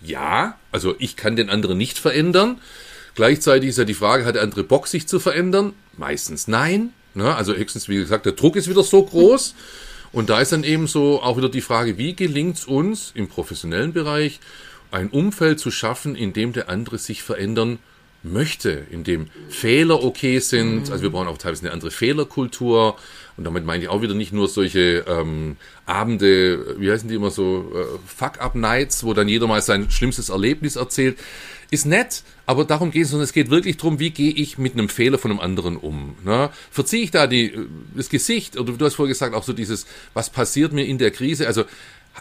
Ja, 0.00 0.58
also 0.72 0.94
ich 0.98 1.16
kann 1.16 1.36
den 1.36 1.50
anderen 1.50 1.78
nicht 1.78 1.98
verändern. 1.98 2.60
Gleichzeitig 3.14 3.70
ist 3.70 3.78
ja 3.78 3.84
die 3.84 3.94
Frage, 3.94 4.24
hat 4.24 4.34
der 4.34 4.42
andere 4.42 4.64
Bock, 4.64 4.88
sich 4.88 5.06
zu 5.06 5.20
verändern? 5.20 5.74
Meistens 5.96 6.48
nein. 6.48 6.92
Ne? 7.14 7.34
Also 7.34 7.54
höchstens, 7.54 7.88
wie 7.88 7.96
gesagt, 7.96 8.26
der 8.26 8.32
Druck 8.32 8.56
ist 8.56 8.68
wieder 8.68 8.82
so 8.82 9.04
groß. 9.04 9.54
Und 10.12 10.30
da 10.30 10.40
ist 10.40 10.52
dann 10.52 10.64
eben 10.64 10.86
so 10.86 11.22
auch 11.22 11.36
wieder 11.36 11.48
die 11.48 11.60
Frage, 11.60 11.98
wie 11.98 12.14
gelingt 12.14 12.58
es 12.58 12.64
uns 12.64 13.12
im 13.14 13.28
professionellen 13.28 13.92
Bereich, 13.92 14.40
ein 14.90 15.08
Umfeld 15.08 15.58
zu 15.58 15.70
schaffen, 15.70 16.14
in 16.14 16.32
dem 16.32 16.52
der 16.52 16.68
andere 16.68 16.98
sich 16.98 17.22
verändern 17.22 17.78
möchte, 18.22 18.70
in 18.90 19.04
dem 19.04 19.28
Fehler 19.48 20.02
okay 20.02 20.38
sind. 20.38 20.90
Also 20.90 21.02
wir 21.02 21.10
brauchen 21.10 21.28
auch 21.28 21.38
teilweise 21.38 21.62
eine 21.64 21.72
andere 21.72 21.90
Fehlerkultur. 21.90 22.96
Und 23.36 23.44
damit 23.44 23.64
meine 23.64 23.82
ich 23.82 23.88
auch 23.88 24.02
wieder 24.02 24.14
nicht 24.14 24.32
nur 24.32 24.48
solche 24.48 25.04
ähm, 25.08 25.56
Abende, 25.86 26.78
wie 26.78 26.90
heißen 26.90 27.08
die 27.08 27.14
immer 27.14 27.30
so, 27.30 27.72
äh, 27.74 27.98
Fuck-Up-Nights, 28.06 29.04
wo 29.04 29.14
dann 29.14 29.28
jeder 29.28 29.46
mal 29.46 29.62
sein 29.62 29.90
schlimmstes 29.90 30.28
Erlebnis 30.28 30.76
erzählt. 30.76 31.18
Ist 31.70 31.86
nett, 31.86 32.22
aber 32.44 32.64
darum 32.64 32.90
geht 32.90 33.04
es, 33.04 33.10
sondern 33.10 33.24
es 33.24 33.32
geht 33.32 33.48
wirklich 33.48 33.78
darum, 33.78 33.98
wie 33.98 34.10
gehe 34.10 34.32
ich 34.32 34.58
mit 34.58 34.74
einem 34.74 34.90
Fehler 34.90 35.16
von 35.16 35.30
einem 35.30 35.40
anderen 35.40 35.78
um. 35.78 36.16
Ne? 36.22 36.50
Verziehe 36.70 37.02
ich 37.02 37.10
da 37.10 37.26
die, 37.26 37.54
das 37.96 38.10
Gesicht, 38.10 38.58
oder 38.58 38.74
du 38.74 38.84
hast 38.84 38.96
vorher 38.96 39.12
gesagt, 39.12 39.34
auch 39.34 39.42
so 39.42 39.54
dieses, 39.54 39.86
was 40.12 40.28
passiert 40.28 40.74
mir 40.74 40.84
in 40.84 40.98
der 40.98 41.10
Krise, 41.10 41.46
also 41.46 41.64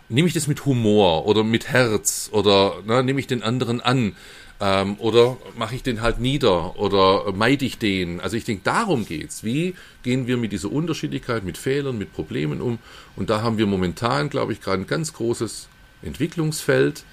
nehme 0.07 0.29
ich 0.29 0.33
das 0.33 0.47
mit 0.47 0.65
Humor 0.65 1.25
oder 1.25 1.43
mit 1.43 1.67
Herz 1.67 2.29
oder 2.31 2.75
ne, 2.85 3.03
nehme 3.03 3.19
ich 3.19 3.27
den 3.27 3.43
anderen 3.43 3.81
an 3.81 4.15
ähm, 4.61 4.95
oder 4.99 5.37
mache 5.57 5.75
ich 5.75 5.83
den 5.83 6.01
halt 6.01 6.19
nieder 6.19 6.79
oder 6.79 7.33
meide 7.33 7.65
ich 7.65 7.79
den? 7.79 8.21
Also 8.21 8.37
ich 8.37 8.45
denke, 8.45 8.61
darum 8.63 9.05
geht's. 9.05 9.43
Wie 9.43 9.73
gehen 10.03 10.27
wir 10.27 10.37
mit 10.37 10.51
dieser 10.51 10.71
Unterschiedlichkeit, 10.71 11.43
mit 11.43 11.57
Fehlern, 11.57 11.97
mit 11.97 12.13
Problemen 12.13 12.61
um? 12.61 12.77
Und 13.15 13.31
da 13.31 13.41
haben 13.41 13.57
wir 13.57 13.65
momentan, 13.65 14.29
glaube 14.29 14.53
ich, 14.53 14.61
gerade 14.61 14.83
ein 14.83 14.87
ganz 14.87 15.13
großes 15.13 15.67
Entwicklungsfeld 16.03 17.03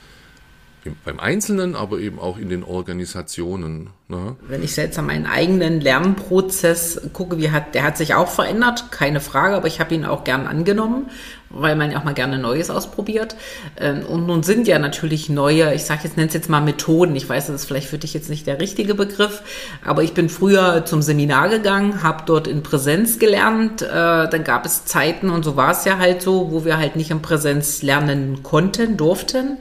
beim 1.04 1.20
Einzelnen, 1.20 1.74
aber 1.74 1.98
eben 1.98 2.18
auch 2.18 2.38
in 2.38 2.48
den 2.48 2.62
Organisationen. 2.62 3.90
Ne? 4.08 4.36
Wenn 4.46 4.62
ich 4.62 4.76
jetzt 4.76 4.98
an 4.98 5.06
meinen 5.06 5.26
eigenen 5.26 5.80
Lernprozess 5.80 7.10
gucke, 7.12 7.38
wie 7.38 7.50
hat, 7.50 7.74
der 7.74 7.82
hat 7.82 7.96
sich 7.96 8.14
auch 8.14 8.28
verändert, 8.28 8.90
keine 8.90 9.20
Frage, 9.20 9.56
aber 9.56 9.66
ich 9.66 9.80
habe 9.80 9.94
ihn 9.94 10.04
auch 10.04 10.24
gern 10.24 10.46
angenommen, 10.46 11.10
weil 11.50 11.76
man 11.76 11.90
ja 11.90 11.98
auch 11.98 12.04
mal 12.04 12.14
gerne 12.14 12.38
Neues 12.38 12.70
ausprobiert. 12.70 13.36
Ähm, 13.80 14.04
und 14.04 14.26
nun 14.26 14.42
sind 14.42 14.68
ja 14.68 14.78
natürlich 14.78 15.28
neue, 15.28 15.74
ich 15.74 15.84
sage 15.84 16.00
jetzt, 16.04 16.16
nenne 16.16 16.28
es 16.28 16.34
jetzt 16.34 16.50
mal 16.50 16.60
Methoden. 16.60 17.16
Ich 17.16 17.28
weiß, 17.28 17.46
das 17.46 17.62
ist 17.62 17.64
vielleicht 17.64 17.88
für 17.88 17.98
dich 17.98 18.14
jetzt 18.14 18.28
nicht 18.28 18.46
der 18.46 18.60
richtige 18.60 18.94
Begriff, 18.94 19.42
aber 19.84 20.02
ich 20.02 20.14
bin 20.14 20.28
früher 20.28 20.84
zum 20.84 21.02
Seminar 21.02 21.48
gegangen, 21.48 22.02
habe 22.02 22.24
dort 22.26 22.46
in 22.46 22.62
Präsenz 22.62 23.18
gelernt. 23.18 23.82
Äh, 23.82 23.88
dann 23.88 24.44
gab 24.44 24.66
es 24.66 24.84
Zeiten 24.84 25.30
und 25.30 25.44
so 25.44 25.56
war 25.56 25.70
es 25.70 25.84
ja 25.84 25.98
halt 25.98 26.22
so, 26.22 26.50
wo 26.50 26.64
wir 26.64 26.78
halt 26.78 26.96
nicht 26.96 27.10
in 27.10 27.22
Präsenz 27.22 27.82
lernen 27.82 28.42
konnten, 28.42 28.96
durften. 28.96 29.58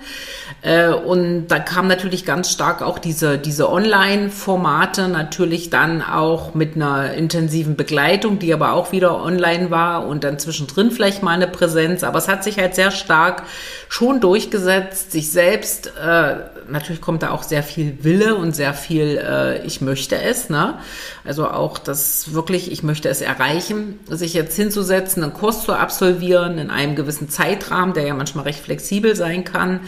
Äh, 0.62 0.90
und 0.90 1.48
da 1.48 1.60
kam 1.60 1.88
natürlich 1.88 2.26
ganz 2.26 2.52
stark 2.52 2.82
auch 2.82 3.00
diese, 3.00 3.38
diese 3.38 3.72
Online-Formate, 3.72 5.08
natürlich 5.08 5.70
dann 5.70 6.02
auch 6.02 6.54
mit 6.54 6.76
einer 6.76 7.14
intensiven 7.14 7.76
Begleitung, 7.76 8.40
die 8.40 8.54
aber 8.54 8.74
auch 8.74 8.92
wieder 8.92 9.24
online 9.24 9.72
war 9.72 10.08
und 10.08 10.24
dann 10.24 10.40
zwischendrin 10.40 10.92
vielleicht 10.92 11.24
mal 11.24 11.32
eine 11.32 11.48
Präsenz. 11.48 11.77
Aber 12.04 12.18
es 12.18 12.28
hat 12.28 12.44
sich 12.44 12.60
halt 12.60 12.76
sehr 12.76 12.92
stark 12.92 13.44
schon 13.90 14.20
durchgesetzt, 14.20 15.12
sich 15.12 15.32
selbst, 15.32 15.88
äh, 15.88 16.36
natürlich 16.70 17.02
kommt 17.02 17.24
da 17.24 17.32
auch 17.32 17.44
sehr 17.44 17.64
viel 17.64 17.98
Wille 18.04 18.36
und 18.36 18.56
sehr 18.56 18.74
viel, 18.74 19.18
äh, 19.18 19.66
ich 19.66 19.82
möchte 19.82 20.22
es, 20.22 20.50
ne? 20.50 20.80
Also 21.26 21.50
auch 21.50 21.78
das 21.78 22.34
wirklich, 22.34 22.72
ich 22.72 22.84
möchte 22.84 23.10
es 23.10 23.22
erreichen, 23.22 24.00
sich 24.10 24.34
jetzt 24.34 24.56
hinzusetzen, 24.56 25.24
einen 25.24 25.34
Kurs 25.34 25.64
zu 25.64 25.74
absolvieren 25.74 26.58
in 26.58 26.70
einem 26.70 26.96
gewissen 26.96 27.30
Zeitrahmen, 27.30 27.94
der 27.94 28.06
ja 28.06 28.14
manchmal 28.14 28.46
recht 28.46 28.60
flexibel 28.60 29.16
sein 29.16 29.44
kann. 29.44 29.82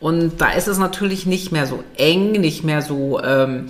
Und 0.00 0.40
da 0.40 0.52
ist 0.52 0.66
es 0.66 0.78
natürlich 0.78 1.26
nicht 1.26 1.52
mehr 1.52 1.66
so 1.66 1.84
eng, 1.96 2.32
nicht 2.32 2.64
mehr 2.64 2.80
so, 2.80 3.22
ähm, 3.22 3.68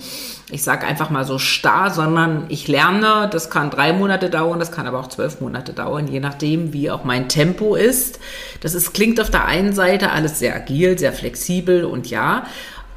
ich 0.51 0.63
sage 0.63 0.85
einfach 0.85 1.09
mal 1.09 1.25
so 1.25 1.37
starr, 1.37 1.91
sondern 1.91 2.45
ich 2.49 2.67
lerne, 2.67 3.29
das 3.31 3.49
kann 3.49 3.69
drei 3.69 3.93
Monate 3.93 4.29
dauern, 4.29 4.59
das 4.59 4.71
kann 4.71 4.87
aber 4.87 4.99
auch 4.99 5.07
zwölf 5.07 5.41
Monate 5.41 5.73
dauern, 5.73 6.07
je 6.07 6.19
nachdem, 6.19 6.73
wie 6.73 6.91
auch 6.91 7.03
mein 7.03 7.29
Tempo 7.29 7.75
ist. 7.75 8.19
Das 8.61 8.73
ist, 8.73 8.93
klingt 8.93 9.19
auf 9.21 9.29
der 9.29 9.45
einen 9.45 9.73
Seite 9.73 10.11
alles 10.11 10.39
sehr 10.39 10.55
agil, 10.55 10.99
sehr 10.99 11.13
flexibel 11.13 11.85
und 11.85 12.09
ja, 12.09 12.45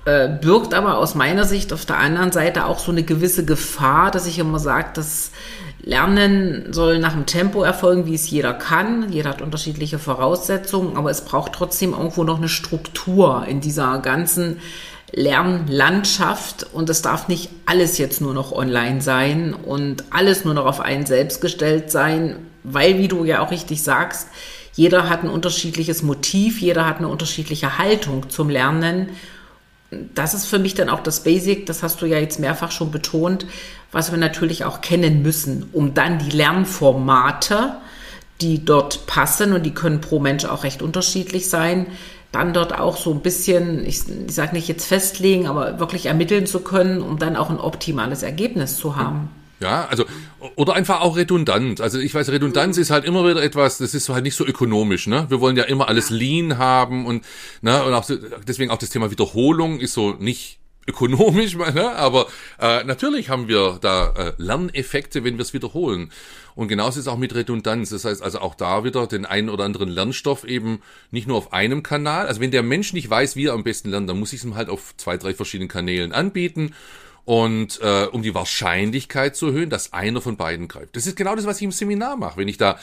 äh, 0.04 0.28
birgt 0.28 0.74
aber 0.74 0.98
aus 0.98 1.14
meiner 1.14 1.44
Sicht 1.44 1.72
auf 1.72 1.86
der 1.86 1.98
anderen 1.98 2.32
Seite 2.32 2.66
auch 2.66 2.78
so 2.78 2.92
eine 2.92 3.04
gewisse 3.04 3.44
Gefahr, 3.44 4.10
dass 4.10 4.26
ich 4.26 4.38
immer 4.38 4.58
sage, 4.58 4.90
dass 4.94 5.30
Lernen 5.82 6.72
soll 6.72 6.98
nach 6.98 7.12
dem 7.12 7.26
Tempo 7.26 7.62
erfolgen, 7.62 8.06
wie 8.06 8.14
es 8.14 8.30
jeder 8.30 8.54
kann. 8.54 9.12
Jeder 9.12 9.30
hat 9.30 9.42
unterschiedliche 9.42 9.98
Voraussetzungen, 9.98 10.96
aber 10.96 11.10
es 11.10 11.24
braucht 11.24 11.52
trotzdem 11.52 11.92
irgendwo 11.92 12.24
noch 12.24 12.38
eine 12.38 12.48
Struktur 12.48 13.44
in 13.46 13.60
dieser 13.60 13.98
ganzen 13.98 14.58
Lernlandschaft 15.14 16.66
und 16.72 16.90
es 16.90 17.02
darf 17.02 17.28
nicht 17.28 17.50
alles 17.66 17.98
jetzt 17.98 18.20
nur 18.20 18.34
noch 18.34 18.52
online 18.52 19.00
sein 19.00 19.54
und 19.54 20.04
alles 20.10 20.44
nur 20.44 20.54
noch 20.54 20.66
auf 20.66 20.80
einen 20.80 21.06
selbst 21.06 21.40
gestellt 21.40 21.90
sein, 21.90 22.36
weil, 22.64 22.98
wie 22.98 23.08
du 23.08 23.24
ja 23.24 23.40
auch 23.40 23.50
richtig 23.50 23.82
sagst, 23.82 24.28
jeder 24.72 25.08
hat 25.08 25.22
ein 25.22 25.30
unterschiedliches 25.30 26.02
Motiv, 26.02 26.60
jeder 26.60 26.84
hat 26.86 26.98
eine 26.98 27.08
unterschiedliche 27.08 27.78
Haltung 27.78 28.28
zum 28.28 28.50
Lernen. 28.50 29.10
Das 30.14 30.34
ist 30.34 30.46
für 30.46 30.58
mich 30.58 30.74
dann 30.74 30.88
auch 30.88 31.00
das 31.00 31.22
Basic, 31.22 31.66
das 31.66 31.84
hast 31.84 32.02
du 32.02 32.06
ja 32.06 32.18
jetzt 32.18 32.40
mehrfach 32.40 32.72
schon 32.72 32.90
betont, 32.90 33.46
was 33.92 34.10
wir 34.10 34.18
natürlich 34.18 34.64
auch 34.64 34.80
kennen 34.80 35.22
müssen, 35.22 35.68
um 35.72 35.94
dann 35.94 36.18
die 36.18 36.36
Lernformate, 36.36 37.76
die 38.40 38.64
dort 38.64 39.06
passen 39.06 39.52
und 39.52 39.62
die 39.62 39.74
können 39.74 40.00
pro 40.00 40.18
Mensch 40.18 40.44
auch 40.44 40.64
recht 40.64 40.82
unterschiedlich 40.82 41.48
sein, 41.48 41.86
dann 42.34 42.52
dort 42.52 42.78
auch 42.78 42.96
so 42.96 43.12
ein 43.12 43.20
bisschen, 43.20 43.86
ich, 43.86 44.02
ich 44.08 44.34
sage 44.34 44.54
nicht 44.54 44.68
jetzt 44.68 44.86
festlegen, 44.86 45.46
aber 45.46 45.78
wirklich 45.78 46.06
ermitteln 46.06 46.46
zu 46.46 46.60
können, 46.60 47.00
um 47.00 47.18
dann 47.18 47.36
auch 47.36 47.50
ein 47.50 47.58
optimales 47.58 48.22
Ergebnis 48.22 48.76
zu 48.76 48.96
haben. 48.96 49.30
Ja, 49.60 49.86
also, 49.86 50.04
oder 50.56 50.74
einfach 50.74 51.00
auch 51.00 51.16
redundant. 51.16 51.80
Also 51.80 51.98
ich 51.98 52.12
weiß, 52.12 52.28
Redundanz 52.30 52.76
ist 52.76 52.90
halt 52.90 53.04
immer 53.04 53.26
wieder 53.26 53.42
etwas, 53.42 53.78
das 53.78 53.94
ist 53.94 54.08
halt 54.08 54.24
nicht 54.24 54.34
so 54.34 54.44
ökonomisch, 54.44 55.06
ne? 55.06 55.26
Wir 55.28 55.40
wollen 55.40 55.56
ja 55.56 55.62
immer 55.62 55.88
alles 55.88 56.10
lean 56.10 56.58
haben 56.58 57.06
und, 57.06 57.24
ne, 57.62 57.82
und 57.84 57.94
auch 57.94 58.04
deswegen 58.46 58.70
auch 58.70 58.78
das 58.78 58.90
Thema 58.90 59.10
Wiederholung 59.10 59.78
ist 59.78 59.94
so 59.94 60.10
nicht 60.18 60.58
ökonomisch, 60.86 61.56
ne? 61.74 61.92
aber 61.96 62.26
äh, 62.60 62.84
natürlich 62.84 63.30
haben 63.30 63.48
wir 63.48 63.78
da 63.80 64.12
äh, 64.16 64.32
Lerneffekte, 64.38 65.24
wenn 65.24 65.36
wir 65.36 65.42
es 65.42 65.54
wiederholen. 65.54 66.10
Und 66.54 66.68
genauso 66.68 67.00
ist 67.00 67.06
es 67.06 67.08
auch 67.08 67.18
mit 67.18 67.34
Redundanz. 67.34 67.90
Das 67.90 68.04
heißt 68.04 68.22
also 68.22 68.38
auch 68.40 68.54
da 68.54 68.84
wieder 68.84 69.06
den 69.06 69.26
einen 69.26 69.48
oder 69.48 69.64
anderen 69.64 69.88
Lernstoff 69.88 70.44
eben 70.44 70.80
nicht 71.10 71.26
nur 71.26 71.36
auf 71.36 71.52
einem 71.52 71.82
Kanal. 71.82 72.26
Also 72.26 72.40
wenn 72.40 72.50
der 72.50 72.62
Mensch 72.62 72.92
nicht 72.92 73.10
weiß, 73.10 73.36
wie 73.36 73.46
er 73.46 73.54
am 73.54 73.64
besten 73.64 73.90
lernt, 73.90 74.08
dann 74.08 74.18
muss 74.18 74.32
ich 74.32 74.40
es 74.40 74.44
ihm 74.44 74.54
halt 74.54 74.68
auf 74.68 74.96
zwei, 74.96 75.16
drei 75.16 75.34
verschiedenen 75.34 75.68
Kanälen 75.68 76.12
anbieten 76.12 76.72
und 77.24 77.80
äh, 77.80 78.04
um 78.04 78.22
die 78.22 78.34
Wahrscheinlichkeit 78.34 79.34
zu 79.34 79.46
erhöhen, 79.46 79.70
dass 79.70 79.92
einer 79.92 80.20
von 80.20 80.36
beiden 80.36 80.68
greift. 80.68 80.94
Das 80.94 81.06
ist 81.06 81.16
genau 81.16 81.34
das, 81.34 81.46
was 81.46 81.56
ich 81.56 81.62
im 81.62 81.72
Seminar 81.72 82.16
mache. 82.16 82.36
Wenn 82.38 82.48
ich 82.48 82.58
da 82.58 82.78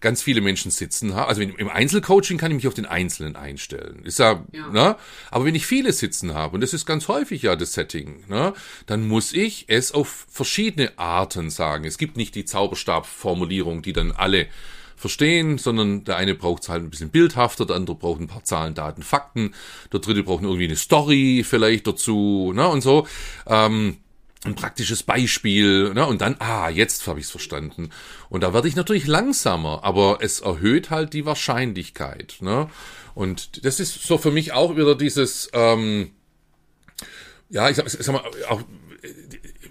ganz 0.00 0.22
viele 0.22 0.42
Menschen 0.42 0.70
sitzen 0.70 1.14
habe, 1.14 1.28
also 1.28 1.40
im 1.40 1.68
Einzelcoaching 1.70 2.36
kann 2.36 2.50
ich 2.50 2.56
mich 2.56 2.68
auf 2.68 2.74
den 2.74 2.84
Einzelnen 2.84 3.36
einstellen. 3.36 4.04
Ist 4.04 4.18
ja, 4.18 4.44
ja. 4.52 4.68
Ne? 4.68 4.96
aber 5.30 5.46
wenn 5.46 5.54
ich 5.54 5.66
viele 5.66 5.92
sitzen 5.92 6.34
habe, 6.34 6.54
und 6.54 6.60
das 6.60 6.74
ist 6.74 6.84
ganz 6.84 7.08
häufig 7.08 7.42
ja 7.42 7.56
das 7.56 7.72
Setting, 7.72 8.24
ne, 8.28 8.52
dann 8.84 9.08
muss 9.08 9.32
ich 9.32 9.64
es 9.68 9.92
auf 9.92 10.26
verschiedene 10.30 10.98
Arten 10.98 11.48
sagen. 11.48 11.84
Es 11.84 11.96
gibt 11.96 12.18
nicht 12.18 12.34
die 12.34 12.44
Zauberstabformulierung, 12.44 13.80
die 13.80 13.94
dann 13.94 14.12
alle 14.12 14.46
verstehen, 14.96 15.58
sondern 15.58 16.04
der 16.04 16.16
eine 16.16 16.34
braucht 16.34 16.64
es 16.64 16.68
halt 16.68 16.82
ein 16.82 16.90
bisschen 16.90 17.10
bildhafter, 17.10 17.66
der 17.66 17.76
andere 17.76 17.96
braucht 17.96 18.20
ein 18.20 18.28
paar 18.28 18.44
Zahlen, 18.44 18.74
Daten, 18.74 19.02
Fakten, 19.02 19.54
der 19.92 20.00
dritte 20.00 20.22
braucht 20.22 20.42
irgendwie 20.42 20.64
eine 20.64 20.76
Story 20.76 21.44
vielleicht 21.46 21.86
dazu, 21.86 22.52
ne, 22.54 22.66
und 22.68 22.80
so. 22.80 23.06
Ähm, 23.46 23.98
ein 24.44 24.54
praktisches 24.54 25.02
Beispiel, 25.02 25.92
ne, 25.92 26.06
und 26.06 26.20
dann, 26.20 26.36
ah, 26.38 26.68
jetzt 26.68 27.06
habe 27.06 27.18
ich 27.18 27.26
es 27.26 27.30
verstanden. 27.30 27.90
Und 28.28 28.42
da 28.42 28.54
werde 28.54 28.68
ich 28.68 28.76
natürlich 28.76 29.06
langsamer, 29.06 29.84
aber 29.84 30.18
es 30.20 30.40
erhöht 30.40 30.90
halt 30.90 31.12
die 31.12 31.26
Wahrscheinlichkeit, 31.26 32.36
ne. 32.40 32.68
Und 33.14 33.64
das 33.64 33.80
ist 33.80 34.02
so 34.02 34.18
für 34.18 34.30
mich 34.30 34.52
auch 34.52 34.76
wieder 34.76 34.94
dieses, 34.94 35.50
ähm, 35.52 36.10
ja, 37.48 37.70
ich 37.70 37.76
sag, 37.76 37.86
ich 37.86 37.92
sag 37.92 38.12
mal, 38.12 38.22
auch 38.48 38.62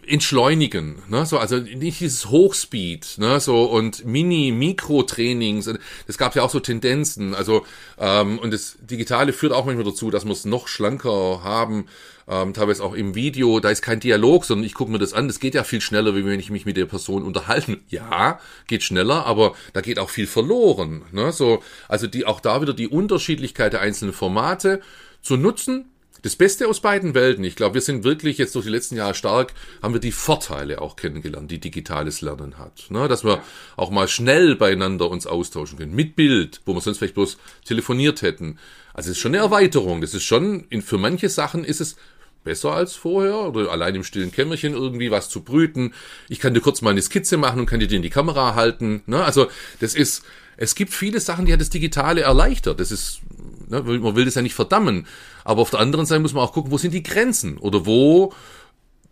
entschleunigen, 0.08 1.01
ne? 1.10 1.26
so 1.26 1.38
also 1.38 1.58
nicht 1.58 1.99
dieses 1.99 2.30
Hochspeed, 2.30 3.18
ne? 3.18 3.39
so 3.39 3.64
und 3.66 4.06
Mini 4.06 4.51
Mikro-Trainings, 4.51 5.70
das 6.08 6.18
gab 6.18 6.36
ja 6.36 6.43
auch 6.43 6.49
so 6.49 6.60
Tendenzen, 6.60 7.36
also 7.36 7.66
ähm, 7.97 8.39
und 8.39 8.51
das 8.51 8.78
Digitale 8.82 9.34
führt 9.34 9.53
auch 9.53 9.66
manchmal 9.66 9.86
dazu, 9.86 10.12
dass 10.12 10.26
wir 10.26 10.32
es 10.32 10.45
noch 10.45 10.68
schlanker 10.68 11.43
haben, 11.43 11.86
ähm, 12.28 12.53
teilweise 12.53 12.84
auch 12.84 12.93
im 12.93 13.16
Video, 13.16 13.60
da 13.60 13.70
ist 13.70 13.82
kein 13.82 13.99
Dialog, 13.99 14.45
sondern 14.45 14.66
ich 14.66 14.74
gucke 14.74 14.91
mir 14.91 14.99
das 14.99 15.14
an, 15.14 15.28
das 15.28 15.39
geht 15.39 15.56
ja 15.56 15.64
viel 15.64 15.82
schneller, 15.82 16.16
wie 16.16 16.26
wenn 16.26 16.39
ich 16.39 16.49
mich 16.49 16.66
mit 16.66 16.78
der 16.78 16.86
Person 16.86 17.24
unterhalten. 17.24 17.84
Ja, 17.89 18.39
geht 18.68 18.84
schneller, 18.84 19.26
aber 19.26 19.56
da 19.74 19.82
geht 19.82 19.99
auch 19.99 20.10
viel 20.10 20.28
verloren, 20.28 21.03
ne? 21.12 21.32
so 21.32 21.62
also 21.88 22.08
die 22.08 22.26
auch 22.26 22.39
da 22.39 22.62
wieder 22.62 22.74
die 22.74 22.88
Unterschiedlichkeit 22.88 23.74
der 23.74 23.82
einzelnen 23.82 24.14
Formate 24.14 24.82
zu 25.22 25.38
nutzen 25.38 25.91
das 26.26 26.36
Beste 26.36 26.67
aus 26.67 26.80
beiden 26.80 27.13
Welten. 27.13 27.43
Ich 27.43 27.55
glaube, 27.55 27.76
wir 27.76 27.82
sind 27.82 28.03
wirklich 28.03 28.39
jetzt 28.39 28.55
durch 28.55 28.65
die 28.65 28.71
letzten 28.71 28.95
Jahre 28.95 29.13
stark, 29.13 29.53
haben 29.84 29.93
wir 29.93 30.01
die 30.01 30.11
Vorteile 30.11 30.82
auch 30.82 30.95
kennengelernt, 30.95 31.51
die 31.51 31.59
digitales 31.59 32.21
Lernen 32.21 32.57
hat. 32.57 32.88
Ne? 32.89 33.07
Dass 33.07 33.23
wir 33.23 33.43
auch 33.78 33.91
mal 33.91 34.07
schnell 34.07 34.55
beieinander 34.55 35.07
uns 35.11 35.28
austauschen 35.28 35.78
können. 35.78 35.93
Mit 35.93 36.15
Bild, 36.15 36.61
wo 36.65 36.73
wir 36.73 36.82
sonst 36.82 36.97
vielleicht 36.97 37.13
bloß 37.13 37.38
telefoniert 37.63 38.23
hätten. 38.23 38.57
Also 38.95 39.11
es 39.11 39.17
ist 39.17 39.21
schon 39.21 39.36
eine 39.36 39.43
Erweiterung. 39.43 40.01
Das 40.01 40.15
ist 40.15 40.23
schon, 40.23 40.65
in, 40.71 40.82
für 40.82 40.97
manche 40.97 41.30
Sachen 41.30 41.63
ist 41.63 41.80
es 41.80 41.95
besser 42.43 42.71
als 42.71 42.95
vorher 42.95 43.41
oder 43.41 43.69
allein 43.71 43.93
im 43.93 44.03
stillen 44.03 44.32
Kämmerchen 44.32 44.73
irgendwie 44.73 45.11
was 45.11 45.30
zu 45.30 45.43
brüten. 45.43 45.93
Ich 46.28 46.39
kann 46.39 46.55
dir 46.55 46.61
kurz 46.61 46.82
mal 46.82 46.89
eine 46.89 47.03
Skizze 47.03 47.38
machen 47.38 47.59
und 47.59 47.65
kann 47.67 47.80
dir 47.80 47.88
die 47.88 47.97
in 47.97 48.01
die 48.01 48.09
Kamera 48.09 48.55
halten. 48.55 49.03
Ne? 49.05 49.23
Also 49.23 49.45
das 49.80 49.93
ist, 49.93 50.23
es 50.57 50.73
gibt 50.73 50.91
viele 50.91 51.19
Sachen, 51.19 51.45
die 51.45 51.53
hat 51.53 51.61
das 51.61 51.69
Digitale 51.69 52.21
erleichtert. 52.21 52.80
Das 52.80 52.91
ist 52.91 53.21
Ne? 53.69 53.82
Man 53.82 54.15
will 54.15 54.26
das 54.26 54.36
ja 54.36 54.41
nicht 54.41 54.53
verdammen. 54.53 55.07
Aber 55.45 55.61
auf 55.61 55.69
der 55.69 55.79
anderen 55.79 56.05
Seite 56.05 56.21
muss 56.21 56.33
man 56.33 56.43
auch 56.43 56.51
gucken, 56.51 56.71
wo 56.71 56.77
sind 56.77 56.93
die 56.93 57.03
Grenzen 57.03 57.57
oder 57.57 57.85
wo 57.85 58.33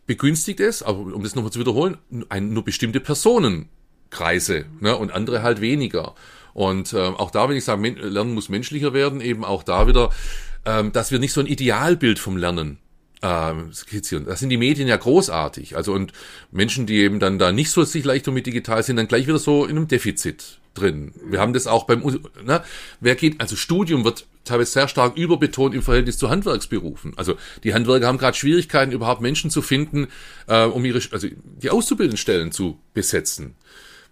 begünstigt 0.05 0.59
es, 0.59 0.83
aber 0.83 0.99
um 0.99 1.23
das 1.23 1.35
nochmal 1.35 1.53
zu 1.53 1.59
wiederholen, 1.59 1.97
ein, 2.27 2.51
nur 2.51 2.65
bestimmte 2.65 2.99
Personenkreise 2.99 4.65
ne? 4.81 4.97
und 4.97 5.13
andere 5.13 5.43
halt 5.43 5.61
weniger. 5.61 6.15
Und 6.53 6.93
ähm, 6.93 7.15
auch 7.15 7.31
da, 7.31 7.47
wenn 7.47 7.55
ich 7.55 7.63
sage, 7.63 7.87
Lernen 7.87 8.33
muss 8.33 8.49
menschlicher 8.49 8.93
werden, 8.93 9.21
eben 9.21 9.45
auch 9.45 9.63
da 9.63 9.87
wieder, 9.87 10.09
ähm, 10.65 10.91
dass 10.91 11.11
wir 11.11 11.19
nicht 11.19 11.33
so 11.33 11.39
ein 11.39 11.47
Idealbild 11.47 12.19
vom 12.19 12.35
Lernen 12.35 12.79
ähm, 13.21 13.71
skizzieren. 13.71 14.25
Das 14.25 14.39
sind 14.39 14.49
die 14.49 14.57
Medien 14.57 14.87
ja 14.87 14.97
großartig. 14.97 15.77
Also 15.77 15.93
und 15.93 16.13
Menschen, 16.51 16.85
die 16.85 16.97
eben 16.97 17.19
dann 17.19 17.39
da 17.39 17.51
nicht 17.51 17.71
so 17.71 17.83
sich 17.83 18.03
leicht 18.03 18.27
mit 18.27 18.45
digital 18.45 18.83
sind, 18.83 18.97
dann 18.97 19.07
gleich 19.07 19.27
wieder 19.27 19.39
so 19.39 19.65
in 19.65 19.77
einem 19.77 19.87
Defizit 19.87 20.59
drin. 20.73 21.13
Wir 21.25 21.39
haben 21.39 21.53
das 21.53 21.67
auch 21.67 21.85
beim, 21.85 22.01
ne, 22.43 22.63
wer 22.99 23.15
geht, 23.15 23.39
also 23.39 23.55
Studium 23.55 24.03
wird 24.03 24.25
teilweise 24.45 24.71
sehr 24.71 24.87
stark 24.87 25.17
überbetont 25.17 25.73
im 25.73 25.81
Verhältnis 25.81 26.17
zu 26.17 26.29
Handwerksberufen. 26.29 27.13
Also 27.17 27.35
die 27.63 27.73
Handwerker 27.73 28.07
haben 28.07 28.17
gerade 28.17 28.37
Schwierigkeiten, 28.37 28.91
überhaupt 28.91 29.21
Menschen 29.21 29.49
zu 29.49 29.61
finden, 29.61 30.07
äh, 30.47 30.65
um 30.65 30.83
ihre, 30.85 31.01
also 31.11 31.27
die 31.61 31.69
Auszubildendenstellen 31.69 32.51
zu 32.51 32.79
besetzen. 32.93 33.55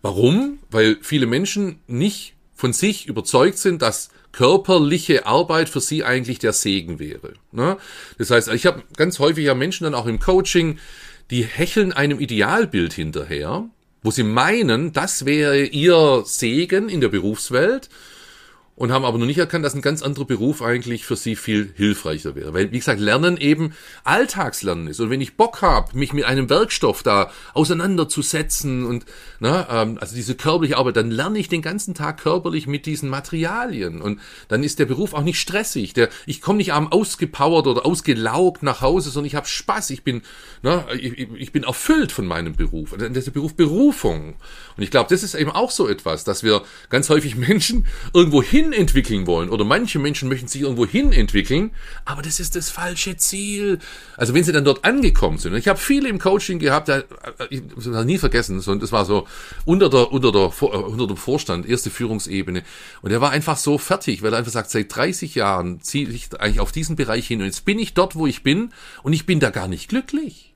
Warum? 0.01 0.59
Weil 0.69 0.97
viele 1.01 1.25
Menschen 1.25 1.79
nicht 1.87 2.33
von 2.55 2.73
sich 2.73 3.07
überzeugt 3.07 3.57
sind, 3.57 3.81
dass 3.81 4.09
körperliche 4.31 5.25
Arbeit 5.25 5.69
für 5.69 5.81
sie 5.81 6.03
eigentlich 6.03 6.39
der 6.39 6.53
Segen 6.53 6.99
wäre. 6.99 7.33
Ne? 7.51 7.77
Das 8.17 8.31
heißt, 8.31 8.47
ich 8.49 8.65
habe 8.65 8.83
ganz 8.95 9.19
häufig 9.19 9.45
ja 9.45 9.55
Menschen 9.55 9.83
dann 9.83 9.95
auch 9.95 10.05
im 10.05 10.19
Coaching, 10.19 10.79
die 11.29 11.43
hecheln 11.43 11.91
einem 11.91 12.19
Idealbild 12.19 12.93
hinterher, 12.93 13.65
wo 14.03 14.11
sie 14.11 14.23
meinen, 14.23 14.93
das 14.93 15.25
wäre 15.25 15.63
ihr 15.63 16.23
Segen 16.25 16.89
in 16.89 17.01
der 17.01 17.09
Berufswelt 17.09 17.89
und 18.81 18.91
haben 18.91 19.05
aber 19.05 19.19
noch 19.19 19.27
nicht 19.27 19.37
erkannt, 19.37 19.63
dass 19.63 19.75
ein 19.75 19.83
ganz 19.83 20.01
anderer 20.01 20.25
Beruf 20.25 20.63
eigentlich 20.63 21.05
für 21.05 21.15
sie 21.15 21.35
viel 21.35 21.71
hilfreicher 21.75 22.33
wäre. 22.33 22.51
Weil, 22.55 22.71
wie 22.71 22.79
gesagt, 22.79 22.99
Lernen 22.99 23.37
eben 23.37 23.73
Alltagslernen 24.03 24.87
ist. 24.87 24.99
Und 24.99 25.11
wenn 25.11 25.21
ich 25.21 25.37
Bock 25.37 25.61
habe, 25.61 25.95
mich 25.95 26.13
mit 26.13 26.25
einem 26.25 26.49
Werkstoff 26.49 27.03
da 27.03 27.29
auseinanderzusetzen 27.53 28.87
und 28.87 29.05
na, 29.39 29.83
ähm, 29.83 29.99
also 30.01 30.15
diese 30.15 30.33
körperliche 30.33 30.77
Arbeit, 30.77 30.95
dann 30.95 31.11
lerne 31.11 31.37
ich 31.37 31.47
den 31.47 31.61
ganzen 31.61 31.93
Tag 31.93 32.21
körperlich 32.23 32.65
mit 32.65 32.87
diesen 32.87 33.07
Materialien. 33.07 34.01
Und 34.01 34.19
dann 34.47 34.63
ist 34.63 34.79
der 34.79 34.87
Beruf 34.87 35.13
auch 35.13 35.21
nicht 35.21 35.39
stressig. 35.39 35.93
Der, 35.93 36.09
ich 36.25 36.41
komme 36.41 36.57
nicht 36.57 36.73
am 36.73 36.91
ausgepowert 36.91 37.67
oder 37.67 37.85
ausgelaugt 37.85 38.63
nach 38.63 38.81
Hause, 38.81 39.11
sondern 39.11 39.27
ich 39.27 39.35
habe 39.35 39.47
Spaß. 39.47 39.91
Ich 39.91 40.03
bin, 40.03 40.23
na, 40.63 40.85
ich, 40.95 41.19
ich 41.19 41.51
bin 41.51 41.65
erfüllt 41.65 42.11
von 42.11 42.25
meinem 42.25 42.55
Beruf. 42.55 42.95
Das 42.97 43.15
ist 43.15 43.27
der 43.27 43.31
Beruf 43.31 43.53
Berufung. 43.53 44.37
Und 44.75 44.83
ich 44.83 44.89
glaube, 44.89 45.09
das 45.11 45.21
ist 45.21 45.35
eben 45.35 45.51
auch 45.51 45.69
so 45.69 45.87
etwas, 45.87 46.23
dass 46.23 46.41
wir 46.41 46.63
ganz 46.89 47.11
häufig 47.11 47.35
Menschen 47.51 47.85
irgendwo 48.11 48.41
hin 48.41 48.70
entwickeln 48.73 49.27
wollen 49.27 49.49
oder 49.49 49.65
manche 49.65 49.99
Menschen 49.99 50.29
möchten 50.29 50.47
sich 50.47 50.61
irgendwo 50.61 50.85
hin 50.85 51.11
entwickeln, 51.11 51.71
aber 52.05 52.21
das 52.21 52.39
ist 52.39 52.55
das 52.55 52.69
falsche 52.69 53.17
Ziel. 53.17 53.79
Also 54.17 54.33
wenn 54.33 54.43
sie 54.43 54.51
dann 54.51 54.65
dort 54.65 54.85
angekommen 54.85 55.37
sind, 55.37 55.55
ich 55.55 55.67
habe 55.67 55.79
viele 55.79 56.09
im 56.09 56.19
Coaching 56.19 56.59
gehabt, 56.59 56.89
da, 56.89 57.03
ich 57.49 57.61
habe 57.85 58.05
nie 58.05 58.17
vergessen, 58.17 58.61
das 58.79 58.91
war 58.91 59.05
so 59.05 59.27
unter 59.65 59.89
der 59.89 60.11
unter 60.11 60.31
der 60.31 60.51
äh, 60.61 60.65
unter 60.65 61.07
dem 61.07 61.17
Vorstand 61.17 61.67
erste 61.67 61.89
Führungsebene 61.89 62.63
und 63.01 63.11
er 63.11 63.21
war 63.21 63.31
einfach 63.31 63.57
so 63.57 63.77
fertig, 63.77 64.21
weil 64.21 64.33
er 64.33 64.39
einfach 64.39 64.51
sagt, 64.51 64.69
seit 64.69 64.95
30 64.95 65.35
Jahren 65.35 65.81
ziehe 65.81 66.07
ich 66.09 66.29
eigentlich 66.39 66.59
auf 66.59 66.71
diesen 66.71 66.95
Bereich 66.95 67.27
hin 67.27 67.39
und 67.39 67.45
jetzt 67.45 67.65
bin 67.65 67.79
ich 67.79 67.93
dort, 67.93 68.15
wo 68.15 68.27
ich 68.27 68.43
bin 68.43 68.71
und 69.03 69.13
ich 69.13 69.25
bin 69.25 69.39
da 69.39 69.49
gar 69.49 69.67
nicht 69.67 69.89
glücklich. 69.89 70.50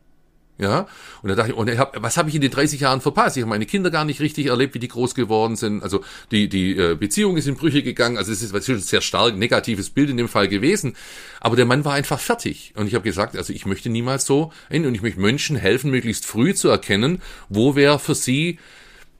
Ja, 0.57 0.87
und 1.21 1.27
da 1.27 1.35
dachte 1.35 1.51
ich, 1.51 1.57
und 1.57 1.69
ich 1.69 1.77
hab, 1.77 2.01
was 2.01 2.15
habe 2.15 2.29
ich 2.29 2.35
in 2.35 2.41
den 2.41 2.51
30 2.51 2.79
Jahren 2.79 3.01
verpasst? 3.01 3.35
Ich 3.35 3.43
habe 3.43 3.49
meine 3.49 3.65
Kinder 3.65 3.91
gar 3.91 4.05
nicht 4.05 4.21
richtig 4.21 4.45
erlebt, 4.45 4.73
wie 4.73 4.79
die 4.79 4.87
groß 4.87 5.13
geworden 5.13 5.57
sind. 5.57 5.83
Also 5.83 6.01
die, 6.31 6.47
die 6.47 6.77
äh, 6.77 6.95
Beziehung 6.95 7.35
ist 7.35 7.45
in 7.47 7.55
Brüche 7.55 7.83
gegangen. 7.83 8.17
Also 8.17 8.31
es 8.31 8.41
ist 8.41 8.53
natürlich 8.53 8.83
ein 8.83 8.87
sehr 8.87 9.01
stark 9.01 9.35
negatives 9.35 9.89
Bild 9.89 10.09
in 10.09 10.15
dem 10.15 10.29
Fall 10.29 10.47
gewesen. 10.47 10.95
Aber 11.41 11.57
der 11.57 11.65
Mann 11.65 11.83
war 11.83 11.93
einfach 11.93 12.19
fertig. 12.19 12.73
Und 12.77 12.87
ich 12.87 12.95
habe 12.95 13.03
gesagt, 13.03 13.35
also 13.35 13.51
ich 13.51 13.65
möchte 13.65 13.89
niemals 13.89 14.25
so 14.25 14.53
enden 14.69 14.87
und 14.87 14.95
ich 14.95 15.01
möchte 15.01 15.19
Menschen 15.19 15.57
helfen, 15.57 15.91
möglichst 15.91 16.25
früh 16.25 16.53
zu 16.53 16.69
erkennen, 16.69 17.21
wo 17.49 17.75
wäre 17.75 17.99
für 17.99 18.15
sie 18.15 18.57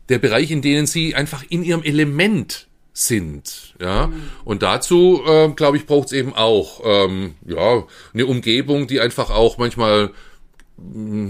der 0.08 0.20
Bereich, 0.20 0.52
in 0.52 0.62
denen 0.62 0.86
sie 0.86 1.16
einfach 1.16 1.44
in 1.50 1.64
ihrem 1.64 1.84
Element 1.84 2.68
sind. 2.94 3.76
Ja, 3.82 4.08
mhm. 4.08 4.24
und 4.46 4.64
dazu, 4.64 5.22
äh, 5.28 5.50
glaube 5.50 5.76
ich, 5.76 5.86
braucht 5.86 6.08
es 6.08 6.14
eben 6.14 6.34
auch 6.34 6.82
ähm, 6.86 7.36
ja 7.46 7.84
eine 8.14 8.26
Umgebung, 8.26 8.88
die 8.88 9.02
einfach 9.02 9.30
auch 9.30 9.58
manchmal 9.58 10.12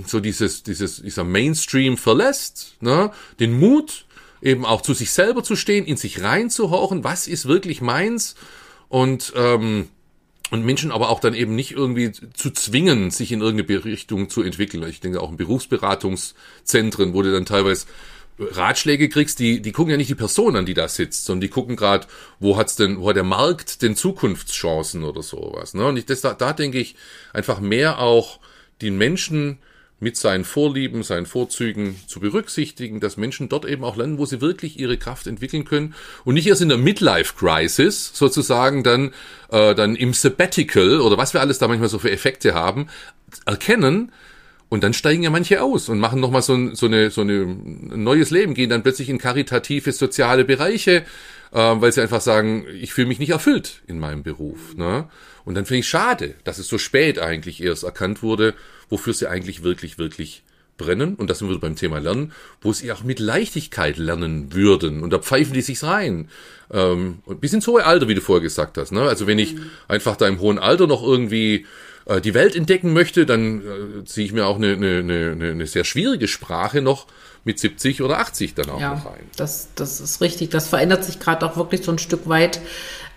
so 0.06 0.20
dieses, 0.20 0.64
dieses, 0.64 1.02
dieser 1.02 1.24
Mainstream 1.24 1.98
verlässt, 1.98 2.78
ne? 2.82 3.12
den 3.39 3.58
Mut, 3.60 4.06
eben 4.41 4.66
auch 4.66 4.82
zu 4.82 4.93
sich 4.93 5.12
selber 5.12 5.43
zu 5.43 5.56
stehen, 5.56 5.86
in 5.86 5.98
sich 5.98 6.22
reinzuhorchen, 6.22 7.04
was 7.04 7.28
ist 7.28 7.48
wirklich 7.48 7.82
meins 7.82 8.36
und, 8.89 9.34
ähm, 9.36 9.88
und 10.52 10.66
Menschen 10.66 10.91
aber 10.91 11.10
auch 11.10 11.20
dann 11.20 11.34
eben 11.34 11.56
nicht 11.56 11.72
irgendwie 11.72 12.12
zu 12.12 12.52
zwingen, 12.52 13.12
sich 13.12 13.32
in 13.32 13.41
irgendeine 13.41 13.86
Richtung 13.86 14.30
zu 14.30 14.41
entwickeln. 14.41 14.84
Ich 14.88 15.00
denke 15.00 15.22
auch 15.22 15.32
in 15.32 15.38
Berufsberatungszentren, 15.38 17.14
wo 17.14 17.22
du 17.22 17.32
dann 17.32 17.46
teilweise 17.46 17.88
Ratschläge 18.38 19.10
kriegst, 19.10 19.39
die, 19.39 19.62
die 19.62 19.72
gucken 19.72 19.91
ja 19.91 19.98
nicht 19.98 20.10
die 20.10 20.16
Person 20.16 20.56
an, 20.56 20.66
die 20.66 20.74
da 20.74 20.88
sitzt, 20.88 21.26
sondern 21.26 21.41
die 21.41 21.50
gucken 21.50 21.76
gerade, 21.76 22.06
wo 22.39 22.58
hat's 22.58 22.76
denn, 22.76 23.00
wo 23.00 23.10
hat 23.10 23.16
der 23.16 23.24
Markt 23.24 23.82
denn 23.82 23.96
Zukunftschancen 23.96 25.04
oder 25.04 25.24
sowas. 25.24 25.74
Ne? 25.74 25.86
Und 25.86 25.98
ich, 25.98 26.06
das, 26.06 26.22
da, 26.22 26.34
da 26.34 26.52
denke 26.52 26.80
ich 26.80 26.96
einfach 27.32 27.60
mehr 27.62 28.00
auch 28.00 28.39
den 28.82 28.98
Menschen 28.98 29.60
mit 30.00 30.18
seinen 30.18 30.44
Vorlieben, 30.44 31.04
seinen 31.04 31.26
Vorzügen 31.26 32.00
zu 32.06 32.20
berücksichtigen, 32.20 33.00
dass 33.00 33.16
Menschen 33.16 33.48
dort 33.48 33.66
eben 33.66 33.84
auch 33.84 33.96
lernen, 33.96 34.18
wo 34.18 34.26
sie 34.26 34.42
wirklich 34.42 34.78
ihre 34.78 34.98
Kraft 34.98 35.26
entwickeln 35.26 35.64
können 35.64 35.96
und 36.26 36.36
nicht 36.36 36.48
erst 36.48 36.62
in 36.62 36.70
der 36.70 36.78
Midlife-Crisis 36.78 38.12
sozusagen 38.14 38.84
dann, 38.84 39.14
äh, 39.50 39.74
dann 39.74 39.96
im 39.96 40.14
Sabbatical 40.14 41.00
oder 41.00 41.18
was 41.18 41.34
wir 41.34 41.40
alles 41.42 41.60
da 41.60 41.68
manchmal 41.68 41.90
so 41.90 42.00
für 42.00 42.12
Effekte 42.12 42.54
haben, 42.54 42.88
erkennen, 43.46 44.12
und 44.68 44.84
dann 44.84 44.94
steigen 44.94 45.24
ja 45.24 45.30
manche 45.30 45.62
aus 45.62 45.90
und 45.90 46.00
machen 46.00 46.20
nochmal 46.20 46.42
so, 46.42 46.74
so, 46.74 46.88
eine, 46.88 47.12
so 47.12 47.22
eine, 47.22 47.42
ein 47.44 48.04
neues 48.04 48.32
Leben, 48.32 48.56
gehen 48.56 48.70
dann 48.70 48.84
plötzlich 48.84 49.10
in 49.10 49.20
karitative, 49.20 49.92
soziale 49.92 50.44
Bereiche, 50.44 51.06
äh, 51.52 51.58
weil 51.58 51.92
sie 51.92 52.02
einfach 52.02 52.22
sagen, 52.22 52.66
ich 52.74 52.94
fühle 52.94 53.08
mich 53.08 53.20
nicht 53.20 53.30
erfüllt 53.30 53.84
in 53.88 54.00
meinem 54.00 54.24
Beruf. 54.24 54.76
Ne? 54.76 55.08
Und 55.46 55.56
dann 55.56 55.66
finde 55.66 55.80
ich 55.80 55.88
schade, 55.88 56.36
dass 56.43 56.58
es 56.58 56.68
so 56.68 56.78
spät 56.78 57.20
eigentlich 57.20 57.62
erst 57.62 57.84
erkannt 57.84 58.24
wurde, 58.24 58.54
wofür 58.89 59.14
sie 59.14 59.30
eigentlich 59.30 59.64
wirklich, 59.64 59.98
wirklich 59.98 60.43
brennen. 60.78 61.16
Und 61.16 61.30
das 61.30 61.39
sind 61.39 61.50
wir 61.50 61.60
beim 61.60 61.76
Thema 61.76 62.00
Lernen, 62.00 62.34
wo 62.62 62.74
sie 62.74 62.91
auch 62.91 63.04
mit 63.04 63.20
Leichtigkeit 63.20 63.98
lernen 63.98 64.54
würden. 64.54 65.04
Und 65.04 65.14
da 65.14 65.20
pfeifen 65.20 65.54
die 65.54 65.62
sich 65.62 65.84
rein. 65.84 66.30
Ähm, 66.72 67.20
bis 67.39 67.54
ins 67.54 67.68
hohe 67.68 67.86
Alter, 67.86 68.08
wie 68.08 68.16
du 68.16 68.22
vorher 68.22 68.41
gesagt 68.41 68.78
hast. 68.78 68.91
Ne? 68.91 69.02
Also 69.02 69.28
wenn 69.28 69.39
ich 69.39 69.56
mhm. 69.56 69.70
einfach 69.88 70.16
da 70.16 70.28
im 70.28 70.39
hohen 70.39 70.60
Alter 70.60 70.88
noch 70.88 71.04
irgendwie 71.04 71.66
äh, 72.06 72.20
die 72.20 72.34
Welt 72.34 72.56
entdecken 72.56 72.93
möchte, 72.93 73.26
dann 73.26 73.62
äh, 73.62 74.06
ziehe 74.06 74.26
ich 74.26 74.34
mir 74.34 74.48
auch 74.48 74.58
eine, 74.58 74.74
eine, 74.74 75.00
eine, 75.00 75.52
eine 75.52 75.68
sehr 75.68 75.84
schwierige 75.84 76.28
Sprache 76.28 76.82
noch 76.82 77.08
mit 77.43 77.60
70 77.60 78.02
oder 78.02 78.20
80 78.20 78.56
dann 78.56 78.70
auch 78.72 78.82
ja, 78.82 78.96
noch 78.96 79.06
rein. 79.06 79.30
Das, 79.38 79.70
das 79.76 80.02
ist 80.02 80.20
richtig. 80.20 80.50
Das 80.50 80.68
verändert 80.68 81.06
sich 81.06 81.20
gerade 81.20 81.46
auch 81.46 81.58
wirklich 81.58 81.84
so 81.84 81.91
ein 81.91 82.00
Stück 82.00 82.28
weit 82.28 82.60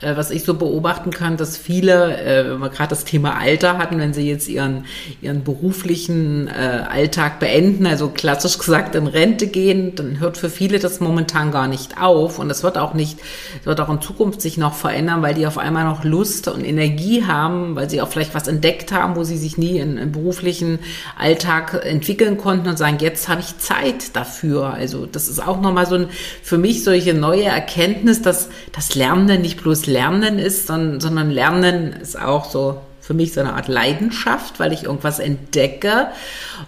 äh, 0.00 0.16
was 0.16 0.30
ich 0.30 0.44
so 0.44 0.54
beobachten 0.54 1.10
kann, 1.10 1.36
dass 1.36 1.56
viele, 1.56 2.16
äh, 2.20 2.50
wenn 2.50 2.60
wir 2.60 2.68
gerade 2.68 2.90
das 2.90 3.04
Thema 3.04 3.36
Alter 3.36 3.78
hatten, 3.78 3.98
wenn 3.98 4.14
sie 4.14 4.28
jetzt 4.28 4.48
ihren, 4.48 4.84
ihren 5.20 5.42
beruflichen 5.42 6.46
äh, 6.48 6.84
Alltag 6.88 7.40
beenden, 7.40 7.86
also 7.86 8.08
klassisch 8.08 8.58
gesagt 8.58 8.94
in 8.94 9.08
Rente 9.08 9.48
gehen, 9.48 9.94
dann 9.96 10.20
hört 10.20 10.36
für 10.36 10.50
viele 10.50 10.78
das 10.78 11.00
momentan 11.00 11.50
gar 11.50 11.66
nicht 11.66 12.00
auf. 12.00 12.38
Und 12.38 12.48
es 12.50 12.62
wird 12.62 12.78
auch 12.78 12.94
nicht, 12.94 13.18
wird 13.64 13.80
auch 13.80 13.88
in 13.88 14.00
Zukunft 14.00 14.40
sich 14.40 14.56
noch 14.56 14.74
verändern, 14.74 15.22
weil 15.22 15.34
die 15.34 15.46
auf 15.46 15.58
einmal 15.58 15.84
noch 15.84 16.04
Lust 16.04 16.46
und 16.46 16.64
Energie 16.64 17.24
haben, 17.24 17.74
weil 17.74 17.90
sie 17.90 18.00
auch 18.00 18.08
vielleicht 18.08 18.34
was 18.34 18.46
entdeckt 18.46 18.92
haben, 18.92 19.16
wo 19.16 19.24
sie 19.24 19.36
sich 19.36 19.58
nie 19.58 19.78
in, 19.78 19.98
im 19.98 20.12
beruflichen 20.12 20.78
Alltag 21.18 21.84
entwickeln 21.84 22.38
konnten 22.38 22.68
und 22.68 22.78
sagen, 22.78 22.98
jetzt 23.00 23.28
habe 23.28 23.40
ich 23.40 23.58
Zeit 23.58 24.14
dafür. 24.14 24.74
Also 24.74 25.06
das 25.06 25.28
ist 25.28 25.44
auch 25.44 25.60
nochmal 25.60 25.86
so 25.86 25.96
ein, 25.96 26.08
für 26.42 26.58
mich 26.58 26.84
solche 26.84 27.14
neue 27.14 27.44
Erkenntnis, 27.44 28.22
dass 28.22 28.48
das 28.72 28.94
Lernen 28.94 29.42
nicht 29.42 29.60
bloß 29.60 29.87
Lernen 29.88 30.38
ist, 30.38 30.68
sondern 30.68 31.30
Lernen 31.30 31.92
ist 31.92 32.20
auch 32.20 32.48
so 32.48 32.80
für 33.08 33.14
mich 33.14 33.32
so 33.32 33.40
eine 33.40 33.54
Art 33.54 33.68
Leidenschaft, 33.68 34.60
weil 34.60 34.70
ich 34.74 34.84
irgendwas 34.84 35.18
entdecke 35.18 36.08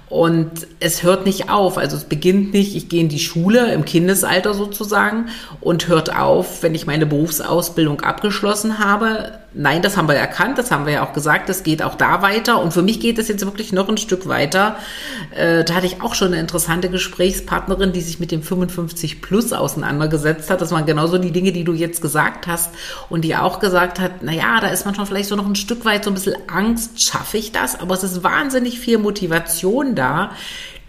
und 0.09 0.67
es 0.81 1.03
hört 1.03 1.27
nicht 1.27 1.51
auf. 1.51 1.77
Also 1.77 1.99
es 1.99 2.05
beginnt 2.05 2.55
nicht, 2.55 2.75
ich 2.75 2.89
gehe 2.89 3.03
in 3.03 3.11
die 3.11 3.19
Schule 3.19 3.75
im 3.75 3.85
Kindesalter 3.85 4.55
sozusagen 4.55 5.29
und 5.61 5.89
hört 5.89 6.17
auf, 6.17 6.63
wenn 6.63 6.75
ich 6.75 6.87
meine 6.87 7.05
Berufsausbildung 7.05 8.01
abgeschlossen 8.01 8.79
habe. 8.79 9.33
Nein, 9.53 9.83
das 9.83 9.97
haben 9.97 10.07
wir 10.07 10.15
erkannt, 10.15 10.59
das 10.59 10.71
haben 10.71 10.87
wir 10.87 10.93
ja 10.93 11.05
auch 11.05 11.13
gesagt, 11.13 11.49
das 11.49 11.65
geht 11.65 11.83
auch 11.83 11.97
da 11.97 12.23
weiter. 12.23 12.63
Und 12.63 12.73
für 12.73 12.83
mich 12.83 13.01
geht 13.01 13.19
es 13.19 13.27
jetzt 13.27 13.45
wirklich 13.45 13.73
noch 13.73 13.89
ein 13.89 13.97
Stück 13.97 14.29
weiter. 14.29 14.77
Äh, 15.35 15.65
da 15.65 15.75
hatte 15.75 15.87
ich 15.87 16.03
auch 16.03 16.15
schon 16.15 16.29
eine 16.29 16.39
interessante 16.39 16.89
Gesprächspartnerin, 16.89 17.93
die 17.93 18.01
sich 18.01 18.21
mit 18.21 18.31
dem 18.31 18.45
55 18.45 19.21
Plus 19.21 19.53
auseinandergesetzt 19.53 20.51
hat. 20.51 20.61
Das 20.61 20.71
waren 20.71 20.87
genauso 20.87 21.19
die 21.19 21.33
Dinge, 21.33 21.51
die 21.51 21.65
du 21.65 21.73
jetzt 21.73 22.01
gesagt 22.01 22.47
hast 22.47 22.71
und 23.09 23.23
die 23.23 23.35
auch 23.35 23.59
gesagt 23.59 23.99
hat, 23.99 24.23
na 24.23 24.33
ja, 24.33 24.61
da 24.61 24.69
ist 24.69 24.85
man 24.85 24.95
schon 24.95 25.07
vielleicht 25.07 25.29
so 25.29 25.35
noch 25.35 25.47
ein 25.47 25.57
Stück 25.57 25.85
weit 25.85 26.05
so 26.05 26.11
ein 26.11 26.15
bisschen 26.15 26.37
Angst, 26.47 27.03
schaffe 27.03 27.37
ich 27.37 27.51
das? 27.51 27.81
Aber 27.81 27.95
es 27.95 28.05
ist 28.05 28.23
wahnsinnig 28.23 28.79
viel 28.79 28.99
Motivation 28.99 29.97
da, 29.97 30.31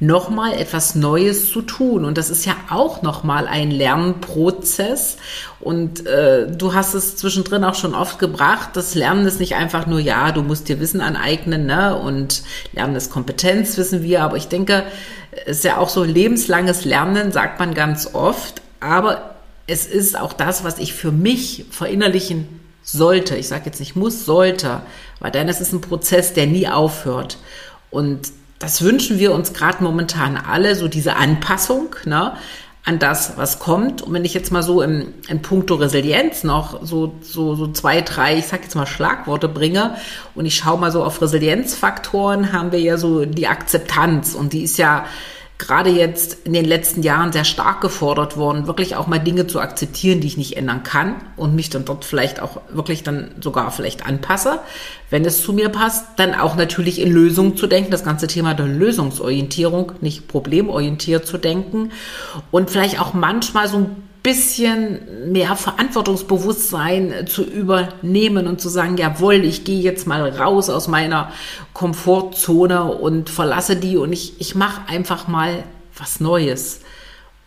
nochmal 0.02 0.54
etwas 0.54 0.95
Neues 0.95 1.52
zu 1.52 1.62
tun. 1.62 2.06
Und 2.06 2.18
das 2.18 2.32
ist 2.32 2.43
ja 2.45 2.56
auch 2.72 3.04
nochmal 3.04 3.47
ein 3.47 3.70
Lernprozess. 3.70 5.18
Und 5.60 6.08
äh, 6.08 6.47
du 6.52 6.74
hast 6.74 6.95
es 6.95 7.16
zwischendrin 7.18 7.64
auch 7.64 7.76
schon 7.76 7.93
oft 7.93 8.18
gebracht. 8.18 8.72
Das 8.74 8.95
Lernen 8.95 9.28
ist 9.28 9.39
nicht 9.39 9.54
einfach 9.56 9.86
nur, 9.86 9.99
ja, 9.99 10.32
du 10.32 10.41
musst 10.41 10.68
dir 10.70 10.80
Wissen 10.80 11.02
aneignen, 11.02 11.68
ne? 11.68 11.95
Und 11.95 12.41
Lernen 12.74 12.95
ist 12.95 13.12
Kompetenz, 13.12 13.78
wissen 13.78 14.02
wir. 14.02 14.24
Aber 14.24 14.38
ich 14.38 14.47
denke, 14.47 14.86
es 15.45 15.58
ist 15.58 15.66
ja 15.66 15.78
auch 15.78 15.89
so 15.89 16.04
lebenslanges 16.04 16.84
Lernen, 16.84 17.32
sagt 17.32 17.60
man 17.60 17.76
ganz 17.76 18.16
oft. 18.16 18.64
Aber 18.80 19.36
es 19.68 19.86
ist 19.86 20.20
auch 20.20 20.34
das, 20.34 20.64
was 20.64 20.80
ich 20.80 20.95
für 20.95 21.12
mich 21.12 21.66
verinnerlichen 21.70 22.47
sollte. 22.82 23.36
Ich 23.36 23.47
sage 23.47 23.68
jetzt 23.68 23.80
nicht 23.80 23.95
muss, 23.95 24.26
sollte. 24.26 24.82
Weil 25.20 25.30
dann 25.30 25.47
ist 25.47 25.62
es 25.62 25.72
ein 25.72 25.82
Prozess, 25.82 26.34
der 26.34 26.47
nie 26.47 26.68
aufhört. 26.68 27.38
Und 27.91 28.32
das 28.62 28.82
wünschen 28.84 29.20
wir 29.20 29.34
uns 29.34 29.53
gerade 29.53 29.84
momentan 29.84 30.38
alle, 30.38 30.76
so 30.76 30.88
diese 30.88 31.16
Anpassung 31.16 31.95
ne, 32.05 32.34
an 32.84 32.99
das, 32.99 33.38
was 33.38 33.59
kommt. 33.59 34.01
Und 34.01 34.14
wenn 34.14 34.26
ich 34.26 34.34
jetzt 34.34 34.51
mal 34.51 34.64
so 34.64 34.82
in, 34.82 35.14
in 35.28 35.41
puncto 35.41 35.76
Resilienz 35.76 36.43
noch 36.43 36.86
so, 36.86 37.16
so, 37.22 37.55
so 37.55 37.68
zwei, 37.68 38.01
drei, 38.01 38.38
ich 38.38 38.47
sag 38.47 38.64
jetzt 38.64 38.76
mal 38.76 38.88
Schlagworte 38.88 39.47
bringe 39.47 39.95
und 40.36 40.45
ich 40.45 40.55
schaue 40.55 40.80
mal 40.80 40.91
so 40.91 41.03
auf 41.03 41.22
Resilienzfaktoren, 41.22 42.53
haben 42.53 42.72
wir 42.72 42.80
ja 42.80 42.97
so 42.97 43.26
die 43.26 43.47
Akzeptanz 43.47 44.34
und 44.36 44.53
die 44.53 44.64
ist 44.64 44.78
ja 44.78 45.05
gerade 45.62 45.89
jetzt 45.89 46.45
in 46.45 46.53
den 46.53 46.66
letzten 46.66 47.03
Jahren 47.03 47.32
sehr 47.32 47.45
stark 47.45 47.82
gefordert 47.82 48.36
worden, 48.36 48.68
wirklich 48.68 48.95
auch 48.95 49.07
mal 49.07 49.20
Dinge 49.20 49.47
zu 49.47 49.59
akzeptieren, 49.59 50.20
die 50.20 50.28
ich 50.28 50.38
nicht 50.38 50.57
ändern 50.57 50.84
kann 50.84 51.16
und 51.38 51.55
mich 51.55 51.70
dann 51.70 51.86
dort 51.86 52.03
vielleicht 52.03 52.41
auch 52.41 52.62
wirklich 52.70 53.03
dann 53.03 53.32
sogar 53.39 53.72
vielleicht 53.72 54.05
anpasse, 54.05 54.59
wenn 55.09 55.24
es 55.24 55.41
zu 55.41 55.53
mir 55.53 55.70
passt. 55.70 56.05
Dann 56.18 56.36
auch 56.36 56.55
natürlich 56.55 56.99
in 56.99 57.12
Lösungen 57.12 57.55
zu 57.55 57.68
denken, 57.68 57.91
das 57.91 58.03
ganze 58.03 58.28
Thema 58.28 58.53
der 58.53 58.66
Lösungsorientierung, 58.66 59.93
nicht 60.01 60.28
problemorientiert 60.28 61.26
zu 61.26 61.38
denken 61.38 61.91
und 62.49 62.70
vielleicht 62.70 62.99
auch 62.99 63.14
manchmal 63.14 63.68
so 63.68 63.78
ein 63.78 64.11
bisschen 64.24 65.32
mehr 65.32 65.55
Verantwortungsbewusstsein 65.55 67.26
zu 67.28 67.43
übernehmen 67.43 68.47
und 68.47 68.61
zu 68.61 68.69
sagen, 68.69 68.97
jawohl, 68.97 69.43
ich 69.43 69.63
gehe 69.63 69.82
jetzt 69.82 70.05
mal 70.05 70.30
raus 70.30 70.69
aus 70.69 70.88
meiner 70.88 71.32
Komfortzone 71.74 72.84
und 72.84 73.30
verlasse 73.30 73.76
die 73.76 73.97
und 73.97 74.13
ich, 74.13 74.39
ich 74.39 74.53
mache 74.53 74.88
einfach 74.88 75.28
mal 75.28 75.63
was 75.97 76.19
Neues. 76.19 76.82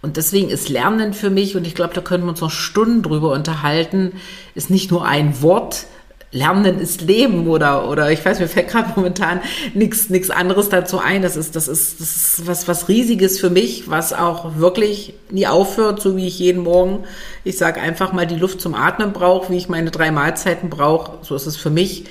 Und 0.03 0.18
deswegen 0.18 0.51
ist 0.51 0.68
Lernen 0.68 1.14
für 1.14 1.31
mich, 1.31 1.57
und 1.57 1.66
ich 1.66 1.75
glaube, 1.75 1.95
da 1.95 2.03
können 2.03 2.25
wir 2.25 2.31
uns 2.31 2.43
noch 2.43 2.51
Stunden 2.51 3.03
drüber 3.03 3.33
unterhalten, 3.33 4.12
ist 4.55 4.68
nicht 4.68 4.91
nur 4.91 5.07
ein 5.07 5.41
Wort, 5.41 5.87
Lernen 6.35 6.80
ist 6.80 7.01
Leben 7.01 7.47
oder 7.49 7.89
oder 7.89 8.11
ich 8.11 8.24
weiß 8.24 8.41
mir 8.41 8.49
fällt 8.49 8.68
gerade 8.68 8.93
momentan 8.97 9.41
nichts 9.72 10.11
nichts 10.11 10.30
anderes 10.30 10.68
dazu 10.68 10.99
ein. 10.99 11.22
Das 11.22 11.37
ist 11.37 11.55
das 11.55 11.68
ist 11.68 12.01
das 12.01 12.16
ist 12.16 12.47
was 12.47 12.66
was 12.66 12.89
riesiges 12.89 13.39
für 13.39 13.51
mich, 13.51 13.89
was 13.89 14.12
auch 14.12 14.57
wirklich 14.59 15.14
nie 15.30 15.47
aufhört, 15.47 16.03
so 16.03 16.16
wie 16.16 16.26
ich 16.26 16.39
jeden 16.41 16.64
Morgen, 16.64 17.05
ich 17.45 17.57
sage 17.57 17.80
einfach 17.80 18.12
mal 18.12 18.26
die 18.26 18.37
Luft 18.37 18.61
zum 18.61 18.74
Atmen 18.74 19.12
brauche, 19.12 19.53
wie 19.53 19.57
ich 19.57 19.68
meine 19.68 19.93
drei 19.93 20.11
Mahlzeiten 20.11 20.70
brauche. 20.70 21.18
So 21.22 21.37
ist 21.37 21.47
es 21.47 21.57
für 21.57 21.70
mich 21.70 22.05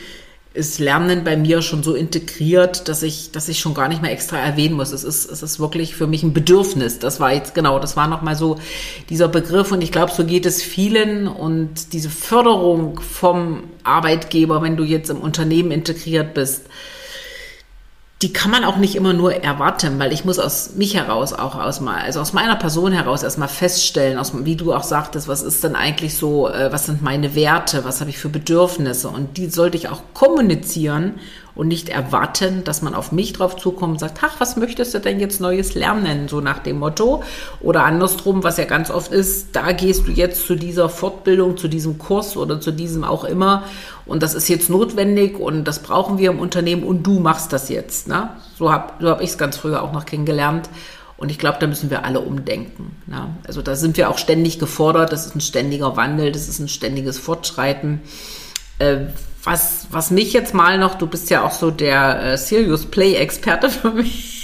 ist 0.53 0.79
Lernen 0.79 1.23
bei 1.23 1.35
mir 1.35 1.63
schon 1.63 1.81
so 1.81 1.95
integriert, 1.95 2.87
dass 2.87 3.01
ich, 3.01 3.31
dass 3.31 3.49
ich 3.49 3.59
schon 3.59 3.73
gar 3.73 3.87
nicht 3.87 4.03
mehr 4.03 4.11
extra 4.11 4.37
erwähnen 4.37 4.75
muss. 4.75 4.91
Es 4.91 5.03
ist, 5.03 5.29
es 5.29 5.41
ist 5.41 5.59
wirklich 5.59 5.95
für 5.95 6.05
mich 6.05 6.21
ein 6.21 6.33
Bedürfnis. 6.33 6.99
Das 6.99 7.19
war 7.19 7.33
jetzt 7.33 7.55
genau, 7.55 7.79
das 7.79 7.97
war 7.97 8.07
nochmal 8.07 8.35
so 8.35 8.57
dieser 9.09 9.27
Begriff 9.27 9.71
und 9.71 9.81
ich 9.81 9.91
glaube, 9.91 10.11
so 10.11 10.23
geht 10.23 10.45
es 10.45 10.61
vielen 10.61 11.27
und 11.27 11.93
diese 11.93 12.11
Förderung 12.11 12.99
vom 12.99 13.63
Arbeitgeber, 13.83 14.61
wenn 14.61 14.77
du 14.77 14.83
jetzt 14.83 15.09
im 15.09 15.17
Unternehmen 15.17 15.71
integriert 15.71 16.35
bist, 16.35 16.65
die 18.23 18.31
kann 18.31 18.51
man 18.51 18.63
auch 18.63 18.77
nicht 18.77 18.95
immer 18.95 19.11
nur 19.11 19.33
erwarten, 19.33 19.99
weil 19.99 20.13
ich 20.13 20.23
muss 20.23 20.39
aus 20.39 20.75
mich 20.75 20.95
heraus 20.95 21.33
auch 21.33 21.55
aus 21.55 21.81
mal, 21.81 21.99
also 21.99 22.21
aus 22.21 22.31
meiner 22.31 22.55
Person 22.55 22.93
heraus 22.93 23.21
erstmal 23.21 23.49
feststellen, 23.49 24.17
aus, 24.17 24.31
wie 24.45 24.55
du 24.55 24.73
auch 24.73 24.83
sagtest, 24.83 25.27
was 25.27 25.43
ist 25.43 25.61
denn 25.63 25.75
eigentlich 25.75 26.15
so, 26.15 26.47
äh, 26.47 26.71
was 26.71 26.85
sind 26.85 27.01
meine 27.01 27.35
Werte, 27.35 27.83
was 27.83 27.99
habe 27.99 28.09
ich 28.09 28.17
für 28.17 28.29
Bedürfnisse? 28.29 29.09
Und 29.09 29.35
die 29.35 29.49
sollte 29.49 29.75
ich 29.75 29.89
auch 29.89 30.01
kommunizieren 30.13 31.15
und 31.55 31.67
nicht 31.67 31.89
erwarten, 31.89 32.63
dass 32.63 32.81
man 32.81 32.95
auf 32.95 33.11
mich 33.11 33.33
drauf 33.33 33.55
zukommt 33.55 33.93
und 33.93 33.99
sagt, 33.99 34.19
ach, 34.21 34.39
was 34.39 34.55
möchtest 34.55 34.93
du 34.93 34.99
denn 34.99 35.19
jetzt 35.19 35.39
Neues 35.39 35.75
lernen, 35.75 36.27
so 36.27 36.41
nach 36.41 36.59
dem 36.59 36.79
Motto. 36.79 37.23
Oder 37.61 37.83
andersrum, 37.83 38.43
was 38.43 38.57
ja 38.57 38.65
ganz 38.65 38.89
oft 38.89 39.11
ist, 39.11 39.55
da 39.55 39.71
gehst 39.71 40.07
du 40.07 40.11
jetzt 40.11 40.45
zu 40.47 40.55
dieser 40.55 40.89
Fortbildung, 40.89 41.57
zu 41.57 41.67
diesem 41.67 41.97
Kurs 41.97 42.35
oder 42.37 42.59
zu 42.59 42.71
diesem 42.71 43.03
auch 43.03 43.23
immer 43.23 43.63
und 44.05 44.21
das 44.21 44.33
ist 44.33 44.49
jetzt 44.49 44.69
notwendig 44.69 45.39
und 45.39 45.63
das 45.63 45.79
brauchen 45.79 46.17
wir 46.17 46.31
im 46.31 46.39
Unternehmen 46.39 46.83
und 46.83 47.03
du 47.03 47.19
machst 47.19 47.53
das 47.53 47.69
jetzt. 47.69 48.07
Ne? 48.07 48.29
So 48.57 48.71
habe 48.71 48.93
so 48.99 49.09
hab 49.09 49.21
ich 49.21 49.29
es 49.29 49.37
ganz 49.37 49.57
früher 49.57 49.81
auch 49.81 49.93
noch 49.93 50.05
kennengelernt. 50.05 50.69
Und 51.15 51.29
ich 51.29 51.37
glaube, 51.37 51.57
da 51.59 51.67
müssen 51.67 51.89
wir 51.89 52.03
alle 52.03 52.19
umdenken. 52.19 52.97
Ne? 53.05 53.29
Also 53.47 53.61
da 53.61 53.75
sind 53.75 53.95
wir 53.95 54.09
auch 54.09 54.17
ständig 54.17 54.59
gefordert. 54.59 55.13
Das 55.13 55.25
ist 55.25 55.35
ein 55.35 55.41
ständiger 55.41 55.95
Wandel, 55.95 56.31
das 56.33 56.49
ist 56.49 56.59
ein 56.59 56.67
ständiges 56.67 57.17
Fortschreiten. 57.17 58.01
Äh, 58.79 59.05
was, 59.43 59.87
was 59.91 60.11
mich 60.11 60.33
jetzt 60.33 60.53
mal 60.53 60.77
noch, 60.77 60.95
du 60.95 61.07
bist 61.07 61.29
ja 61.29 61.43
auch 61.43 61.51
so 61.51 61.71
der 61.71 62.23
äh, 62.23 62.37
Serious 62.37 62.85
Play-Experte 62.85 63.69
für 63.69 63.91
mich. 63.91 64.39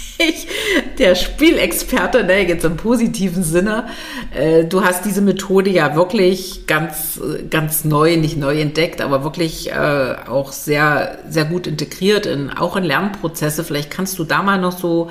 der 0.98 1.16
Spielexperte, 1.16 2.26
ne, 2.26 2.46
jetzt 2.46 2.66
im 2.66 2.76
positiven 2.76 3.42
Sinne. 3.44 3.88
Äh, 4.36 4.66
du 4.66 4.84
hast 4.84 5.06
diese 5.06 5.22
Methode 5.22 5.70
ja 5.70 5.96
wirklich 5.96 6.68
ganz, 6.68 7.22
ganz 7.50 7.86
neu, 7.86 8.18
nicht 8.18 8.36
neu 8.38 8.60
entdeckt, 8.60 9.00
aber 9.02 9.24
wirklich 9.24 9.72
äh, 9.72 10.16
auch 10.28 10.52
sehr, 10.52 11.20
sehr 11.30 11.46
gut 11.46 11.68
integriert 11.68 12.26
in, 12.26 12.50
auch 12.50 12.76
in 12.76 12.84
Lernprozesse. 12.84 13.64
Vielleicht 13.64 13.92
kannst 13.92 14.20
du 14.20 14.26
da 14.26 14.44
mal 14.44 14.60
noch 14.60 14.78
so 14.78 15.10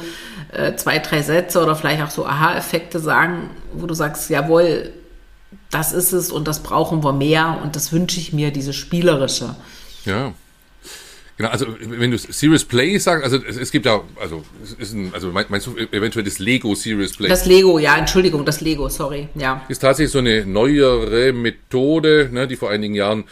äh, 0.53 0.75
zwei, 0.77 0.99
drei 0.99 1.23
Sätze 1.23 1.63
oder 1.63 1.75
vielleicht 1.75 2.03
auch 2.03 2.11
so 2.11 2.27
Aha-Effekte 2.27 2.99
sagen, 2.99 3.51
wo 3.73 3.87
du 3.87 3.95
sagst, 3.95 4.29
jawohl, 4.29 4.93
das 5.71 5.93
ist 5.93 6.13
es 6.13 6.31
und 6.31 6.49
das 6.49 6.63
brauchen 6.63 7.03
wir 7.03 7.13
mehr 7.13 7.59
und 7.63 7.77
das 7.77 7.93
wünsche 7.93 8.21
ich 8.21 8.33
mir, 8.33 8.51
diese 8.51 8.73
spielerische. 8.73 9.55
Ja, 10.09 10.35
Genau, 11.39 11.51
also 11.51 11.67
wenn 11.79 12.11
du 12.11 12.19
Serious 12.19 12.65
Play 12.65 12.99
sagst, 12.99 13.23
also 13.23 13.37
es, 13.47 13.57
es 13.57 13.71
gibt 13.71 13.87
ja, 13.87 14.03
also 14.21 14.45
es 14.61 14.73
ist 14.73 14.93
ein, 14.93 15.15
also 15.15 15.31
meinst 15.31 15.69
du 15.69 15.77
eventuell 15.77 16.25
das 16.25 16.41
Lego 16.41 16.75
Serious 16.75 17.17
Play? 17.17 17.29
Das 17.29 17.47
Lego, 17.47 17.79
ja, 17.79 17.97
Entschuldigung, 17.97 18.45
das 18.45 18.61
Lego, 18.61 18.89
sorry, 18.89 19.29
ja. 19.37 19.65
Ist 19.69 19.79
tatsächlich 19.79 20.11
so 20.11 20.19
eine 20.19 20.45
neuere 20.45 21.33
Methode, 21.33 22.29
ne, 22.33 22.49
die 22.49 22.57
vor 22.57 22.71
einigen 22.71 22.97
Jahren 22.97 23.23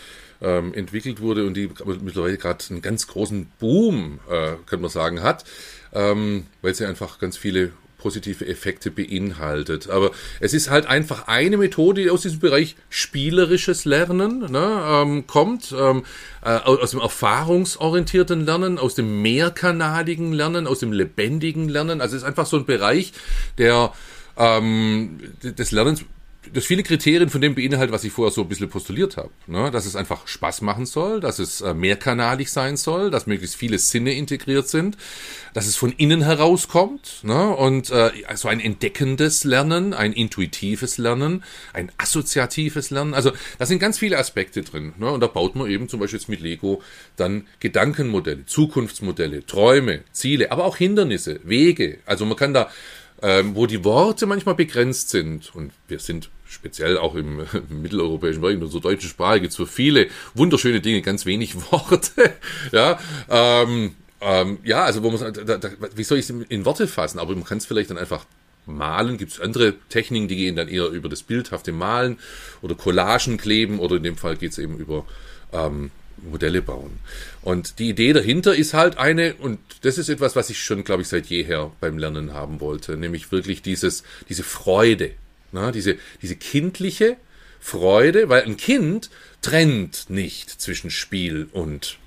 ähm, 0.41 0.73
entwickelt 0.73 1.21
wurde 1.21 1.47
und 1.47 1.55
die 1.55 1.69
mittlerweile 2.01 2.37
gerade 2.37 2.65
einen 2.71 2.81
ganz 2.81 3.09
großen 3.09 3.49
Boom, 3.59 4.21
äh, 4.31 4.53
könnte 4.67 4.83
man 4.83 4.91
sagen, 4.91 5.25
hat, 5.25 5.45
ähm, 5.93 6.47
weil 6.63 6.77
sie 6.77 6.87
einfach 6.87 7.19
ganz 7.19 7.37
viele 7.37 7.73
positive 7.99 8.47
Effekte 8.47 8.91
beinhaltet. 8.91 9.89
Aber 9.89 10.11
es 10.41 10.55
ist 10.55 10.71
halt 10.71 10.87
einfach 10.87 11.29
eine 11.29 11.57
Methode, 11.57 12.03
die 12.03 12.11
aus 12.11 12.23
diesem 12.23 12.41
Bereich 12.41 12.77
spielerisches 12.89 13.85
Lernen 13.85 14.51
ne, 14.51 14.83
ähm, 14.87 15.27
kommt, 15.27 15.75
ähm, 15.77 16.05
äh, 16.45 16.51
aus 16.51 16.91
dem 16.91 17.01
erfahrungsorientierten 17.01 18.45
Lernen, 18.45 18.79
aus 18.79 18.95
dem 18.95 19.23
mehrkanaligen 19.23 20.33
Lernen, 20.33 20.67
aus 20.67 20.81
dem 20.81 20.93
lebendigen 20.93 21.69
Lernen. 21.69 22.01
Also 22.01 22.17
es 22.17 22.23
ist 22.23 22.29
einfach 22.29 22.47
so 22.47 22.59
ein 22.59 22.67
Bereich, 22.67 23.13
der 23.59 23.93
ähm, 24.37 25.19
des 25.43 25.71
Lernens 25.71 26.05
das 26.53 26.65
viele 26.65 26.83
Kriterien 26.83 27.29
von 27.29 27.41
dem 27.41 27.55
beinhaltet, 27.55 27.93
was 27.93 28.05
ich 28.05 28.13
vorher 28.13 28.33
so 28.33 28.43
ein 28.43 28.49
bisschen 28.49 28.69
postuliert 28.69 29.17
habe. 29.17 29.31
Ne? 29.47 29.71
Dass 29.71 29.87
es 29.87 29.97
einfach 29.97 30.27
Spaß 30.27 30.63
machen 30.63 30.87
soll, 30.87 31.21
dass 31.21 31.39
es 31.39 31.61
äh, 31.61 31.75
mehrkanalig 31.75 32.51
sein 32.51 32.77
soll, 32.77 33.11
dass 33.11 33.27
möglichst 33.27 33.57
viele 33.57 33.79
Sinne 33.79 34.13
integriert 34.13 34.69
sind, 34.69 34.97
dass 35.55 35.67
es 35.67 35.77
von 35.77 35.93
innen 35.93 36.23
herauskommt 36.23 37.21
ne? 37.23 37.49
und 37.55 37.91
äh, 37.91 38.11
so 38.35 38.49
ein 38.49 38.61
entdeckendes 38.61 39.45
Lernen, 39.45 39.95
ein 39.95 40.13
intuitives 40.13 40.99
Lernen, 40.99 41.45
ein 41.73 41.91
assoziatives 41.99 42.91
Lernen. 42.91 43.15
Also 43.15 43.33
da 43.59 43.67
sind 43.67 43.79
ganz 43.79 43.99
viele 43.99 44.19
Aspekte 44.19 44.63
drin. 44.63 44.93
Ne? 44.99 45.11
Und 45.11 45.21
da 45.21 45.27
baut 45.27 45.57
man 45.57 45.71
eben 45.71 45.89
zum 45.89 46.01
Beispiel 46.01 46.19
jetzt 46.19 46.29
mit 46.29 46.41
Lego 46.41 46.83
dann 47.17 47.47
Gedankenmodelle, 47.61 48.47
Zukunftsmodelle, 48.47 49.47
Träume, 49.47 50.01
Ziele, 50.13 50.53
aber 50.53 50.65
auch 50.65 50.77
Hindernisse, 50.77 51.41
Wege. 51.45 51.99
Also 52.07 52.25
man 52.25 52.37
kann 52.37 52.55
da 52.55 52.71
ähm, 53.23 53.55
wo 53.55 53.67
die 53.67 53.85
Worte 53.85 54.27
manchmal 54.27 54.55
begrenzt 54.55 55.11
sind. 55.11 55.55
Und 55.55 55.73
wir 55.89 55.99
sind 55.99 56.31
speziell 56.49 56.99
auch 56.99 57.15
im, 57.15 57.41
im 57.71 57.83
mitteleuropäischen 57.83 58.41
Bereich, 58.41 58.57
in 58.57 58.63
unserer 58.63 58.83
deutschen 58.83 59.11
Sprache 59.11 59.41
gibt 59.41 59.51
es 59.51 59.57
für 59.57 59.67
viele 59.67 60.09
wunderschöne 60.35 60.81
Dinge 60.81 61.03
ganz 61.03 61.27
wenig 61.27 61.55
Worte. 61.73 62.35
ja, 62.73 62.99
ähm, 63.29 63.95
ähm, 64.21 64.59
ja, 64.65 64.85
also 64.85 65.03
wo 65.03 65.11
man, 65.11 65.33
da, 65.33 65.59
da, 65.59 65.71
wie 65.95 66.05
soll 66.05 66.19
ich 66.19 66.29
es 66.29 66.37
in 66.49 66.65
Worte 66.65 66.89
fassen? 66.89 67.19
Aber 67.19 67.35
man 67.35 67.45
kann 67.45 67.59
es 67.59 67.67
vielleicht 67.67 67.91
dann 67.91 67.99
einfach 67.99 68.25
malen. 68.65 69.19
Gibt 69.19 69.33
es 69.33 69.41
andere 69.41 69.75
Techniken, 69.89 70.29
die 70.29 70.37
gehen 70.37 70.57
dann 70.57 70.69
eher 70.69 70.89
über 70.89 71.09
das 71.09 71.23
bildhafte 71.23 71.73
Malen 71.73 72.19
oder 72.63 72.75
Collagen 72.75 73.37
kleben 73.37 73.79
oder 73.79 73.97
in 73.97 74.03
dem 74.03 74.17
Fall 74.17 74.37
geht 74.37 74.53
es 74.53 74.59
eben 74.59 74.79
über 74.79 75.05
ähm, 75.53 75.91
Modelle 76.19 76.63
bauen. 76.63 76.99
Und 77.43 77.79
die 77.79 77.89
Idee 77.89 78.13
dahinter 78.13 78.55
ist 78.55 78.75
halt 78.75 78.99
eine, 78.99 79.35
und 79.35 79.59
das 79.83 79.99
ist 79.99 80.09
etwas, 80.09 80.37
was 80.37 80.51
ich 80.51 80.63
schon, 80.63 80.85
glaube 80.85 81.03
ich, 81.03 81.09
seit 81.09 81.27
jeher 81.27 81.73
beim 81.81 81.99
Lernen 81.99 82.33
haben 82.33 82.61
wollte, 82.61 82.97
nämlich 82.97 83.33
wirklich 83.33 83.63
dieses, 83.63 84.03
diese 84.29 84.43
Freude, 84.43 85.13
na, 85.53 85.73
diese, 85.73 85.97
diese 86.23 86.37
kindliche 86.37 87.17
Freude, 87.61 88.29
weil 88.29 88.43
ein 88.43 88.57
Kind 88.57 89.11
trennt 89.43 90.09
nicht 90.09 90.51
zwischen 90.51 90.91
Spiel 90.91 91.49
und 91.53 91.99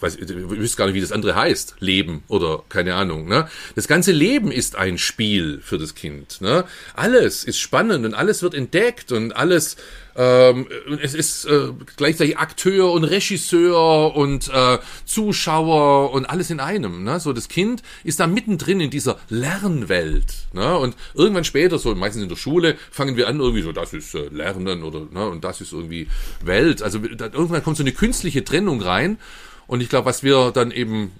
ich 0.00 0.02
weiß, 0.02 0.16
ich 0.16 0.28
wüsste 0.28 0.78
gar 0.78 0.86
nicht, 0.86 0.94
wie 0.94 1.00
das 1.00 1.12
andere 1.12 1.34
heißt, 1.34 1.76
Leben 1.80 2.22
oder 2.26 2.64
keine 2.70 2.94
Ahnung. 2.94 3.28
Ne? 3.28 3.50
Das 3.74 3.86
ganze 3.86 4.12
Leben 4.12 4.50
ist 4.50 4.74
ein 4.74 4.96
Spiel 4.96 5.60
für 5.62 5.76
das 5.76 5.94
Kind. 5.94 6.40
Ne? 6.40 6.64
Alles 6.94 7.44
ist 7.44 7.60
spannend 7.60 8.06
und 8.06 8.14
alles 8.14 8.42
wird 8.42 8.54
entdeckt 8.54 9.12
und 9.12 9.36
alles 9.36 9.76
ähm, 10.20 10.66
es 11.02 11.14
ist 11.14 11.46
äh, 11.46 11.68
gleichzeitig 11.96 12.36
Akteur 12.36 12.92
und 12.92 13.04
Regisseur 13.04 14.14
und 14.14 14.50
äh, 14.52 14.78
Zuschauer 15.06 16.12
und 16.12 16.26
alles 16.26 16.50
in 16.50 16.60
einem. 16.60 17.04
Ne? 17.04 17.18
So 17.20 17.32
das 17.32 17.48
Kind 17.48 17.82
ist 18.04 18.20
da 18.20 18.26
mittendrin 18.26 18.80
in 18.80 18.90
dieser 18.90 19.18
Lernwelt. 19.30 20.26
Ne? 20.52 20.76
Und 20.76 20.94
irgendwann 21.14 21.44
später, 21.44 21.78
so 21.78 21.94
meistens 21.94 22.24
in 22.24 22.28
der 22.28 22.36
Schule, 22.36 22.76
fangen 22.90 23.16
wir 23.16 23.28
an 23.28 23.40
irgendwie 23.40 23.62
so, 23.62 23.72
das 23.72 23.94
ist 23.94 24.14
äh, 24.14 24.28
Lernen 24.30 24.82
oder 24.82 25.06
ne? 25.10 25.26
und 25.26 25.42
das 25.42 25.62
ist 25.62 25.72
irgendwie 25.72 26.06
Welt. 26.44 26.82
Also 26.82 26.98
da, 26.98 27.26
irgendwann 27.26 27.64
kommt 27.64 27.78
so 27.78 27.82
eine 27.82 27.92
künstliche 27.92 28.44
Trennung 28.44 28.82
rein. 28.82 29.18
Und 29.66 29.80
ich 29.80 29.88
glaube, 29.88 30.04
was 30.04 30.22
wir 30.22 30.50
dann 30.50 30.70
eben 30.70 31.12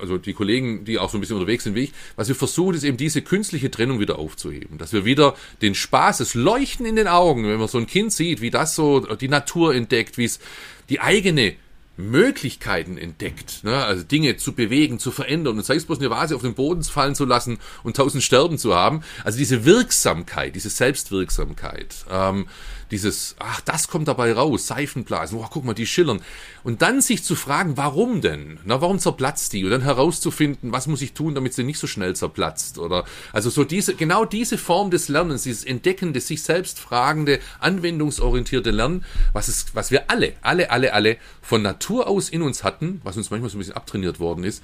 also 0.00 0.18
die 0.18 0.32
Kollegen, 0.32 0.84
die 0.84 0.98
auch 0.98 1.10
so 1.10 1.18
ein 1.18 1.20
bisschen 1.20 1.36
unterwegs 1.36 1.64
sind 1.64 1.74
wie 1.74 1.84
ich, 1.84 1.92
was 2.16 2.28
wir 2.28 2.34
versuchen, 2.34 2.74
ist 2.74 2.84
eben 2.84 2.96
diese 2.96 3.22
künstliche 3.22 3.70
Trennung 3.70 4.00
wieder 4.00 4.18
aufzuheben. 4.18 4.78
Dass 4.78 4.92
wir 4.92 5.04
wieder 5.04 5.34
den 5.62 5.74
Spaß, 5.74 6.18
das 6.18 6.34
Leuchten 6.34 6.86
in 6.86 6.96
den 6.96 7.08
Augen, 7.08 7.44
wenn 7.44 7.58
man 7.58 7.68
so 7.68 7.78
ein 7.78 7.86
Kind 7.86 8.12
sieht, 8.12 8.40
wie 8.40 8.50
das 8.50 8.74
so 8.74 9.00
die 9.00 9.28
Natur 9.28 9.74
entdeckt, 9.74 10.18
wie 10.18 10.24
es 10.24 10.40
die 10.88 11.00
eigene 11.00 11.54
Möglichkeiten 11.96 12.98
entdeckt, 12.98 13.62
ne? 13.62 13.84
also 13.84 14.02
Dinge 14.02 14.36
zu 14.36 14.52
bewegen, 14.52 14.98
zu 14.98 15.12
verändern 15.12 15.56
und 15.56 15.64
sei 15.64 15.76
es 15.76 15.84
bloß 15.84 16.00
eine 16.00 16.10
Vase 16.10 16.34
auf 16.34 16.42
den 16.42 16.54
Boden 16.54 16.82
fallen 16.82 17.14
zu 17.14 17.24
lassen 17.24 17.58
und 17.84 17.96
tausend 17.96 18.24
Sterben 18.24 18.58
zu 18.58 18.74
haben. 18.74 19.02
Also 19.22 19.38
diese 19.38 19.64
Wirksamkeit, 19.64 20.56
diese 20.56 20.70
Selbstwirksamkeit, 20.70 22.04
ähm, 22.10 22.46
dieses, 22.90 23.36
ach, 23.38 23.60
das 23.62 23.88
kommt 23.88 24.08
dabei 24.08 24.32
raus, 24.32 24.66
Seifenblasen, 24.66 25.38
oh, 25.38 25.46
guck 25.50 25.64
mal, 25.64 25.74
die 25.74 25.86
schillern. 25.86 26.20
Und 26.62 26.82
dann 26.82 27.00
sich 27.00 27.24
zu 27.24 27.34
fragen, 27.34 27.76
warum 27.76 28.20
denn? 28.20 28.58
Na, 28.64 28.80
warum 28.80 28.98
zerplatzt 28.98 29.52
die? 29.52 29.64
Und 29.64 29.70
dann 29.70 29.82
herauszufinden, 29.82 30.72
was 30.72 30.86
muss 30.86 31.02
ich 31.02 31.12
tun, 31.12 31.34
damit 31.34 31.54
sie 31.54 31.64
nicht 31.64 31.78
so 31.78 31.86
schnell 31.86 32.16
zerplatzt? 32.16 32.78
Oder, 32.78 33.04
also 33.32 33.50
so 33.50 33.64
diese, 33.64 33.94
genau 33.94 34.24
diese 34.24 34.58
Form 34.58 34.90
des 34.90 35.08
Lernens, 35.08 35.42
dieses 35.42 35.64
entdeckende, 35.64 36.20
sich 36.20 36.42
selbst 36.42 36.78
fragende, 36.78 37.40
anwendungsorientierte 37.60 38.70
Lernen, 38.70 39.04
was 39.32 39.48
es, 39.48 39.66
was 39.74 39.90
wir 39.90 40.10
alle, 40.10 40.34
alle, 40.42 40.70
alle, 40.70 40.92
alle 40.92 41.16
von 41.42 41.62
Natur 41.62 42.06
aus 42.06 42.28
in 42.28 42.42
uns 42.42 42.64
hatten, 42.64 43.00
was 43.04 43.16
uns 43.16 43.30
manchmal 43.30 43.50
so 43.50 43.56
ein 43.56 43.60
bisschen 43.60 43.76
abtrainiert 43.76 44.20
worden 44.20 44.44
ist, 44.44 44.62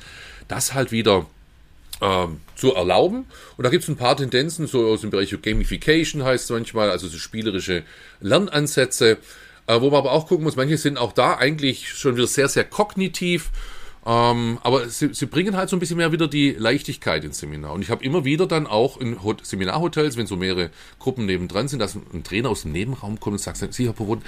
das 0.49 0.75
halt 0.75 0.93
wieder 0.93 1.27
ähm, 2.01 2.41
zu 2.57 2.75
erlauben. 2.75 3.27
Und 3.57 3.65
da 3.65 3.71
gibt 3.71 3.85
es 3.85 3.89
ein 3.89 3.97
paar 3.97 4.17
Tendenzen, 4.17 4.67
so 4.67 4.87
aus 4.87 5.03
dem 5.03 5.11
Bereich 5.11 5.35
Gamification 5.41 6.25
heißt 6.25 6.45
es 6.45 6.51
manchmal, 6.51 6.91
also 6.91 7.09
so 7.09 7.19
spielerische 7.19 7.83
Lernansätze, 8.21 9.19
äh, 9.67 9.81
wo 9.81 9.91
man 9.91 9.99
aber 9.99 10.13
auch 10.13 10.27
gucken 10.27 10.45
muss, 10.45 10.57
manche 10.57 10.77
sind 10.77 10.99
auch 10.99 11.13
da 11.13 11.37
eigentlich 11.37 11.89
schon 11.89 12.17
wieder 12.17 12.27
sehr, 12.27 12.49
sehr 12.49 12.65
kognitiv. 12.65 13.51
Ähm, 14.07 14.59
aber 14.63 14.89
sie, 14.89 15.13
sie 15.13 15.27
bringen 15.27 15.57
halt 15.57 15.69
so 15.69 15.77
ein 15.77 15.79
bisschen 15.79 15.99
mehr 15.99 16.11
wieder 16.11 16.27
die 16.27 16.53
Leichtigkeit 16.53 17.23
ins 17.23 17.39
Seminar. 17.39 17.75
Und 17.75 17.83
ich 17.83 17.91
habe 17.91 18.03
immer 18.03 18.25
wieder 18.25 18.47
dann 18.47 18.67
auch 18.67 18.97
in 18.97 19.23
Hot 19.23 19.45
Seminarhotels, 19.45 20.17
wenn 20.17 20.27
so 20.27 20.37
mehrere 20.37 20.71
Gruppen 20.99 21.27
nebendran 21.27 21.69
sind, 21.69 21.81
dass 21.81 21.95
ein 21.95 22.25
Trainer 22.25 22.49
aus 22.49 22.63
dem 22.63 22.73
Nebenraum 22.73 23.21
kommt 23.21 23.35
und 23.35 23.41
sagt, 23.41 23.75
Sie, 23.75 23.87
Herr 23.87 23.93
Powod, 23.93 24.21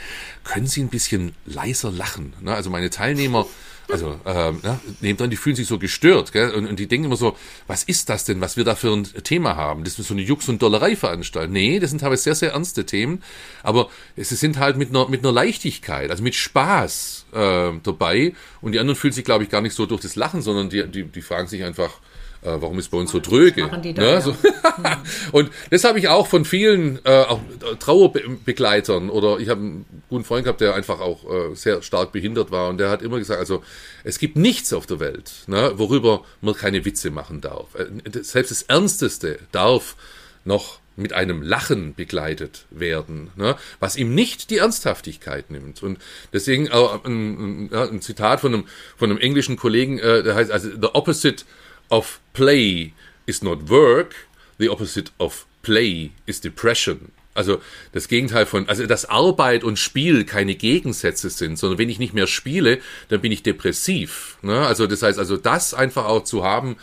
können 0.45 0.67
Sie 0.67 0.83
ein 0.83 0.89
bisschen 0.89 1.35
leiser 1.47 1.91
lachen? 1.91 2.35
Ne? 2.43 2.55
Also 2.55 2.69
meine 2.69 2.91
Teilnehmer 2.91 3.47
also 3.93 4.19
ähm, 4.25 4.61
ja, 4.63 4.81
nebendran, 5.01 5.31
die 5.31 5.37
fühlen 5.37 5.55
sich 5.55 5.67
so 5.67 5.79
gestört, 5.79 6.33
gell? 6.33 6.51
Und, 6.51 6.67
und 6.67 6.79
die 6.79 6.89
denken 6.89 7.07
immer 7.07 7.17
so, 7.17 7.37
was 7.67 7.85
ist 7.85 8.09
das 8.09 8.25
denn, 8.25 8.41
was 8.41 8.57
wir 8.57 8.65
da 8.65 8.75
für 8.75 8.93
ein 8.93 9.05
Thema 9.05 9.57
haben? 9.57 9.85
Das 9.85 9.99
ist 9.99 10.09
so 10.09 10.15
eine 10.15 10.23
Jux- 10.23 10.49
und 10.49 10.63
Dollerei-Veranstaltung. 10.63 11.53
Nee, 11.53 11.79
das 11.79 11.91
sind 11.91 12.01
teilweise 12.01 12.23
sehr, 12.23 12.35
sehr 12.35 12.53
ernste 12.53 12.87
Themen, 12.87 13.23
aber 13.63 13.91
es 14.17 14.31
sind 14.31 14.59
halt 14.59 14.79
mit 14.79 14.89
einer, 14.89 15.09
mit 15.09 15.21
einer 15.21 15.33
Leichtigkeit, 15.33 16.11
also 16.11 16.23
mit 16.23 16.35
Spaß 16.35 17.27
äh, 17.33 17.71
dabei. 17.83 18.33
Und 18.63 18.73
die 18.73 18.79
anderen 18.79 18.97
fühlen 18.97 19.13
sich, 19.13 19.25
glaube 19.25 19.45
ich, 19.45 19.51
gar 19.51 19.61
nicht 19.61 19.75
so 19.75 19.87
durch 19.87 20.01
das 20.01 20.17
Lachen, 20.17 20.41
sondern 20.41 20.71
die, 20.71 20.87
die, 20.89 21.05
die 21.05 21.23
fragen 21.23 21.49
sich 21.49 21.63
einfach, 21.63 22.01
äh, 22.43 22.61
warum 22.61 22.79
ist 22.79 22.91
bei 22.91 22.99
uns 22.99 23.13
so 23.13 23.21
dröge? 23.21 23.69
Da, 23.69 23.77
ne? 23.77 23.95
ja. 23.95 24.21
so. 24.21 24.35
und 25.33 25.51
das 25.71 25.85
habe 25.85 25.99
ich 25.99 26.09
auch 26.09 26.27
von 26.27 26.45
vielen 26.45 26.99
äh, 27.05 27.23
auch 27.23 27.41
Trauerbegleitern 27.79 29.11
oder 29.11 29.39
ich 29.39 29.49
habe 29.49 29.61
einen 29.61 30.03
guten 30.09 30.25
Freund 30.25 30.45
gehabt, 30.45 30.61
der 30.61 30.75
einfach 30.75 31.01
auch 31.01 31.25
äh, 31.25 31.55
sehr 31.55 31.83
stark 31.83 32.13
behindert 32.13 32.51
war 32.51 32.69
und 32.69 32.79
der 32.79 32.91
hat 32.91 33.03
immer 33.03 33.19
gesagt, 33.19 33.39
also 33.39 33.63
es 34.05 34.19
gibt 34.19 34.37
nichts 34.37 34.73
auf 34.73 34.87
der 34.87 34.99
Welt, 34.99 35.33
ne, 35.47 35.73
worüber 35.77 36.25
man 36.41 36.55
keine 36.55 36.85
Witze 36.85 37.11
machen 37.11 37.41
darf. 37.41 37.75
Äh, 37.75 37.87
selbst 38.23 38.51
das 38.51 38.63
Ernsteste 38.63 39.39
darf 39.53 39.97
noch 40.45 40.81
mit 40.97 41.13
einem 41.13 41.43
Lachen 41.43 41.95
begleitet 41.95 42.67
werden, 42.71 43.31
ne, 43.37 43.57
was 43.81 43.97
ihm 43.97 44.15
nicht 44.15 44.51
die 44.51 44.59
Ernsthaftigkeit 44.59 45.51
nimmt. 45.51 45.83
Und 45.83 45.99
deswegen 46.33 46.67
äh, 46.67 46.89
ein, 47.05 47.69
ein, 47.71 47.75
ein 47.75 48.01
Zitat 48.03 48.41
von 48.41 48.53
einem, 48.53 48.65
von 48.97 49.11
einem 49.11 49.21
englischen 49.21 49.57
Kollegen, 49.57 49.99
äh, 49.99 50.23
der 50.23 50.35
heißt 50.35 50.51
also, 50.51 50.69
the 50.71 50.89
opposite 50.93 51.45
of 51.93 52.21
play 52.33 52.93
is 53.27 53.43
not 53.43 53.69
work, 53.69 54.15
the 54.59 54.69
opposite 54.69 55.13
of 55.19 55.47
play 55.63 56.11
is 56.27 56.41
depression. 56.41 57.13
Also 57.35 57.63
das 57.93 58.09
Gegenteil 58.09 58.45
von, 58.47 58.69
also 58.69 58.85
dass 58.87 59.07
Arbeit 59.07 59.65
und 59.65 59.79
Spiel 59.79 60.25
keine 60.25 60.55
Gegensätze 60.55 61.31
sind, 61.31 61.59
sondern 61.59 61.79
wenn 61.79 61.89
ich 61.89 61.99
nicht 61.99 62.13
mehr 62.13 62.27
spiele, 62.27 62.79
dann 63.09 63.21
bin 63.21 63.33
ich 63.33 63.43
depressiv. 63.43 64.37
Ne? 64.43 64.67
Also 64.67 64.87
das 64.87 65.03
heißt, 65.03 65.19
also 65.19 65.37
das 65.37 65.73
einfach 65.73 66.07
auch 66.07 66.25
zu 66.25 66.45
haben, 66.45 66.77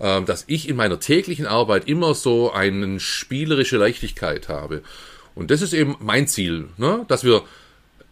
äh, 0.00 0.22
dass 0.22 0.44
ich 0.48 0.68
in 0.68 0.76
meiner 0.76 0.98
täglichen 0.98 1.46
Arbeit 1.46 1.86
immer 1.88 2.14
so 2.14 2.52
eine 2.52 2.98
spielerische 2.98 3.76
Leichtigkeit 3.76 4.48
habe. 4.48 4.82
Und 5.34 5.50
das 5.50 5.62
ist 5.62 5.72
eben 5.72 5.96
mein 6.00 6.26
Ziel, 6.26 6.68
ne? 6.78 7.04
dass 7.08 7.22
wir 7.22 7.44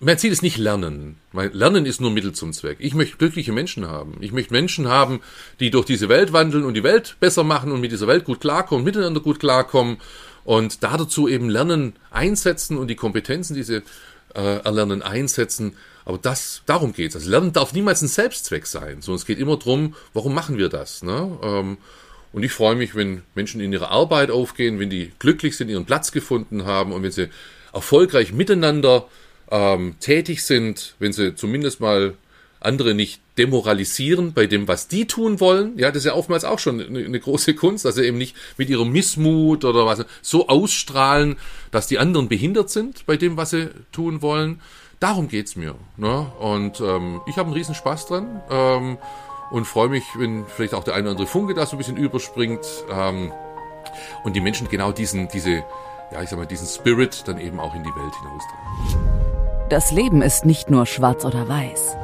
mein 0.02 0.18
Ziel 0.18 0.32
ist 0.32 0.42
nicht 0.42 0.56
Lernen. 0.56 1.16
Lernen 1.32 1.84
ist 1.84 2.00
nur 2.00 2.10
Mittel 2.10 2.32
zum 2.32 2.54
Zweck. 2.54 2.78
Ich 2.80 2.94
möchte 2.94 3.18
glückliche 3.18 3.52
Menschen 3.52 3.86
haben. 3.86 4.16
Ich 4.20 4.32
möchte 4.32 4.52
Menschen 4.52 4.88
haben, 4.88 5.20
die 5.60 5.70
durch 5.70 5.84
diese 5.84 6.08
Welt 6.08 6.32
wandeln 6.32 6.64
und 6.64 6.72
die 6.72 6.82
Welt 6.82 7.16
besser 7.20 7.44
machen 7.44 7.70
und 7.70 7.82
mit 7.82 7.92
dieser 7.92 8.06
Welt 8.06 8.24
gut 8.24 8.40
klarkommen, 8.40 8.82
miteinander 8.82 9.20
gut 9.20 9.40
klarkommen 9.40 9.98
und 10.44 10.82
da 10.82 10.96
dazu 10.96 11.28
eben 11.28 11.50
Lernen 11.50 11.92
einsetzen 12.10 12.78
und 12.78 12.88
die 12.88 12.96
Kompetenzen, 12.96 13.54
die 13.54 13.62
sie 13.62 13.82
äh, 14.34 14.62
erlernen, 14.64 15.02
einsetzen, 15.02 15.76
Aber 16.06 16.16
das, 16.16 16.62
darum 16.64 16.94
geht's. 16.94 17.14
Also 17.14 17.28
Lernen 17.28 17.52
darf 17.52 17.74
niemals 17.74 18.00
ein 18.00 18.08
Selbstzweck 18.08 18.66
sein, 18.66 19.02
sondern 19.02 19.18
es 19.20 19.26
geht 19.26 19.38
immer 19.38 19.58
darum, 19.58 19.94
warum 20.14 20.34
machen 20.34 20.56
wir 20.56 20.70
das? 20.70 21.02
Ne? 21.02 21.38
Ähm, 21.42 21.76
und 22.32 22.42
ich 22.42 22.52
freue 22.52 22.74
mich, 22.74 22.94
wenn 22.94 23.22
Menschen 23.34 23.60
in 23.60 23.72
ihrer 23.72 23.90
Arbeit 23.90 24.30
aufgehen, 24.30 24.78
wenn 24.78 24.88
die 24.88 25.12
glücklich 25.18 25.58
sind, 25.58 25.68
ihren 25.68 25.84
Platz 25.84 26.10
gefunden 26.10 26.64
haben 26.64 26.92
und 26.92 27.02
wenn 27.02 27.10
sie 27.10 27.28
erfolgreich 27.72 28.32
miteinander 28.32 29.06
ähm, 29.50 29.96
tätig 30.00 30.44
sind, 30.44 30.94
wenn 30.98 31.12
sie 31.12 31.34
zumindest 31.34 31.80
mal 31.80 32.14
andere 32.60 32.94
nicht 32.94 33.20
demoralisieren 33.38 34.34
bei 34.34 34.46
dem, 34.46 34.68
was 34.68 34.86
die 34.86 35.06
tun 35.06 35.40
wollen. 35.40 35.78
Ja, 35.78 35.88
das 35.88 35.98
ist 35.98 36.04
ja 36.04 36.14
oftmals 36.14 36.44
auch 36.44 36.58
schon 36.58 36.80
eine, 36.80 37.20
große 37.20 37.54
Kunst, 37.54 37.86
dass 37.86 37.94
sie 37.94 38.04
eben 38.04 38.18
nicht 38.18 38.36
mit 38.58 38.68
ihrem 38.68 38.92
Missmut 38.92 39.64
oder 39.64 39.86
was 39.86 40.04
so 40.20 40.48
ausstrahlen, 40.48 41.36
dass 41.70 41.86
die 41.86 41.98
anderen 41.98 42.28
behindert 42.28 42.68
sind 42.70 43.06
bei 43.06 43.16
dem, 43.16 43.36
was 43.38 43.50
sie 43.50 43.70
tun 43.92 44.20
wollen. 44.20 44.60
Darum 45.00 45.28
geht's 45.28 45.56
mir. 45.56 45.74
Ne? 45.96 46.30
Und 46.38 46.80
ähm, 46.80 47.22
ich 47.26 47.38
habe 47.38 47.46
einen 47.46 47.54
riesen 47.54 47.74
Spaß 47.74 48.06
dran 48.06 48.42
ähm, 48.50 48.98
und 49.50 49.64
freue 49.64 49.88
mich, 49.88 50.04
wenn 50.18 50.44
vielleicht 50.44 50.74
auch 50.74 50.84
der 50.84 50.94
eine 50.94 51.04
oder 51.04 51.12
andere 51.12 51.26
Funke 51.26 51.54
da 51.54 51.64
so 51.64 51.76
ein 51.76 51.78
bisschen 51.78 51.96
überspringt 51.96 52.66
ähm, 52.92 53.32
und 54.22 54.36
die 54.36 54.42
Menschen 54.42 54.68
genau 54.68 54.92
diesen, 54.92 55.28
diese, 55.28 55.64
ja, 56.12 56.22
ich 56.22 56.28
sag 56.28 56.38
mal, 56.38 56.44
diesen 56.44 56.66
Spirit 56.66 57.22
dann 57.26 57.40
eben 57.40 57.58
auch 57.58 57.74
in 57.74 57.82
die 57.82 57.94
Welt 57.94 58.12
hinaustragen. 58.20 59.39
Das 59.70 59.92
Leben 59.92 60.20
ist 60.20 60.44
nicht 60.44 60.68
nur 60.68 60.84
schwarz 60.84 61.24
oder 61.24 61.48
weiß. 61.48 61.96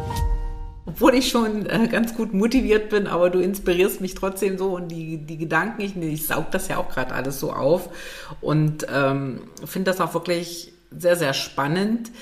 Obwohl 0.86 1.14
ich 1.14 1.28
schon 1.28 1.66
äh, 1.66 1.88
ganz 1.90 2.14
gut 2.14 2.32
motiviert 2.32 2.90
bin, 2.90 3.08
aber 3.08 3.28
du 3.28 3.40
inspirierst 3.40 4.00
mich 4.00 4.14
trotzdem 4.14 4.56
so 4.56 4.76
und 4.76 4.86
die, 4.86 5.18
die 5.18 5.36
Gedanken, 5.36 5.82
ich, 5.82 5.96
ich 5.96 6.28
saug 6.28 6.52
das 6.52 6.68
ja 6.68 6.76
auch 6.76 6.88
gerade 6.88 7.12
alles 7.12 7.40
so 7.40 7.52
auf. 7.52 7.88
Und 8.40 8.86
ähm, 8.94 9.40
finde 9.64 9.90
das 9.90 10.00
auch 10.00 10.14
wirklich 10.14 10.74
sehr, 10.92 11.16
sehr 11.16 11.34
spannend 11.34 12.12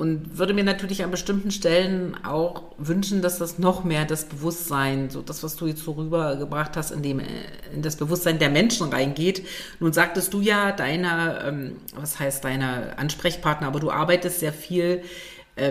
und 0.00 0.38
würde 0.38 0.54
mir 0.54 0.64
natürlich 0.64 1.04
an 1.04 1.10
bestimmten 1.10 1.50
Stellen 1.50 2.16
auch 2.24 2.62
wünschen, 2.78 3.20
dass 3.20 3.36
das 3.36 3.58
noch 3.58 3.84
mehr 3.84 4.06
das 4.06 4.24
Bewusstsein, 4.24 5.10
so 5.10 5.20
das, 5.20 5.42
was 5.42 5.56
du 5.56 5.66
jetzt 5.66 5.84
so 5.84 5.92
rübergebracht 5.92 6.74
hast, 6.78 6.90
in, 6.90 7.02
dem, 7.02 7.20
in 7.74 7.82
das 7.82 7.96
Bewusstsein 7.96 8.38
der 8.38 8.48
Menschen 8.48 8.88
reingeht. 8.88 9.46
Nun 9.78 9.92
sagtest 9.92 10.32
du 10.32 10.40
ja, 10.40 10.72
deiner, 10.72 11.44
ähm, 11.44 11.76
was 11.94 12.18
heißt 12.18 12.42
deiner 12.42 12.98
Ansprechpartner, 12.98 13.66
aber 13.66 13.78
du 13.78 13.90
arbeitest 13.90 14.40
sehr 14.40 14.54
viel 14.54 15.02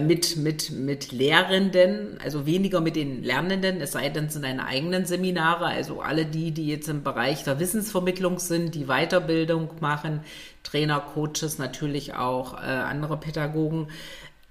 mit, 0.01 0.37
mit, 0.37 0.71
mit 0.71 1.11
Lehrenden, 1.11 2.19
also 2.23 2.45
weniger 2.45 2.79
mit 2.79 2.95
den 2.95 3.23
Lernenden, 3.23 3.81
es 3.81 3.93
sei 3.93 4.09
denn, 4.09 4.25
es 4.25 4.33
sind 4.33 4.43
deine 4.45 4.65
eigenen 4.65 5.05
Seminare, 5.05 5.65
also 5.65 6.01
alle 6.01 6.25
die, 6.25 6.51
die 6.51 6.67
jetzt 6.67 6.89
im 6.89 7.01
Bereich 7.01 7.43
der 7.43 7.59
Wissensvermittlung 7.59 8.37
sind, 8.37 8.75
die 8.75 8.85
Weiterbildung 8.85 9.69
machen, 9.79 10.19
Trainer, 10.61 10.99
Coaches, 10.99 11.57
natürlich 11.57 12.13
auch 12.13 12.53
äh, 12.53 12.67
andere 12.67 13.17
Pädagogen. 13.17 13.87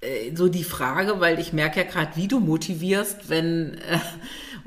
Äh, 0.01 0.35
so 0.35 0.47
die 0.47 0.63
Frage, 0.63 1.19
weil 1.19 1.39
ich 1.39 1.53
merke 1.53 1.81
ja 1.81 1.85
gerade, 1.85 2.15
wie 2.15 2.27
du 2.27 2.39
motivierst, 2.39 3.29
wenn, 3.29 3.75
äh, 3.75 3.99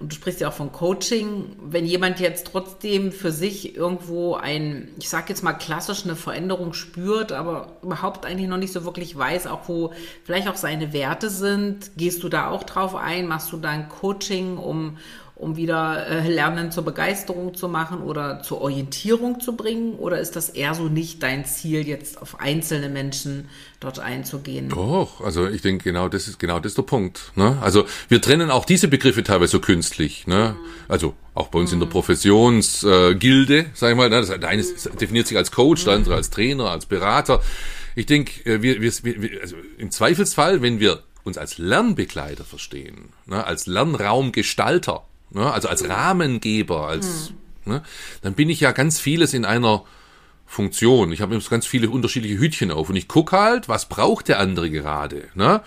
und 0.03 0.11
du 0.11 0.17
sprichst 0.17 0.41
ja 0.41 0.49
auch 0.49 0.53
von 0.53 0.73
Coaching, 0.73 1.57
wenn 1.63 1.87
jemand 1.87 2.19
jetzt 2.19 2.49
trotzdem 2.49 3.13
für 3.13 3.31
sich 3.31 3.77
irgendwo 3.77 4.35
ein, 4.35 4.89
ich 4.99 5.09
sag 5.09 5.29
jetzt 5.29 5.45
mal 5.45 5.53
klassisch 5.53 6.03
eine 6.05 6.17
Veränderung 6.17 6.73
spürt, 6.73 7.31
aber 7.31 7.77
überhaupt 7.83 8.27
eigentlich 8.27 8.49
noch 8.49 8.57
nicht 8.57 8.73
so 8.73 8.85
wirklich 8.85 9.17
weiß, 9.17 9.47
auch 9.47 9.69
wo 9.69 9.93
vielleicht 10.25 10.49
auch 10.49 10.57
seine 10.57 10.93
Werte 10.93 11.31
sind, 11.31 11.93
gehst 11.97 12.25
du 12.25 12.29
da 12.29 12.51
auch 12.51 12.65
drauf 12.65 12.97
ein, 12.97 13.29
machst 13.29 13.53
du 13.53 13.59
da 13.59 13.69
ein 13.69 13.89
Coaching, 13.89 14.59
um, 14.59 14.99
um 15.43 15.57
wieder 15.57 16.07
äh, 16.07 16.29
Lernen 16.29 16.71
zur 16.71 16.85
Begeisterung 16.85 17.55
zu 17.55 17.69
machen 17.69 18.01
oder 18.01 18.43
zur 18.43 18.61
Orientierung 18.61 19.41
zu 19.41 19.57
bringen? 19.57 19.95
Oder 19.95 20.21
ist 20.21 20.37
das 20.37 20.49
eher 20.49 20.75
so 20.75 20.85
nicht 20.85 21.23
dein 21.23 21.45
Ziel, 21.45 21.87
jetzt 21.87 22.23
auf 22.23 22.41
einzelne 22.41 22.89
Menschen 22.89 23.49
dort 23.81 23.99
einzugehen? 23.99 24.69
Doch, 24.69 25.21
also 25.21 25.49
ich 25.49 25.61
denke, 25.61 25.85
genau 25.85 26.09
das 26.09 26.29
ist 26.29 26.39
genau 26.39 26.61
das 26.61 26.73
ist 26.73 26.79
der 26.79 26.85
Punkt. 26.85 27.33
Ne? 27.35 27.59
Also 27.61 27.85
wir 28.09 28.23
trennen 28.23 28.51
auch 28.53 28.65
diese 28.65 28.87
Begriffe 28.87 29.25
teilweise 29.25 29.53
so 29.53 29.61
künstlich. 29.61 30.29
Ne? 30.29 30.55
Also 30.87 31.15
auch 31.35 31.49
bei 31.49 31.59
uns 31.59 31.71
mhm. 31.71 31.75
in 31.75 31.81
der 31.81 31.87
mhm. 31.89 31.93
Professionsgilde, 31.93 33.59
äh, 33.59 33.67
sag 33.75 33.91
ich 33.91 33.97
mal, 33.97 34.09
ne? 34.09 34.21
das 34.21 34.31
eine 34.31 34.63
definiert 35.01 35.27
sich 35.27 35.37
als 35.37 35.51
Coach, 35.51 35.85
der 35.85 35.95
andere 35.95 36.15
als 36.15 36.31
Trainer, 36.31 36.71
als 36.71 36.87
Berater. 36.87 37.43
Ich 37.97 38.07
denke, 38.07 38.49
äh, 38.49 38.63
wir, 38.63 38.81
wir, 38.81 38.93
wir, 39.03 39.41
also 39.43 39.57
im 39.77 39.91
Zweifelsfall, 39.91 40.63
wenn 40.63 40.79
wir 40.79 41.03
uns 41.25 41.39
als 41.39 41.59
Lernbegleiter 41.59 42.45
verstehen, 42.45 43.11
ne, 43.27 43.45
als 43.45 43.67
Lernraumgestalter, 43.67 45.05
ne, 45.33 45.53
also 45.53 45.69
als 45.69 45.89
Rahmengeber, 45.89 46.87
als, 46.87 47.33
mhm. 47.65 47.73
ne, 47.73 47.83
dann 48.23 48.35
bin 48.35 48.49
ich 48.51 48.61
ja 48.61 48.73
ganz 48.73 49.01
vieles 49.01 49.35
in 49.35 49.45
einer 49.45 49.85
Funktion. 50.53 51.13
Ich 51.13 51.23
habe 51.23 51.39
ganz 51.39 51.67
viele 51.67 51.89
unterschiedliche 51.89 52.39
Hütchen 52.39 52.71
auf 52.71 52.91
und 52.91 52.97
ich 52.97 53.09
gucke 53.09 53.39
halt, 53.39 53.69
was 53.69 53.89
braucht 53.89 54.29
der 54.29 54.39
andere 54.39 54.71
gerade. 54.71 55.29
Ne? 55.35 55.63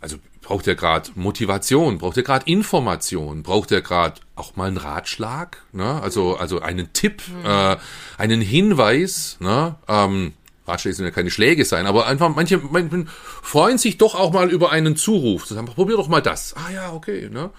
Also 0.00 0.18
braucht 0.42 0.66
er 0.66 0.74
gerade 0.74 1.10
Motivation, 1.14 1.98
braucht 1.98 2.18
er 2.18 2.22
gerade 2.22 2.44
Information, 2.50 3.42
braucht 3.42 3.72
er 3.72 3.80
gerade 3.80 4.20
auch 4.36 4.56
mal 4.56 4.68
einen 4.68 4.76
Ratschlag, 4.76 5.62
ne? 5.72 6.02
also 6.02 6.36
also 6.36 6.60
einen 6.60 6.92
Tipp, 6.92 7.22
mhm. 7.28 7.46
äh, 7.46 7.76
einen 8.18 8.42
Hinweis. 8.42 9.38
Ne? 9.40 9.76
Ähm, 9.88 10.34
Ratschläge 10.66 10.96
sind 10.96 11.06
ja 11.06 11.10
keine 11.10 11.30
Schläge 11.30 11.64
sein, 11.64 11.86
aber 11.86 12.06
einfach 12.06 12.28
manche, 12.34 12.58
manche 12.58 13.06
freuen 13.42 13.78
sich 13.78 13.96
doch 13.96 14.14
auch 14.14 14.32
mal 14.32 14.50
über 14.50 14.70
einen 14.70 14.96
Zuruf. 14.96 15.46
Zu 15.46 15.54
sagen, 15.54 15.66
probier 15.66 15.96
doch 15.96 16.08
mal 16.08 16.20
das. 16.20 16.54
Ah 16.56 16.70
ja, 16.70 16.92
okay. 16.92 17.30
Ne? 17.30 17.50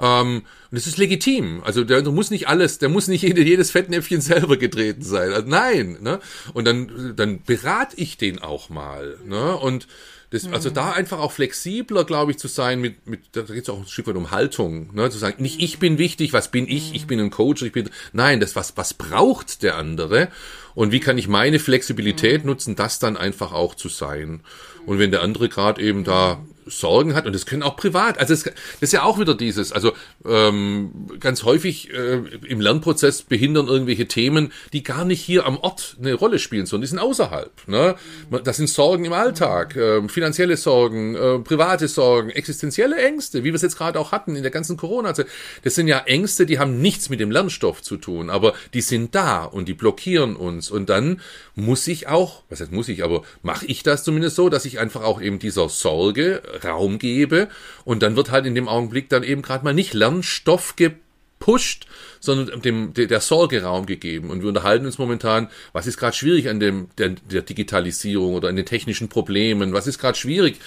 Ähm, 0.00 0.42
und 0.70 0.76
es 0.76 0.86
ist 0.86 0.98
legitim. 0.98 1.62
Also 1.64 1.84
der, 1.84 2.02
der 2.02 2.12
muss 2.12 2.30
nicht 2.30 2.48
alles, 2.48 2.78
der 2.78 2.88
muss 2.88 3.08
nicht 3.08 3.22
jedes 3.22 3.70
Fettnäpfchen 3.70 4.20
selber 4.20 4.56
getreten 4.56 5.02
sein. 5.02 5.32
Also 5.32 5.48
nein. 5.48 5.98
Ne? 6.00 6.20
Und 6.52 6.66
dann, 6.66 7.14
dann 7.16 7.42
berate 7.42 7.96
ich 7.96 8.16
den 8.16 8.40
auch 8.40 8.70
mal. 8.70 9.16
Ne? 9.26 9.56
Und 9.56 9.86
das, 10.34 10.48
also 10.48 10.68
da 10.68 10.90
einfach 10.90 11.20
auch 11.20 11.30
flexibler, 11.30 12.02
glaube 12.02 12.32
ich, 12.32 12.38
zu 12.38 12.48
sein, 12.48 12.80
mit, 12.80 13.06
mit 13.06 13.20
da 13.32 13.42
geht 13.42 13.62
es 13.62 13.68
auch 13.68 13.78
ein 13.78 13.86
Stück 13.86 14.08
weit 14.08 14.16
um 14.16 14.32
Haltung, 14.32 14.92
ne? 14.92 15.08
zu 15.08 15.16
sagen, 15.16 15.40
nicht 15.40 15.62
ich 15.62 15.78
bin 15.78 15.96
wichtig, 15.96 16.32
was 16.32 16.50
bin 16.50 16.66
ich, 16.66 16.92
ich 16.92 17.06
bin 17.06 17.20
ein 17.20 17.30
Coach, 17.30 17.62
ich 17.62 17.70
bin, 17.70 17.88
nein, 18.12 18.40
das 18.40 18.56
was, 18.56 18.76
was 18.76 18.94
braucht 18.94 19.62
der 19.62 19.76
andere 19.76 20.28
und 20.74 20.90
wie 20.90 20.98
kann 20.98 21.18
ich 21.18 21.28
meine 21.28 21.60
Flexibilität 21.60 22.44
nutzen, 22.44 22.74
das 22.74 22.98
dann 22.98 23.16
einfach 23.16 23.52
auch 23.52 23.76
zu 23.76 23.88
sein. 23.88 24.40
Und 24.86 24.98
wenn 24.98 25.12
der 25.12 25.22
andere 25.22 25.48
gerade 25.48 25.80
eben 25.80 26.02
da 26.02 26.44
Sorgen 26.66 27.14
hat 27.14 27.26
und 27.26 27.34
das 27.34 27.46
können 27.46 27.62
auch 27.62 27.76
privat. 27.76 28.18
Also 28.18 28.34
das, 28.34 28.44
das 28.44 28.54
ist 28.80 28.92
ja 28.92 29.02
auch 29.02 29.18
wieder 29.18 29.34
dieses. 29.34 29.72
Also 29.72 29.92
ähm, 30.24 31.08
ganz 31.20 31.42
häufig 31.44 31.92
äh, 31.92 32.20
im 32.46 32.60
Lernprozess 32.60 33.22
behindern 33.22 33.68
irgendwelche 33.68 34.06
Themen, 34.06 34.52
die 34.72 34.82
gar 34.82 35.04
nicht 35.04 35.20
hier 35.20 35.46
am 35.46 35.58
Ort 35.58 35.96
eine 36.00 36.14
Rolle 36.14 36.38
spielen, 36.38 36.66
sondern 36.66 36.82
die 36.82 36.88
sind 36.88 36.98
außerhalb. 36.98 37.68
Ne? 37.68 37.96
Das 38.44 38.56
sind 38.56 38.68
Sorgen 38.68 39.04
im 39.04 39.12
Alltag, 39.12 39.76
äh, 39.76 40.08
finanzielle 40.08 40.56
Sorgen, 40.56 41.14
äh, 41.14 41.38
private 41.38 41.88
Sorgen, 41.88 42.30
existenzielle 42.30 42.96
Ängste, 42.96 43.44
wie 43.44 43.48
wir 43.48 43.54
es 43.54 43.62
jetzt 43.62 43.78
gerade 43.78 43.98
auch 43.98 44.12
hatten 44.12 44.36
in 44.36 44.42
der 44.42 44.52
ganzen 44.52 44.76
Corona-Zeit. 44.76 45.26
Das 45.62 45.74
sind 45.74 45.88
ja 45.88 45.98
Ängste, 46.00 46.46
die 46.46 46.58
haben 46.58 46.80
nichts 46.80 47.08
mit 47.08 47.20
dem 47.20 47.30
Lernstoff 47.30 47.82
zu 47.82 47.96
tun, 47.96 48.30
aber 48.30 48.54
die 48.72 48.80
sind 48.80 49.14
da 49.14 49.44
und 49.44 49.68
die 49.68 49.74
blockieren 49.74 50.36
uns. 50.36 50.70
Und 50.70 50.88
dann 50.88 51.20
muss 51.54 51.86
ich 51.86 52.08
auch, 52.08 52.42
was 52.48 52.60
heißt 52.60 52.72
muss 52.72 52.88
ich, 52.88 53.04
aber 53.04 53.22
mache 53.42 53.66
ich 53.66 53.82
das 53.82 54.04
zumindest 54.04 54.36
so, 54.36 54.48
dass 54.48 54.64
ich 54.64 54.78
einfach 54.78 55.02
auch 55.02 55.20
eben 55.20 55.38
dieser 55.38 55.68
Sorge 55.68 56.42
Raum 56.62 56.98
gebe 56.98 57.48
und 57.84 58.02
dann 58.02 58.16
wird 58.16 58.30
halt 58.30 58.46
in 58.46 58.54
dem 58.54 58.68
Augenblick 58.68 59.08
dann 59.08 59.22
eben 59.22 59.42
gerade 59.42 59.64
mal 59.64 59.74
nicht 59.74 59.94
Lernstoff 59.94 60.76
gepusht, 60.76 61.86
sondern 62.20 62.62
dem 62.62 62.94
der, 62.94 63.20
Sorge 63.20 63.62
Raum 63.62 63.86
gegeben. 63.86 64.30
Und 64.30 64.42
wir 64.42 64.48
unterhalten 64.48 64.86
uns 64.86 64.98
momentan, 64.98 65.48
was 65.72 65.86
ist 65.86 65.98
gerade 65.98 66.16
schwierig 66.16 66.48
an 66.48 66.60
dem 66.60 66.88
der, 66.98 67.10
der 67.10 67.42
Digitalisierung 67.42 68.34
oder 68.34 68.48
an 68.48 68.56
den 68.56 68.66
technischen 68.66 69.08
Problemen, 69.08 69.72
was 69.72 69.86
ist 69.86 69.98
gerade 69.98 70.16
schwierig 70.16 70.58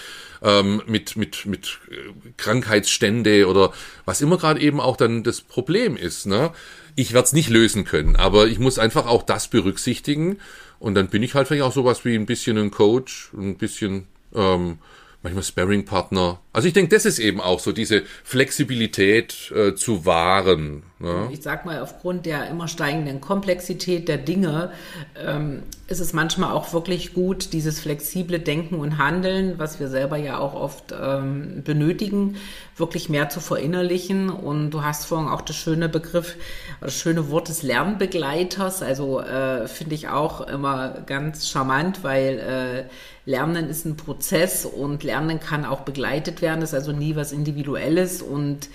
ähm, 0.41 0.83
mit 0.85 1.15
mit 1.15 1.45
mit 1.45 1.79
äh, 1.89 2.31
Krankheitsstände 2.37 3.47
oder 3.47 3.73
was 4.05 4.21
immer 4.21 4.37
gerade 4.37 4.61
eben 4.61 4.79
auch 4.79 4.97
dann 4.97 5.23
das 5.23 5.41
Problem 5.41 5.97
ist. 5.97 6.27
Ne? 6.27 6.51
Ich 6.95 7.13
werde 7.13 7.25
es 7.25 7.33
nicht 7.33 7.49
lösen 7.49 7.85
können, 7.85 8.15
aber 8.15 8.47
ich 8.47 8.59
muss 8.59 8.79
einfach 8.79 9.07
auch 9.07 9.23
das 9.23 9.47
berücksichtigen. 9.47 10.39
Und 10.79 10.95
dann 10.95 11.07
bin 11.07 11.23
ich 11.23 11.33
halt 11.33 11.47
vielleicht 11.47 11.63
auch 11.63 11.73
sowas 11.73 12.05
wie 12.05 12.15
ein 12.15 12.25
bisschen 12.25 12.57
ein 12.57 12.71
Coach, 12.71 13.31
ein 13.33 13.57
bisschen 13.57 14.07
ähm, 14.35 14.77
manchmal 15.23 15.43
Sparring-Partner. 15.43 16.39
Also 16.53 16.67
ich 16.67 16.73
denke, 16.73 16.95
das 16.95 17.05
ist 17.05 17.19
eben 17.19 17.41
auch 17.41 17.59
so, 17.59 17.71
diese 17.71 18.03
Flexibilität 18.23 19.51
äh, 19.51 19.75
zu 19.75 20.05
wahren. 20.05 20.83
Ne? 20.99 21.29
Ich 21.31 21.43
sag 21.43 21.65
mal, 21.65 21.79
aufgrund 21.81 22.25
der 22.25 22.49
immer 22.49 22.67
steigenden 22.67 23.21
Komplexität 23.21 24.07
der 24.07 24.17
Dinge 24.17 24.71
ähm, 25.15 25.61
ist 25.87 25.99
es 25.99 26.11
manchmal 26.11 26.51
auch 26.53 26.73
wirklich 26.73 27.13
gut, 27.13 27.53
dieses 27.53 27.79
flexible 27.79 28.39
Denken 28.39 28.75
und 28.75 28.97
Handeln, 28.97 29.59
was 29.59 29.79
wir 29.79 29.89
selber 29.89 30.17
ja 30.17 30.39
auch 30.39 30.55
oft 30.55 30.95
ähm, 30.99 31.61
benötigen, 31.63 32.37
wirklich 32.77 33.09
mehr 33.09 33.29
zu 33.29 33.41
verinnerlichen. 33.41 34.31
Und 34.31 34.71
du 34.71 34.83
hast 34.83 35.05
vorhin 35.05 35.29
auch 35.29 35.41
das 35.41 35.55
schöne 35.55 35.87
Begriff, 35.87 36.35
das 36.81 36.95
schöne 36.95 37.29
Wort 37.29 37.49
des 37.49 37.61
Lernbegleiters. 37.61 38.81
Also 38.81 39.21
äh, 39.21 39.67
finde 39.67 39.93
ich 39.93 40.09
auch 40.09 40.41
immer 40.41 41.01
ganz 41.05 41.47
charmant, 41.47 42.03
weil 42.03 42.39
äh, 42.39 43.29
Lernen 43.29 43.69
ist 43.69 43.85
ein 43.85 43.97
Prozess 43.97 44.65
und 44.65 45.03
Lernen 45.03 45.39
kann 45.39 45.63
auch 45.63 45.81
begleitet 45.81 46.41
werden, 46.41 46.61
das 46.61 46.71
ist 46.71 46.79
also 46.79 46.91
nie 46.91 47.15
was 47.15 47.33
Individuelles. 47.33 48.23
Und 48.23 48.69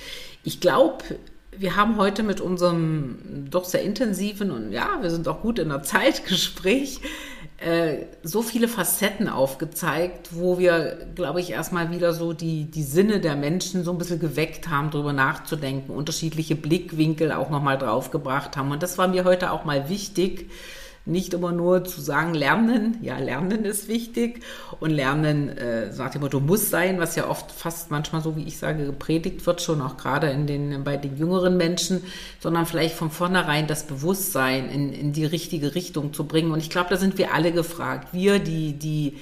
ich 0.44 0.60
glaube, 0.60 1.04
wir 1.57 1.76
haben 1.76 1.96
heute 1.98 2.22
mit 2.22 2.40
unserem 2.40 3.48
doch 3.50 3.64
sehr 3.64 3.82
intensiven 3.82 4.50
und 4.50 4.72
ja, 4.72 4.98
wir 5.00 5.11
sind 5.11 5.28
auch 5.28 5.42
gut 5.42 5.59
in 5.59 5.68
der 5.68 5.82
Zeitgespräch 5.82 7.00
äh, 7.59 8.07
so 8.22 8.42
viele 8.42 8.68
Facetten 8.68 9.28
aufgezeigt, 9.28 10.30
wo 10.32 10.59
wir, 10.59 11.07
glaube 11.14 11.40
ich, 11.40 11.50
erstmal 11.50 11.90
wieder 11.90 12.14
so 12.14 12.32
die, 12.32 12.64
die 12.64 12.82
Sinne 12.82 13.20
der 13.20 13.36
Menschen 13.36 13.84
so 13.84 13.92
ein 13.92 13.98
bisschen 13.98 14.18
geweckt 14.18 14.68
haben, 14.68 14.90
darüber 14.90 15.12
nachzudenken, 15.12 15.92
unterschiedliche 15.92 16.57
Blickwinkel 16.57 17.32
auch 17.32 17.50
nochmal 17.50 17.76
draufgebracht 17.76 18.57
haben. 18.57 18.70
Und 18.72 18.82
das 18.82 18.96
war 18.96 19.09
mir 19.09 19.24
heute 19.24 19.53
auch 19.53 19.64
mal 19.64 19.88
wichtig, 19.90 20.50
nicht 21.05 21.34
immer 21.34 21.50
nur 21.50 21.84
zu 21.84 22.00
sagen, 22.00 22.32
lernen, 22.32 22.98
ja, 23.03 23.18
lernen 23.18 23.64
ist 23.64 23.88
wichtig 23.88 24.40
und 24.78 24.90
lernen, 24.90 25.48
äh, 25.48 25.92
sagt 25.92 26.14
immer, 26.14 26.28
du 26.28 26.38
musst 26.38 26.70
sein, 26.70 27.00
was 27.00 27.16
ja 27.16 27.28
oft 27.28 27.50
fast 27.50 27.90
manchmal 27.90 28.22
so, 28.22 28.36
wie 28.36 28.44
ich 28.44 28.59
sage, 28.59 28.86
gepredigt 28.86 29.44
wird, 29.44 29.62
schon 29.62 29.82
auch 29.82 29.96
gerade 29.96 30.30
in 30.30 30.46
den, 30.46 30.84
bei 30.84 30.96
den 30.96 31.16
jüngeren 31.16 31.57
Menschen, 31.57 32.03
sondern 32.38 32.66
vielleicht 32.66 32.94
von 32.94 33.11
vornherein 33.11 33.66
das 33.66 33.84
Bewusstsein 33.84 34.70
in, 34.70 34.92
in 34.92 35.12
die 35.12 35.24
richtige 35.24 35.74
Richtung 35.74 36.12
zu 36.12 36.24
bringen. 36.24 36.53
Und 36.53 36.61
ich 36.61 36.70
glaube, 36.70 36.90
da 36.90 36.96
sind 36.96 37.18
wir 37.18 37.34
alle 37.34 37.53
gefragt. 37.53 38.09
Wir, 38.12 38.38
die, 38.38 38.74
die, 38.74 39.16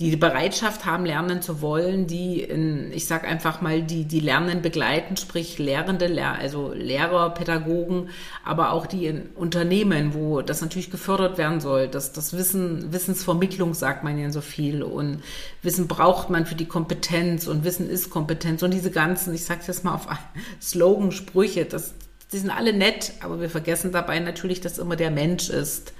die 0.00 0.14
Bereitschaft 0.14 0.84
haben, 0.84 1.04
lernen 1.04 1.42
zu 1.42 1.60
wollen, 1.60 2.06
die, 2.06 2.40
in, 2.40 2.92
ich 2.92 3.08
sage 3.08 3.26
einfach 3.26 3.60
mal, 3.60 3.82
die, 3.82 4.04
die 4.04 4.20
Lernen 4.20 4.62
begleiten, 4.62 5.16
sprich 5.16 5.58
Lehrende, 5.58 6.08
also 6.38 6.72
Lehrer, 6.72 7.30
Pädagogen, 7.30 8.08
aber 8.44 8.70
auch 8.70 8.86
die 8.86 9.06
in 9.06 9.22
Unternehmen, 9.34 10.14
wo 10.14 10.40
das 10.40 10.60
natürlich 10.60 10.92
gefördert 10.92 11.36
werden 11.36 11.60
soll. 11.60 11.88
Das, 11.88 12.12
das 12.12 12.32
Wissen, 12.32 12.92
Wissensvermittlung 12.92 13.74
sagt 13.74 14.04
man 14.04 14.16
ja 14.20 14.30
so 14.30 14.40
viel 14.40 14.84
und 14.84 15.20
Wissen 15.62 15.88
braucht 15.88 16.30
man 16.30 16.46
für 16.46 16.54
die 16.54 16.66
Kompetenz 16.66 17.48
und 17.48 17.64
Wissen 17.64 17.90
ist 17.90 18.08
Kompetenz 18.08 18.62
und 18.62 18.72
diese 18.72 18.92
ganzen, 18.92 19.34
ich 19.34 19.44
sage 19.44 19.62
jetzt 19.66 19.82
mal 19.82 19.94
auf 19.94 20.06
Slogan, 20.62 21.10
Sprüche, 21.10 21.64
das, 21.64 21.92
die 22.30 22.38
sind 22.38 22.50
alle 22.50 22.72
nett, 22.72 23.14
aber 23.20 23.40
wir 23.40 23.50
vergessen 23.50 23.90
dabei 23.90 24.20
natürlich, 24.20 24.60
dass 24.60 24.78
immer 24.78 24.94
der 24.94 25.10
Mensch 25.10 25.50
ist, 25.50 25.92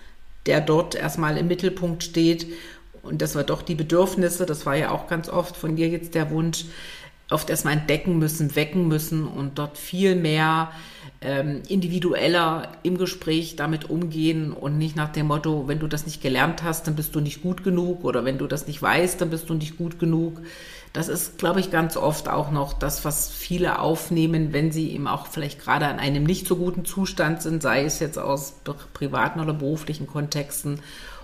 der 0.47 0.61
dort 0.61 0.95
erstmal 0.95 1.37
im 1.37 1.49
Mittelpunkt 1.49 2.05
steht 2.05 2.47
und 3.09 3.23
das 3.23 3.35
war 3.35 3.45
doch 3.45 3.63
die 3.63 3.75
Bedürfnisse, 3.75 4.47
das 4.47 4.67
war 4.67 4.77
ja 4.77 4.91
auch 4.91 5.09
ganz 5.09 5.29
oft 5.29 5.57
von 5.57 5.77
dir 5.77 5.89
jetzt 5.89 6.15
der 6.15 6.31
Wunsch, 6.31 6.67
oft 7.31 7.51
erstmal 7.51 7.75
entdecken 7.75 8.19
müssen, 8.19 8.57
wecken 8.57 8.89
müssen 8.89 9.27
und 9.27 9.59
dort 9.59 9.77
viel 9.77 10.15
mehr 10.15 10.71
ähm, 11.21 11.63
individueller 11.69 12.73
im 12.83 12.97
Gespräch 12.97 13.57
damit 13.57 13.91
umgehen 13.91 14.53
und 14.53 14.79
nicht 14.79 14.97
nach 14.97 15.11
dem 15.11 15.27
Motto, 15.27 15.67
wenn 15.67 15.79
du 15.79 15.89
das 15.89 16.07
nicht 16.07 16.23
gelernt 16.23 16.63
hast, 16.63 16.87
dann 16.87 16.95
bist 16.95 17.15
du 17.15 17.21
nicht 17.21 17.43
gut 17.43 17.65
genug 17.65 18.05
oder 18.05 18.25
wenn 18.25 18.39
du 18.39 18.47
das 18.47 18.67
nicht 18.67 18.81
weißt, 18.81 19.21
dann 19.21 19.31
bist 19.31 19.51
du 19.51 19.55
nicht 19.55 19.77
gut 19.77 19.99
genug. 19.99 20.41
Das 20.95 21.09
ist, 21.09 21.39
glaube 21.39 21.61
ich, 21.61 21.71
ganz 21.71 21.99
oft 21.99 22.29
auch 22.29 22.51
noch 22.51 22.73
das, 22.73 23.05
was 23.05 23.31
viele 23.31 23.79
aufnehmen, 23.79 24.55
wenn 24.55 24.73
sie 24.73 24.91
eben 24.93 25.07
auch 25.07 25.27
vielleicht 25.27 25.61
gerade 25.61 25.87
an 25.87 25.99
einem 25.99 26.25
nicht 26.25 26.47
so 26.47 26.57
guten 26.57 26.87
Zustand 26.87 27.43
sind, 27.43 27.63
sei 27.63 27.85
es 27.85 28.01
jetzt 28.01 28.19
aus 28.19 28.55
privaten 28.95 29.41
oder 29.41 29.53
beruflichen 29.53 30.07
Kontexten 30.07 30.81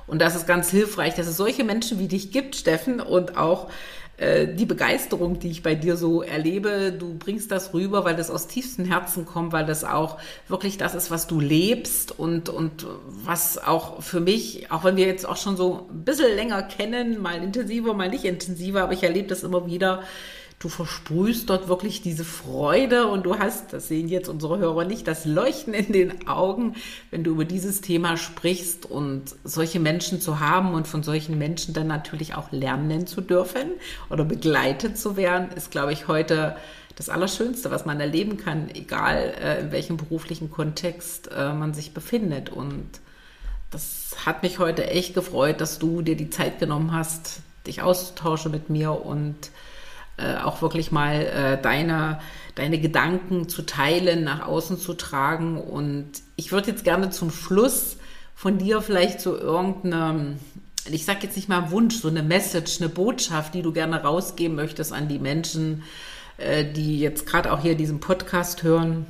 und 0.07 0.21
das 0.21 0.37
ist 0.37 0.47
ganz 0.47 0.71
hilfreich, 0.71 1.15
dass 1.15 1.27
es 1.27 1.37
solche 1.37 1.65
Menschen 1.65 1.99
wie 1.99 2.09
dich 2.09 2.31
gibt, 2.31 2.57
Steffen, 2.57 3.01
und 3.01 3.37
auch 3.37 3.69
äh, 4.17 4.47
die 4.47 4.65
Begeisterung, 4.65 5.41
die 5.41 5.51
ich 5.51 5.63
bei 5.65 5.75
dir 5.75 5.97
so 5.97 6.23
erlebe, 6.23 6.93
du 6.93 7.19
bringst 7.19 7.51
das 7.51 7.75
rüber, 7.75 8.05
weil 8.05 8.15
das 8.15 8.31
aus 8.31 8.47
tiefstem 8.47 8.85
Herzen 8.85 9.27
kommt, 9.27 9.53
weil 9.53 9.67
das 9.67 9.83
auch 9.83 10.19
wirklich 10.47 10.79
das 10.79 10.95
ist, 10.95 11.11
was 11.11 11.27
du 11.27 11.41
lebst 11.41 12.17
und, 12.17 12.49
und 12.49 12.87
was 13.07 13.59
auch 13.59 14.03
für 14.03 14.21
mich, 14.21 14.71
auch 14.71 14.85
wenn 14.85 14.97
wir 14.97 15.07
jetzt 15.07 15.27
auch 15.27 15.37
schon 15.37 15.57
so 15.57 15.89
ein 15.91 16.05
bisschen 16.05 16.33
länger 16.37 16.63
kennen, 16.63 17.21
mal 17.21 17.43
intensiver, 17.43 17.93
mal 17.93 18.09
nicht 18.09 18.25
intensiver, 18.25 18.83
aber 18.83 18.93
ich 18.93 19.03
erlebe 19.03 19.27
das 19.27 19.43
immer 19.43 19.67
wieder, 19.67 20.05
du 20.59 20.69
versprühst 20.69 21.51
dort 21.51 21.69
wirklich 21.69 22.01
diese 22.01 22.25
Freude 22.25 23.07
und 23.09 23.27
du 23.27 23.39
hast, 23.39 23.73
das 23.73 23.89
sehen 23.89 24.09
jetzt 24.09 24.29
unsere 24.29 24.59
Hörer 24.59 24.85
nicht, 24.85 25.07
das 25.07 25.25
Leuchten 25.25 25.75
in 25.75 25.93
den 25.93 26.27
Augen, 26.27 26.75
wenn 27.11 27.23
du 27.23 27.33
über 27.33 27.45
dieses 27.45 27.81
Thema 27.81 28.17
sprichst 28.17 28.87
und 28.87 29.35
solche 29.45 29.81
Menschen 29.81 30.21
zu 30.21 30.41
haben 30.41 30.73
und 30.73 30.89
von 30.89 31.03
solchen 31.03 31.37
Menschen 31.37 31.75
dann 31.75 31.87
natürlich 31.87 32.35
auch 32.35 32.51
lernen 32.51 33.07
zu 33.07 33.21
dürfen 33.21 33.73
oder 34.09 34.25
begleitet 34.25 34.97
zu 34.97 35.17
werden, 35.17 35.51
ist, 35.55 35.71
glaube 35.71 35.93
ich, 35.93 36.09
heute 36.09 36.57
das 36.97 37.09
Allerschönste, 37.09 37.71
was 37.71 37.85
man 37.85 38.01
erleben 38.01 38.37
kann, 38.37 38.71
egal 38.71 39.35
äh, 39.41 39.61
in 39.61 39.73
welchem 39.73 39.97
beruflichen 39.97 40.51
Kontext 40.51 41.29
äh, 41.35 41.53
man 41.53 41.75
sich 41.75 41.93
befindet. 41.93 42.51
Und 42.51 42.89
das 43.71 44.15
hat 44.25 44.43
mich 44.43 44.59
heute 44.59 44.87
echt 44.87 45.15
gefreut, 45.15 45.61
dass 45.61 45.79
du 45.79 46.03
dir 46.03 46.17
die 46.17 46.31
Zeit 46.31 46.61
genommen 46.61 46.93
hast, 46.93 47.41
dich 47.67 47.83
auszutauschen 47.83 48.53
mit 48.53 48.71
mir 48.71 49.05
und 49.05 49.51
äh, 50.17 50.37
auch 50.37 50.63
wirklich 50.63 50.93
mal 50.93 51.15
äh, 51.15 51.61
deine, 51.61 52.21
deine 52.55 52.79
Gedanken 52.79 53.49
zu 53.49 53.63
teilen, 53.63 54.25
nach 54.25 54.47
außen 54.47 54.79
zu 54.79 54.95
tragen. 54.95 55.61
Und 55.61 56.11
ich 56.37 56.53
würde 56.53 56.71
jetzt 56.71 56.85
gerne 56.85 57.11
zum 57.11 57.31
Schluss 57.31 57.97
von 58.35 58.59
dir 58.59 58.81
vielleicht 58.81 59.21
so 59.21 59.37
irgendeine, 59.37 60.37
ich 60.91 61.05
sage 61.05 61.21
jetzt 61.23 61.37
nicht 61.37 61.49
mal 61.49 61.71
Wunsch, 61.71 61.97
so 61.97 62.09
eine 62.09 62.23
Message, 62.23 62.81
eine 62.81 62.89
Botschaft, 62.89 63.55
die 63.55 63.63
du 63.63 63.73
gerne 63.73 64.03
rausgeben 64.03 64.57
möchtest 64.57 64.93
an 64.93 65.09
die 65.09 65.19
Menschen, 65.19 65.83
äh, 66.37 66.65
die 66.65 67.01
jetzt 67.01 67.27
gerade 67.27 67.53
auch 67.53 67.61
hier 67.61 67.75
diesen 67.75 68.01
Podcast 68.01 68.63
hören. 68.63 69.07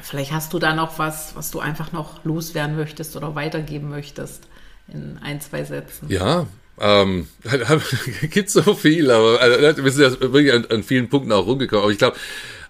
Vielleicht 0.00 0.32
hast 0.32 0.52
du 0.52 0.58
da 0.58 0.74
noch 0.74 0.98
was, 0.98 1.36
was 1.36 1.50
du 1.50 1.60
einfach 1.60 1.92
noch 1.92 2.24
loswerden 2.24 2.76
möchtest 2.76 3.16
oder 3.16 3.34
weitergeben 3.34 3.88
möchtest 3.88 4.48
in 4.88 5.18
ein, 5.22 5.40
zwei 5.40 5.64
Sätzen. 5.64 6.08
Ja, 6.08 6.46
ähm, 6.80 7.28
gibt 8.30 8.50
so 8.50 8.74
viel, 8.74 9.10
aber 9.10 9.40
also, 9.40 9.84
wir 9.84 9.90
sind 9.90 10.02
ja 10.02 10.20
wirklich 10.20 10.52
an, 10.52 10.66
an, 10.66 10.82
vielen 10.82 11.08
Punkten 11.08 11.32
auch 11.32 11.46
rumgekommen. 11.46 11.84
Aber 11.84 11.92
ich 11.92 11.98
glaube, 11.98 12.16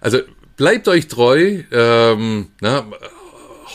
also 0.01 0.19
bleibt 0.57 0.87
euch 0.87 1.07
treu, 1.07 1.63
ähm, 1.71 2.47
na, 2.61 2.85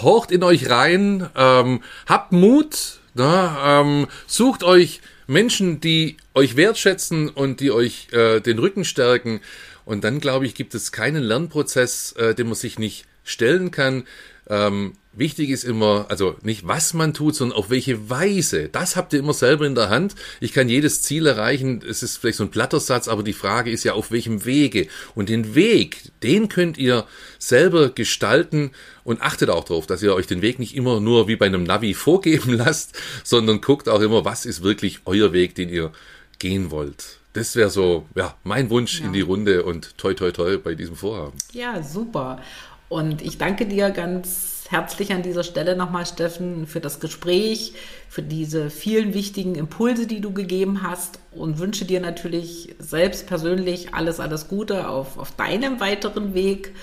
horcht 0.03 0.31
in 0.31 0.43
euch 0.43 0.71
rein, 0.71 1.29
ähm, 1.35 1.83
habt 2.07 2.33
Mut, 2.33 3.01
na, 3.15 3.81
ähm, 3.81 4.07
sucht 4.27 4.63
euch 4.63 5.01
Menschen, 5.27 5.81
die 5.81 6.17
euch 6.35 6.57
wertschätzen 6.57 7.29
und 7.29 7.61
die 7.61 7.71
euch 7.71 8.09
äh, 8.13 8.41
den 8.41 8.59
Rücken 8.59 8.85
stärken. 8.85 9.41
Und 9.85 10.05
dann, 10.05 10.21
glaube 10.21 10.47
ich, 10.47 10.55
gibt 10.55 10.75
es 10.75 10.93
keinen 10.93 11.23
Lernprozess, 11.23 12.13
äh, 12.13 12.35
den 12.35 12.47
man 12.47 12.55
sich 12.55 12.79
nicht 12.79 13.07
stellen 13.25 13.71
kann. 13.71 14.05
Ähm, 14.49 14.95
Wichtig 15.19 15.51
ist 15.51 15.65
immer, 15.65 16.07
also 16.11 16.37
nicht 16.43 16.69
was 16.69 16.95
man 16.95 17.13
tut, 17.13 17.35
sondern 17.35 17.59
auf 17.59 17.71
welche 17.71 18.09
Weise. 18.09 18.69
Das 18.69 18.95
habt 18.95 19.13
ihr 19.13 19.19
immer 19.19 19.35
selber 19.35 19.67
in 19.67 19.75
der 19.75 19.91
Hand. 19.91 20.15
Ich 20.39 20.53
kann 20.53 20.69
jedes 20.69 21.03
Ziel 21.03 21.27
erreichen. 21.27 21.83
Es 21.85 22.05
ist 22.05 22.19
vielleicht 22.19 22.39
so 22.39 22.45
ein 22.45 22.53
platter 22.53 22.79
Satz, 22.79 23.09
aber 23.09 23.25
die 23.25 23.33
Frage 23.33 23.73
ist 23.73 23.83
ja, 23.83 23.95
auf 23.95 24.13
welchem 24.13 24.45
Wege. 24.45 24.87
Und 25.17 25.29
den 25.29 25.57
Weg, 25.57 26.03
den 26.23 26.49
könnt 26.49 26.79
ihr 26.79 27.05
selber 27.41 27.89
gestalten 27.89 28.71
und 29.03 29.21
achtet 29.21 29.51
auch 29.51 29.65
darauf, 29.65 29.89
dass 29.89 30.05
ihr 30.05 30.15
euch 30.15 30.29
den 30.29 30.41
Weg 30.41 30.61
nicht 30.61 30.77
immer 30.77 31.01
nur 31.01 31.27
wie 31.27 31.35
bei 31.35 31.47
einem 31.47 31.65
Navi 31.65 31.95
vorgeben 31.95 32.53
lasst, 32.57 32.97
sondern 33.25 33.61
guckt 33.61 33.89
auch 33.89 34.01
immer, 34.01 34.25
was 34.25 34.47
ist 34.47 34.63
wirklich 34.63 35.01
euer 35.05 35.33
Weg, 35.33 35.57
den 35.57 35.69
ihr 35.69 35.91
gehen 36.39 36.71
wollt. 36.71 37.19
Das 37.33 37.57
wäre 37.57 37.71
so, 37.71 38.07
ja, 38.15 38.37
mein 38.45 38.71
Wunsch 38.71 39.01
ja. 39.01 39.07
in 39.07 39.13
die 39.13 39.23
Runde 39.23 39.65
und 39.65 39.99
toi, 39.99 40.15
toi, 40.15 40.31
toi 40.31 40.59
bei 40.59 40.77
diesem 40.77 40.95
Vorhaben. 40.95 41.37
Ja, 41.53 41.83
super. 41.83 42.41
Und 42.89 43.21
ich 43.21 43.37
danke 43.37 43.67
dir 43.67 43.91
ganz 43.91 44.58
herzlich 44.71 45.13
an 45.13 45.23
dieser 45.23 45.45
Stelle 45.45 45.77
nochmal, 45.77 46.07
Steffen, 46.07 46.67
für 46.67 46.81
das 46.81 47.01
Gespräch, 47.01 47.73
für 48.09 48.23
diese 48.23 48.71
vielen 48.71 49.15
wichtigen 49.15 49.55
Impulse, 49.55 50.07
die 50.07 50.21
du 50.21 50.33
gegeben 50.33 50.83
hast. 50.83 51.19
Und 51.33 51.59
wünsche 51.59 51.85
dir 51.85 52.01
natürlich 52.01 52.75
selbst 52.79 53.27
persönlich 53.27 53.95
alles, 53.95 54.21
alles 54.21 54.49
Gute 54.49 54.89
auf, 54.89 55.19
auf 55.19 55.33
deinem 55.33 55.81
weiteren 55.81 56.35
Weg. 56.35 56.75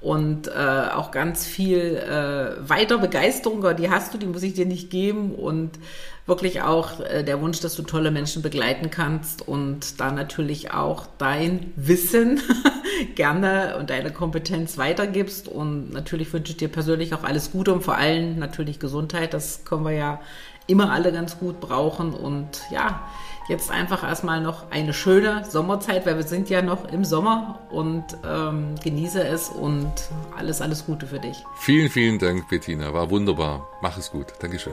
Und 0.00 0.48
äh, 0.48 0.52
auch 0.94 1.10
ganz 1.10 1.46
viel 1.46 1.96
äh, 1.96 2.68
weiter 2.68 2.98
Begeisterung, 2.98 3.64
die 3.76 3.88
hast 3.88 4.12
du, 4.12 4.18
die 4.18 4.26
muss 4.26 4.42
ich 4.42 4.52
dir 4.52 4.66
nicht 4.66 4.90
geben. 4.90 5.34
Und 5.34 5.78
wirklich 6.26 6.62
auch 6.62 7.00
äh, 7.00 7.22
der 7.22 7.40
Wunsch, 7.40 7.60
dass 7.60 7.76
du 7.76 7.82
tolle 7.82 8.10
Menschen 8.10 8.42
begleiten 8.42 8.90
kannst 8.90 9.46
und 9.46 10.00
da 10.00 10.10
natürlich 10.10 10.72
auch 10.72 11.06
dein 11.18 11.72
Wissen 11.76 12.40
gerne 13.14 13.76
und 13.78 13.90
deine 13.90 14.10
Kompetenz 14.10 14.78
weitergibst 14.78 15.48
und 15.48 15.92
natürlich 15.92 16.32
wünsche 16.32 16.52
ich 16.52 16.56
dir 16.56 16.68
persönlich 16.68 17.14
auch 17.14 17.24
alles 17.24 17.52
Gute 17.52 17.72
und 17.74 17.82
vor 17.82 17.96
allem 17.96 18.38
natürlich 18.38 18.78
Gesundheit, 18.78 19.34
das 19.34 19.64
können 19.64 19.84
wir 19.84 19.92
ja 19.92 20.20
immer 20.66 20.92
alle 20.92 21.12
ganz 21.12 21.38
gut 21.38 21.60
brauchen 21.60 22.14
und 22.14 22.62
ja, 22.70 23.06
jetzt 23.48 23.70
einfach 23.70 24.02
erstmal 24.02 24.40
noch 24.40 24.70
eine 24.70 24.94
schöne 24.94 25.44
Sommerzeit, 25.44 26.06
weil 26.06 26.16
wir 26.16 26.22
sind 26.22 26.48
ja 26.48 26.62
noch 26.62 26.90
im 26.90 27.04
Sommer 27.04 27.60
und 27.70 28.04
ähm, 28.26 28.74
genieße 28.82 29.22
es 29.22 29.50
und 29.50 29.92
alles, 30.36 30.62
alles 30.62 30.86
Gute 30.86 31.06
für 31.06 31.18
dich. 31.18 31.44
Vielen, 31.58 31.90
vielen 31.90 32.18
Dank, 32.18 32.48
Bettina. 32.48 32.94
War 32.94 33.10
wunderbar. 33.10 33.68
Mach 33.82 33.98
es 33.98 34.10
gut. 34.10 34.28
Dankeschön. 34.40 34.72